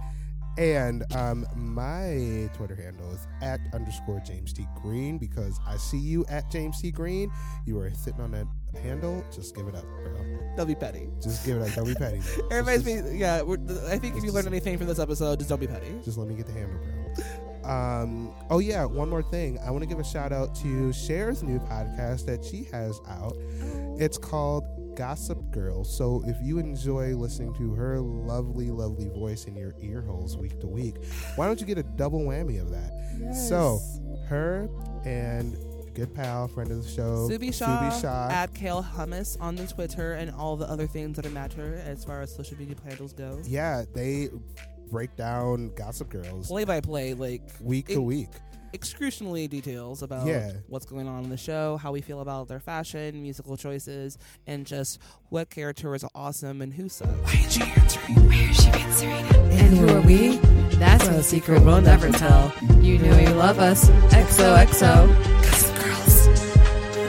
and 0.60 1.06
um 1.16 1.48
my 1.56 2.50
Twitter 2.54 2.76
handle 2.76 3.10
is 3.12 3.26
at 3.42 3.62
underscore 3.74 4.22
James 4.26 4.52
T 4.52 4.68
Green 4.82 5.18
because 5.18 5.58
I 5.66 5.78
see 5.78 5.98
you 5.98 6.26
at 6.28 6.52
James 6.52 6.82
T 6.82 6.92
Green. 6.92 7.32
You 7.66 7.80
are 7.80 7.90
sitting 7.92 8.20
on 8.20 8.32
that 8.32 8.46
handle. 8.84 9.24
Just 9.34 9.56
give 9.56 9.68
it 9.68 9.76
up, 9.76 9.86
bro. 10.04 10.40
Don't 10.58 10.68
be 10.68 10.76
petty. 10.76 11.08
Just 11.22 11.46
give 11.46 11.58
it 11.58 11.68
up. 11.68 11.74
Don't 11.76 11.86
be 11.86 11.96
petty. 11.96 12.18
man. 12.18 12.28
Everybody's 12.52 12.84
just, 12.84 13.12
be 13.12 13.18
yeah. 13.18 13.42
We're, 13.42 13.58
I 13.88 13.98
think 13.98 14.18
if 14.18 14.24
you 14.24 14.34
learned 14.34 14.48
anything 14.48 14.78
from 14.78 14.88
this 14.88 15.00
episode, 15.00 15.40
just 15.40 15.50
don't 15.50 15.62
be 15.62 15.68
petty. 15.68 15.96
just 16.04 16.18
let 16.18 16.28
me 16.28 16.36
get 16.36 16.46
the 16.46 16.54
handle, 16.54 16.78
bro. 16.78 17.72
Um, 17.72 18.34
oh 18.50 18.60
yeah, 18.60 18.84
one 18.84 19.10
more 19.10 19.24
thing. 19.24 19.60
I 19.66 19.72
want 19.72 19.84
to 19.84 19.88
give 19.88 20.00
a 20.00 20.04
shout 20.04 20.34
out 20.34 20.56
to 20.56 20.92
Cher's 20.92 21.42
new 21.42 21.60
podcast 21.60 22.26
that 22.26 22.44
she 22.44 22.66
has 22.66 23.00
out. 23.08 23.38
It's 23.98 24.18
called 24.18 24.66
Gossip 24.96 25.40
Girl. 25.52 25.84
So 25.84 26.24
if 26.28 26.38
you 26.42 26.60
enjoy 26.60 27.16
listening 27.16 27.54
to 27.56 27.74
her 27.76 28.00
lovely, 28.00 28.70
lovely 28.70 29.08
voice 29.10 29.46
in 29.46 29.56
your 29.56 29.74
ear 29.82 30.02
holes 30.02 30.38
week 30.38 30.60
to 30.62 30.68
week, 30.68 30.96
why 31.36 31.46
don't 31.48 31.60
you 31.60 31.66
get 31.68 31.78
a 31.78 31.84
double 31.84 32.20
whammy 32.22 32.62
of 32.62 32.70
that? 32.72 33.34
So 33.34 33.80
her 34.28 34.70
and 35.06 35.58
good 35.94 36.14
pal, 36.14 36.48
friend 36.48 36.72
of 36.72 36.84
the 36.84 36.90
show, 36.90 37.28
Subi 37.30 37.54
Shaw, 37.54 37.66
Subi 37.80 38.02
Shah. 38.02 38.30
at 38.32 38.54
Kale 38.54 38.84
Hummus 38.84 39.36
on 39.42 39.56
the 39.56 39.68
Twitter 39.68 40.14
and 40.14 40.32
all 40.32 40.56
the 40.56 40.70
other 40.70 40.88
things 40.88 41.18
that 41.18 41.32
matter 41.34 41.82
as 41.86 42.06
far 42.06 42.22
as 42.22 42.34
social 42.34 42.58
media 42.58 42.76
handles 42.86 43.12
go. 43.14 43.40
yeah, 43.46 43.84
they 43.94 44.30
break 44.92 45.16
down 45.16 45.72
Gossip 45.76 46.10
Girls 46.10 46.48
Play 46.48 46.64
by 46.64 46.80
play, 46.82 47.14
like 47.14 47.42
week 47.62 47.90
it- 47.90 47.96
to 47.96 48.02
week. 48.02 48.30
Excruciatingly 48.74 49.48
details 49.48 50.02
about 50.04 50.28
Yeah. 50.28 50.52
what's 50.68 50.86
going 50.86 51.08
on 51.08 51.24
in 51.24 51.30
the 51.30 51.38
show, 51.38 51.78
how 51.78 51.92
we 51.92 52.02
feel 52.02 52.22
about 52.22 52.48
their 52.48 52.60
fashion, 52.60 53.22
musical 53.22 53.58
choices, 53.58 54.18
and 54.48 54.66
just 54.66 55.00
what 55.30 55.50
character 55.50 55.94
is 55.96 56.06
awesome 56.14 56.62
and 56.62 56.74
who 56.74 56.90
sucks. 56.90 57.12
Why 57.12 57.34
is 57.46 57.54
she 57.54 57.62
answering? 57.62 58.28
Why 58.28 58.36
is 58.50 58.58
she 58.58 58.70
answering? 58.70 59.26
And 59.60 59.78
who 59.78 59.90
are 59.90 60.02
we? 60.02 60.38
That's 60.78 61.08
a 61.08 61.24
secret 61.24 61.64
we'll 61.64 61.82
never 61.82 62.10
tell. 62.12 62.54
You 62.82 62.98
know 63.00 63.18
you 63.20 63.30
love 63.30 63.60
us. 63.60 63.90
XOXO. 63.90 65.08
Gossip 65.44 65.76
Girls. 65.84 66.28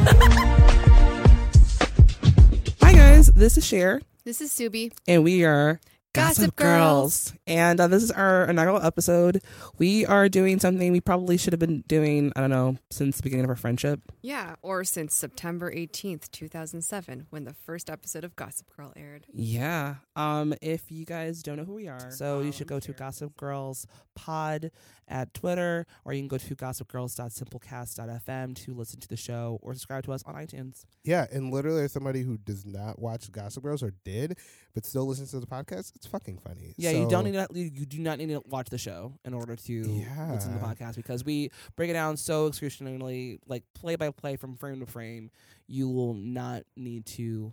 Hi 2.82 2.92
guys, 2.94 3.26
this 3.28 3.58
is 3.58 3.66
Cher, 3.66 4.00
This 4.24 4.40
is 4.40 4.50
Subi. 4.50 4.92
and 5.06 5.22
we 5.22 5.44
are 5.44 5.78
Gossip 6.12 6.56
Girls. 6.56 7.32
And 7.46 7.80
uh, 7.80 7.86
this 7.86 8.02
is 8.02 8.10
our 8.10 8.44
inaugural 8.44 8.82
episode. 8.82 9.42
We 9.78 10.04
are 10.06 10.28
doing 10.28 10.58
something 10.58 10.90
we 10.90 11.00
probably 11.00 11.36
should 11.36 11.52
have 11.52 11.60
been 11.60 11.84
doing, 11.86 12.32
I 12.34 12.40
don't 12.40 12.50
know, 12.50 12.76
since 12.90 13.16
the 13.16 13.22
beginning 13.22 13.44
of 13.44 13.50
our 13.50 13.56
friendship. 13.56 14.00
Yeah, 14.20 14.56
or 14.62 14.82
since 14.84 15.14
September 15.14 15.72
18th, 15.72 16.30
2007, 16.32 17.26
when 17.30 17.44
the 17.44 17.54
first 17.54 17.88
episode 17.88 18.24
of 18.24 18.34
Gossip 18.34 18.66
Girl 18.76 18.92
aired. 18.96 19.26
Yeah. 19.32 19.96
Um, 20.16 20.54
if 20.60 20.90
you 20.90 21.04
guys 21.04 21.42
don't 21.42 21.56
know 21.56 21.64
who 21.64 21.74
we 21.74 21.88
are, 21.88 22.10
so 22.10 22.40
you 22.40 22.52
should 22.52 22.66
go 22.66 22.80
to 22.80 22.92
Gossip 22.92 23.36
Girls 23.36 23.86
Pod 24.14 24.72
at 25.10 25.34
Twitter, 25.34 25.86
or 26.04 26.12
you 26.14 26.20
can 26.20 26.28
go 26.28 26.38
to 26.38 26.56
gossipgirls.simplecast.fm 26.56 28.54
to 28.64 28.74
listen 28.74 29.00
to 29.00 29.08
the 29.08 29.16
show 29.16 29.58
or 29.60 29.74
subscribe 29.74 30.04
to 30.04 30.12
us 30.12 30.22
on 30.24 30.34
iTunes. 30.34 30.84
Yeah, 31.04 31.26
and 31.30 31.52
literally, 31.52 31.82
as 31.82 31.92
somebody 31.92 32.22
who 32.22 32.38
does 32.38 32.64
not 32.64 32.98
watch 32.98 33.30
Gossip 33.32 33.62
Girls 33.64 33.82
or 33.82 33.92
did, 34.04 34.38
but 34.72 34.86
still 34.86 35.06
listens 35.06 35.32
to 35.32 35.40
the 35.40 35.46
podcast, 35.46 35.94
it's 35.96 36.06
fucking 36.06 36.38
funny. 36.38 36.74
Yeah, 36.76 36.92
you 36.92 37.08
don't 37.08 37.24
need 37.24 37.32
to 37.32 37.48
you 37.52 37.84
do 37.86 37.98
not 37.98 38.18
need 38.18 38.28
to 38.28 38.40
watch 38.46 38.70
the 38.70 38.78
show 38.78 39.14
in 39.24 39.34
order 39.34 39.56
to 39.56 39.82
listen 39.82 40.52
to 40.52 40.58
the 40.58 40.64
podcast 40.64 40.96
because 40.96 41.24
we 41.24 41.50
break 41.76 41.90
it 41.90 41.94
down 41.94 42.16
so 42.16 42.46
excruciatingly, 42.46 43.40
like 43.46 43.64
play 43.74 43.96
by 43.96 44.10
play 44.10 44.36
from 44.36 44.56
frame 44.56 44.80
to 44.80 44.86
frame. 44.86 45.30
You 45.66 45.88
will 45.88 46.14
not 46.14 46.62
need 46.76 47.06
to 47.06 47.52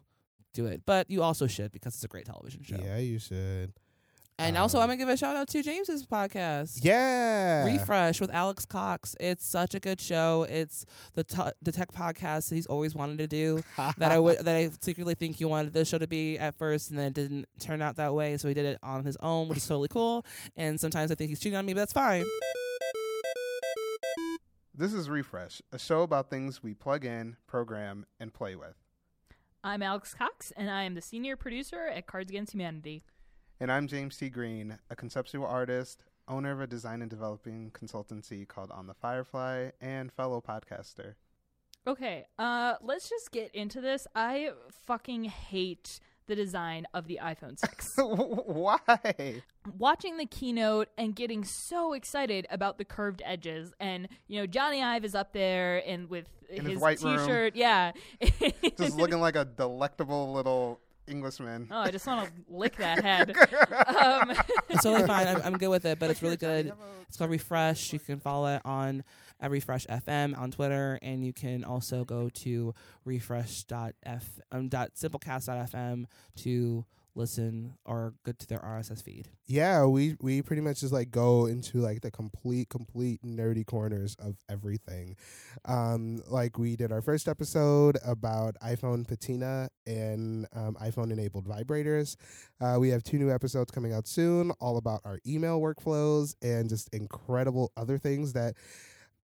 do 0.54 0.66
it, 0.68 0.84
but 0.86 1.10
you 1.10 1.24
also 1.24 1.48
should 1.48 1.72
because 1.72 1.96
it's 1.96 2.04
a 2.04 2.08
great 2.08 2.26
television 2.26 2.64
show. 2.64 2.78
Yeah, 2.84 2.98
you 2.98 3.20
should. 3.20 3.74
And 4.40 4.56
also, 4.56 4.78
Um, 4.78 4.84
I'm 4.84 4.90
gonna 4.90 4.98
give 5.00 5.10
a 5.10 5.18
shout 5.18 5.36
out 5.36 5.48
to 5.50 5.64
James's 5.64 6.06
podcast. 6.06 6.80
Yeah. 6.84 7.66
Refresh 7.66 8.22
with 8.22 8.30
Alex 8.32 8.68
Cox. 8.68 9.16
It's 9.20 9.44
such 9.44 9.74
a 9.74 9.80
good 9.80 10.00
show. 10.00 10.46
It's 10.48 10.86
the 11.16 11.24
t- 11.24 11.42
the 11.64 11.72
tech 11.72 11.92
podcast 11.92 12.50
that 12.50 12.56
he's 12.56 12.68
always 12.68 12.94
wanted 12.94 13.18
to 13.18 13.28
do. 13.28 13.64
that 13.98 14.12
I 14.12 14.20
would 14.20 14.38
that 14.40 14.56
I 14.56 14.70
secretly 14.82 15.16
think 15.16 15.38
he 15.38 15.46
wanted 15.46 15.74
this 15.74 15.90
show 15.90 15.98
to 15.98 16.08
be 16.08 16.38
at 16.38 16.54
first, 16.56 16.92
and 16.92 17.00
then 17.00 17.08
it 17.08 17.14
didn't 17.16 17.48
turn 17.60 17.82
out 17.82 17.96
that 17.96 18.14
way. 18.14 18.38
So 18.38 18.48
he 18.48 18.54
did 18.54 18.66
it 18.66 18.78
on 18.84 19.04
his 19.06 19.18
own, 19.22 19.48
which 19.50 19.58
is 19.58 19.66
totally 19.68 19.88
cool. 19.88 20.24
And 20.56 20.80
sometimes 20.80 21.12
I 21.12 21.16
think 21.16 21.30
he's 21.30 21.40
cheating 21.40 21.58
on 21.58 21.66
me, 21.66 21.74
but 21.74 21.80
that's 21.80 21.94
fine. 21.94 22.24
This 24.76 24.94
is 24.94 25.10
Refresh, 25.10 25.64
a 25.72 25.80
show 25.80 26.04
about 26.04 26.30
things 26.30 26.62
we 26.62 26.76
plug 26.76 27.04
in, 27.04 27.38
program, 27.48 28.06
and 28.20 28.32
play 28.32 28.56
with. 28.56 28.76
I'm 29.64 29.82
Alex 29.82 30.14
Cox, 30.14 30.54
and 30.56 30.70
I 30.70 30.84
am 30.84 30.94
the 30.94 31.02
senior 31.02 31.36
producer 31.36 31.88
at 31.88 32.06
Cards 32.06 32.30
Against 32.30 32.54
Humanity. 32.54 33.02
And 33.60 33.72
I'm 33.72 33.88
James 33.88 34.16
T. 34.16 34.30
Green, 34.30 34.78
a 34.92 34.96
conceptual 34.96 35.48
artist, 35.48 36.04
owner 36.28 36.52
of 36.52 36.62
a 36.62 36.68
design 36.68 37.02
and 37.02 37.10
developing 37.10 37.72
consultancy 37.72 38.48
called 38.48 38.70
On 38.70 38.86
the 38.86 38.94
Firefly, 38.94 39.72
and 39.82 40.12
fellow 40.12 40.44
podcaster. 40.48 41.16
Okay, 41.88 42.28
uh, 42.38 42.76
let's 42.84 43.10
just 43.10 43.32
get 43.32 43.50
into 43.56 43.82
this. 43.82 44.06
I 44.14 44.52
fucking 44.86 45.24
hate 45.24 46.00
the 46.28 46.36
design 46.36 46.86
of 46.94 47.08
the 47.08 47.20
iPhone 47.24 47.58
6. 47.58 47.94
Why? 47.98 49.42
Watching 49.76 50.18
the 50.18 50.28
keynote 50.28 50.90
and 50.96 51.16
getting 51.16 51.44
so 51.44 51.94
excited 51.94 52.46
about 52.52 52.78
the 52.78 52.86
curved 52.86 53.24
edges, 53.26 53.74
and 53.80 54.08
you 54.28 54.40
know 54.40 54.46
Jony 54.46 54.84
Ive 54.84 55.04
is 55.04 55.16
up 55.16 55.34
there 55.34 55.82
and 55.88 56.12
with 56.12 56.28
his 56.48 56.64
his, 56.64 56.80
white 56.80 57.00
t-shirt, 57.00 57.56
yeah. 57.56 57.94
Just 58.78 58.98
looking 58.98 59.20
like 59.20 59.36
a 59.36 59.46
delectable 59.46 60.32
little 60.32 60.80
Englishman. 61.08 61.68
Oh, 61.72 61.78
I 61.80 61.92
just 61.92 62.06
want 62.08 62.28
to 62.28 62.34
lick 62.50 62.76
that 62.78 63.04
head. 63.04 63.36
Um, 63.88 64.32
It's 64.70 64.84
totally 64.84 65.08
fine. 65.08 65.28
I'm, 65.28 65.42
I'm 65.44 65.58
good 65.58 65.70
with 65.70 65.86
it, 65.86 65.98
but 66.00 66.10
it's 66.12 66.22
really 66.22 66.38
good. 66.38 66.72
It's 67.08 67.18
called 67.18 67.32
Refresh. 67.32 67.94
You 67.94 68.00
can 68.00 68.20
follow 68.20 68.48
it 68.56 68.62
on 68.66 69.04
at 69.40 69.50
Refresh 69.52 69.86
FM 69.88 70.38
on 70.38 70.52
Twitter, 70.52 71.00
and 71.02 71.26
you 71.26 71.34
can 71.34 71.64
also 71.64 72.04
go 72.06 72.30
to 72.30 72.74
refresh.f 73.06 74.40
um, 74.52 74.68
dot 74.70 74.94
simplecast.fm 74.96 76.06
to 76.38 76.86
listen 77.18 77.74
or 77.84 78.14
go 78.24 78.32
to 78.32 78.48
their 78.48 78.60
RSS 78.60 79.04
feed. 79.04 79.28
yeah 79.48 79.84
we 79.86 80.16
we 80.22 80.42
pretty 80.42 80.62
much 80.62 80.80
just 80.82 80.94
like 80.94 81.10
go 81.12 81.48
into 81.48 81.80
like 81.80 82.02
the 82.02 82.12
complete 82.12 82.70
complete 82.70 83.22
nerdy 83.24 83.66
corners 83.66 84.16
of 84.20 84.36
everything 84.50 85.16
um 85.66 86.22
like 86.28 86.58
we 86.58 86.76
did 86.76 86.92
our 86.92 87.02
first 87.02 87.28
episode 87.28 87.98
about 88.06 88.56
iphone 88.64 89.08
patina 89.08 89.70
and 89.86 90.46
um, 90.54 90.76
iphone 90.84 91.12
enabled 91.12 91.46
vibrators 91.48 92.16
uh, 92.62 92.78
we 92.80 92.90
have 92.90 93.04
two 93.04 93.18
new 93.18 93.32
episodes 93.34 93.72
coming 93.72 93.94
out 93.94 94.08
soon 94.08 94.52
all 94.60 94.78
about 94.78 95.02
our 95.04 95.20
email 95.26 95.60
workflows 95.60 96.36
and 96.42 96.70
just 96.70 96.88
incredible 96.94 97.72
other 97.76 97.98
things 97.98 98.34
that 98.34 98.54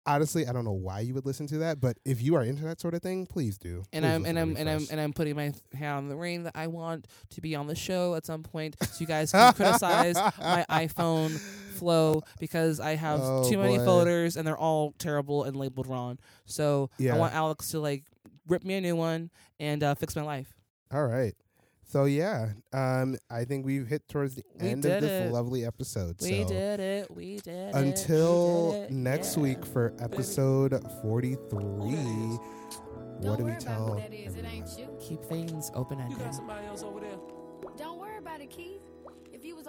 honestly 0.06 0.48
i 0.48 0.52
don't 0.52 0.64
know 0.66 0.72
why 0.72 1.00
you 1.02 1.14
would 1.14 1.26
listen 1.26 1.46
to 1.46 1.58
that 1.60 1.80
but 1.80 1.98
if 2.06 2.22
you 2.22 2.36
are 2.36 2.44
into 2.44 2.64
that 2.64 2.80
sort 2.80 2.94
of 2.94 3.02
thing 3.02 3.26
please 3.26 3.58
do 3.58 3.84
And 3.92 4.04
Please 4.04 4.12
I'm 4.12 4.26
and 4.26 4.40
I'm 4.40 4.56
and 4.56 4.70
I'm 4.70 4.86
and 4.92 5.00
I'm 5.00 5.14
putting 5.14 5.36
my 5.36 5.52
hand 5.74 5.98
on 5.98 6.10
the 6.10 6.16
ring 6.16 6.44
that 6.44 6.54
I 6.56 6.68
want 6.68 7.08
to 7.32 7.42
be 7.42 7.56
on 7.56 7.68
the 7.68 7.76
show 7.76 8.16
at 8.16 8.26
some 8.26 8.42
point, 8.44 8.76
so 8.82 8.98
you 9.00 9.06
guys 9.06 9.32
can 9.32 9.54
criticize 9.54 10.16
my 10.40 10.66
iPhone 10.70 11.38
flow 11.78 12.22
because 12.40 12.80
I 12.80 12.96
have 12.96 13.20
Oh, 13.22 13.50
too 13.50 13.58
many 13.58 13.78
boy. 13.78 13.86
folders 13.86 14.36
and 14.38 14.48
they're 14.48 14.58
all 14.58 14.94
terrible 14.98 15.44
and 15.44 15.56
labeled 15.56 15.88
wrong. 15.88 16.18
So 16.46 16.90
Yeah. 16.98 17.16
I 17.16 17.18
want 17.18 17.34
Alex 17.34 17.70
to 17.72 17.80
like 17.80 18.04
rip 18.48 18.64
me 18.64 18.76
a 18.76 18.82
new 18.82 18.96
one 18.96 19.30
and 19.60 19.84
uh, 19.84 19.96
fix 19.96 20.16
my 20.16 20.24
life. 20.24 20.54
All 20.92 21.06
right. 21.06 21.36
So 21.92 22.06
yeah, 22.06 22.50
um, 22.72 23.18
I 23.32 23.46
think 23.46 23.66
we've 23.66 23.88
hit 23.88 24.08
towards 24.08 24.36
the 24.36 24.44
We 24.62 24.70
end 24.70 24.86
of 24.86 25.02
this 25.02 25.26
it. 25.28 25.32
lovely 25.32 25.66
episode. 25.66 26.18
We 26.22 26.44
so 26.44 26.48
did 26.48 26.80
it. 26.80 27.10
We 27.16 27.38
did 27.38 27.48
it. 27.48 27.74
until 27.76 28.68
we 28.68 28.74
did 28.74 28.84
it, 28.84 28.92
next 28.92 29.36
yeah. 29.36 29.44
week 29.44 29.66
for 29.66 29.96
episode 30.00 30.80
forty-three, 31.02 31.66
what 31.66 31.80
do 31.80 31.86
we 33.18 33.24
Don't 33.24 33.42
worry 33.44 33.52
about 33.54 33.60
tell? 33.62 33.94
who 33.94 34.00
that 34.02 34.14
is. 34.14 34.36
It 34.36 34.46
ain't 34.46 34.68
you. 34.78 34.88
Keep 35.00 35.24
things 35.26 35.72
open 35.74 36.00
ended. 36.00 36.20
Don't 37.76 37.98
worry 38.00 38.18
about 38.20 38.40
it, 38.42 38.52
Keith. 38.52 38.84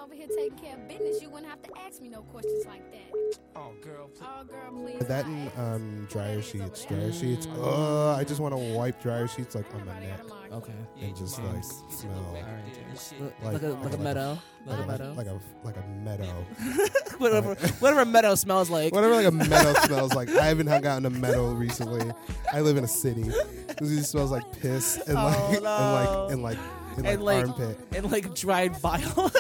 If 0.03 0.15
you 0.19 0.21
was 0.27 0.31
over 0.31 0.35
here 0.35 0.51
taking 0.51 0.59
care 0.59 0.77
of 0.77 0.89
business, 0.89 1.23
you 1.23 1.29
wouldn't 1.31 1.51
have 1.51 1.63
to 1.63 1.71
ask 1.79 2.01
me 2.01 2.09
no 2.09 2.23
questions 2.23 2.65
like 2.67 2.91
that. 2.93 3.39
Oh, 3.57 3.73
girl, 3.83 4.09
please. 4.09 4.23
Oh, 4.25 4.45
girl, 4.45 4.83
please. 4.85 5.07
That 5.07 5.27
and 5.27 5.51
um, 5.59 6.09
dryer 6.11 6.37
What 6.37 6.55
it 6.55 6.55
is 6.55 6.55
over 6.63 6.67
sheets. 6.75 6.85
Dryer 6.87 7.13
sheets. 7.13 7.49
Oh, 7.59 8.15
I 8.19 8.25
just 8.25 8.41
want 8.41 8.55
to 8.55 8.59
wipe 8.75 9.03
dryer 9.03 9.29
sheets 9.29 9.55
like 9.55 9.67
on 9.75 9.85
my 9.87 9.93
Everybody 9.93 10.07
neck 10.07 10.29
got 10.29 10.51
a. 10.53 10.55
Okay. 10.57 10.73
and 11.03 11.17
just 11.17 11.43
like 11.43 11.65
smell 11.65 12.13
All 12.27 12.35
right. 12.35 13.33
Like- 13.43 13.53
Like, 13.53 13.63
a 13.63 13.67
like 13.69 13.83
a 13.83 13.85
like 13.85 13.95
a- 13.95 13.99
meadow. 13.99 14.39
Like 14.67 14.79
a 14.79 14.87
meadow. 14.87 15.13
like 15.17 15.27
a 15.27 15.41
like 15.65 15.77
a 15.77 15.87
meadow. 16.03 16.25
whatever 17.19 17.55
whatever 17.79 18.05
meadow 18.05 18.35
smells 18.35 18.69
like. 18.71 18.93
Whatever 18.95 19.15
like 19.15 19.27
a 19.27 19.31
meadow 19.31 19.75
smells 19.85 20.15
like. 20.15 20.29
I 20.31 20.47
haven't 20.47 20.67
hung 20.67 20.85
out 20.87 20.99
in 20.99 21.07
a 21.07 21.11
meadow 21.11 21.53
recently. 21.53 22.11
I 22.53 22.61
live 22.63 22.77
in 22.77 22.85
a 22.85 22.89
city. 22.89 23.23
It 23.23 23.79
just 23.79 24.11
smells 24.11 24.31
like 24.31 24.43
piss 24.61 24.97
and 25.07 25.15
like 25.15 25.37
Oh, 25.39 25.53
and 25.53 25.63
no. 25.63 25.71
like 25.71 26.33
and 26.33 26.43
like 26.43 26.59
and 27.05 27.05
like, 27.05 27.15
And, 27.15 27.23
like- 27.23 27.49
armpit. 27.49 27.79
And 27.97 28.13
like 28.13 28.35
dried 28.35 28.81
bile. 28.83 29.01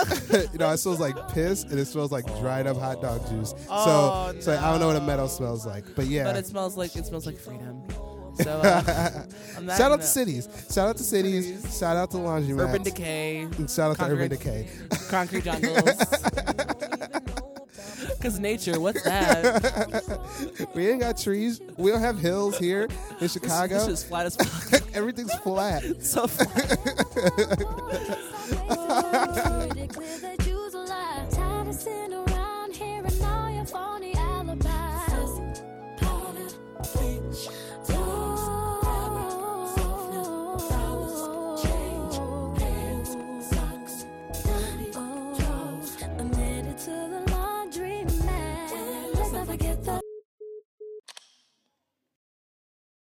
you 0.53 0.59
know, 0.59 0.71
it 0.71 0.79
smells 0.79 1.01
like 1.01 1.17
piss 1.33 1.65
and 1.65 1.79
it 1.79 1.87
smells 1.87 2.13
like 2.13 2.27
dried 2.41 2.67
up 2.67 2.77
hot 2.79 3.01
dog 3.03 3.27
juice. 3.29 3.55
Oh, 3.69 4.33
so 4.35 4.41
so 4.41 4.57
I 4.59 4.71
don't 4.71 4.81
know 4.81 4.87
what 4.89 4.97
a 4.97 5.01
meadow 5.01 5.27
smells 5.27 5.67
like. 5.67 5.85
But 5.97 6.07
yeah. 6.07 6.25
but 6.25 6.37
it 6.37 6.47
smells 6.47 6.77
like 6.77 6.95
it 6.97 7.07
smells 7.07 7.27
like 7.27 7.37
freedom. 7.39 7.83
So 8.41 8.53
uh, 8.61 9.27
Shout 9.77 9.93
out 9.93 10.01
to 10.01 10.07
cities. 10.07 10.49
Shout 10.73 10.89
out 10.89 10.97
to 10.97 11.03
cities. 11.03 11.77
Shout 11.79 11.97
out 11.97 12.11
to 12.13 12.17
laundry 12.17 12.55
Urban 12.59 12.83
Decay, 12.83 13.41
And 13.41 13.69
shout 13.69 13.91
out 13.91 13.97
to 13.99 14.05
Urban 14.15 14.31
Concrete- 14.31 14.39
Decay. 14.39 15.09
concrete 15.11 15.45
jungles. 15.45 16.50
Because 18.21 18.39
nature, 18.39 18.79
what's 18.79 19.03
that? 19.05 20.21
we 20.75 20.91
ain't 20.91 21.01
got 21.01 21.17
trees. 21.17 21.63
We 21.79 21.91
don't 21.91 22.03
have 22.03 22.19
hills 22.19 22.59
here 22.59 22.87
in 23.19 23.29
Chicago. 23.29 23.79
This 23.79 23.89
is 23.89 24.05
flat 24.05 24.27
as 24.27 24.37
fuck. 24.71 24.83
Everything's 24.95 25.35
flat. 25.37 25.83
so 26.05 26.27
flat. 26.27 26.79
Always 28.69 30.50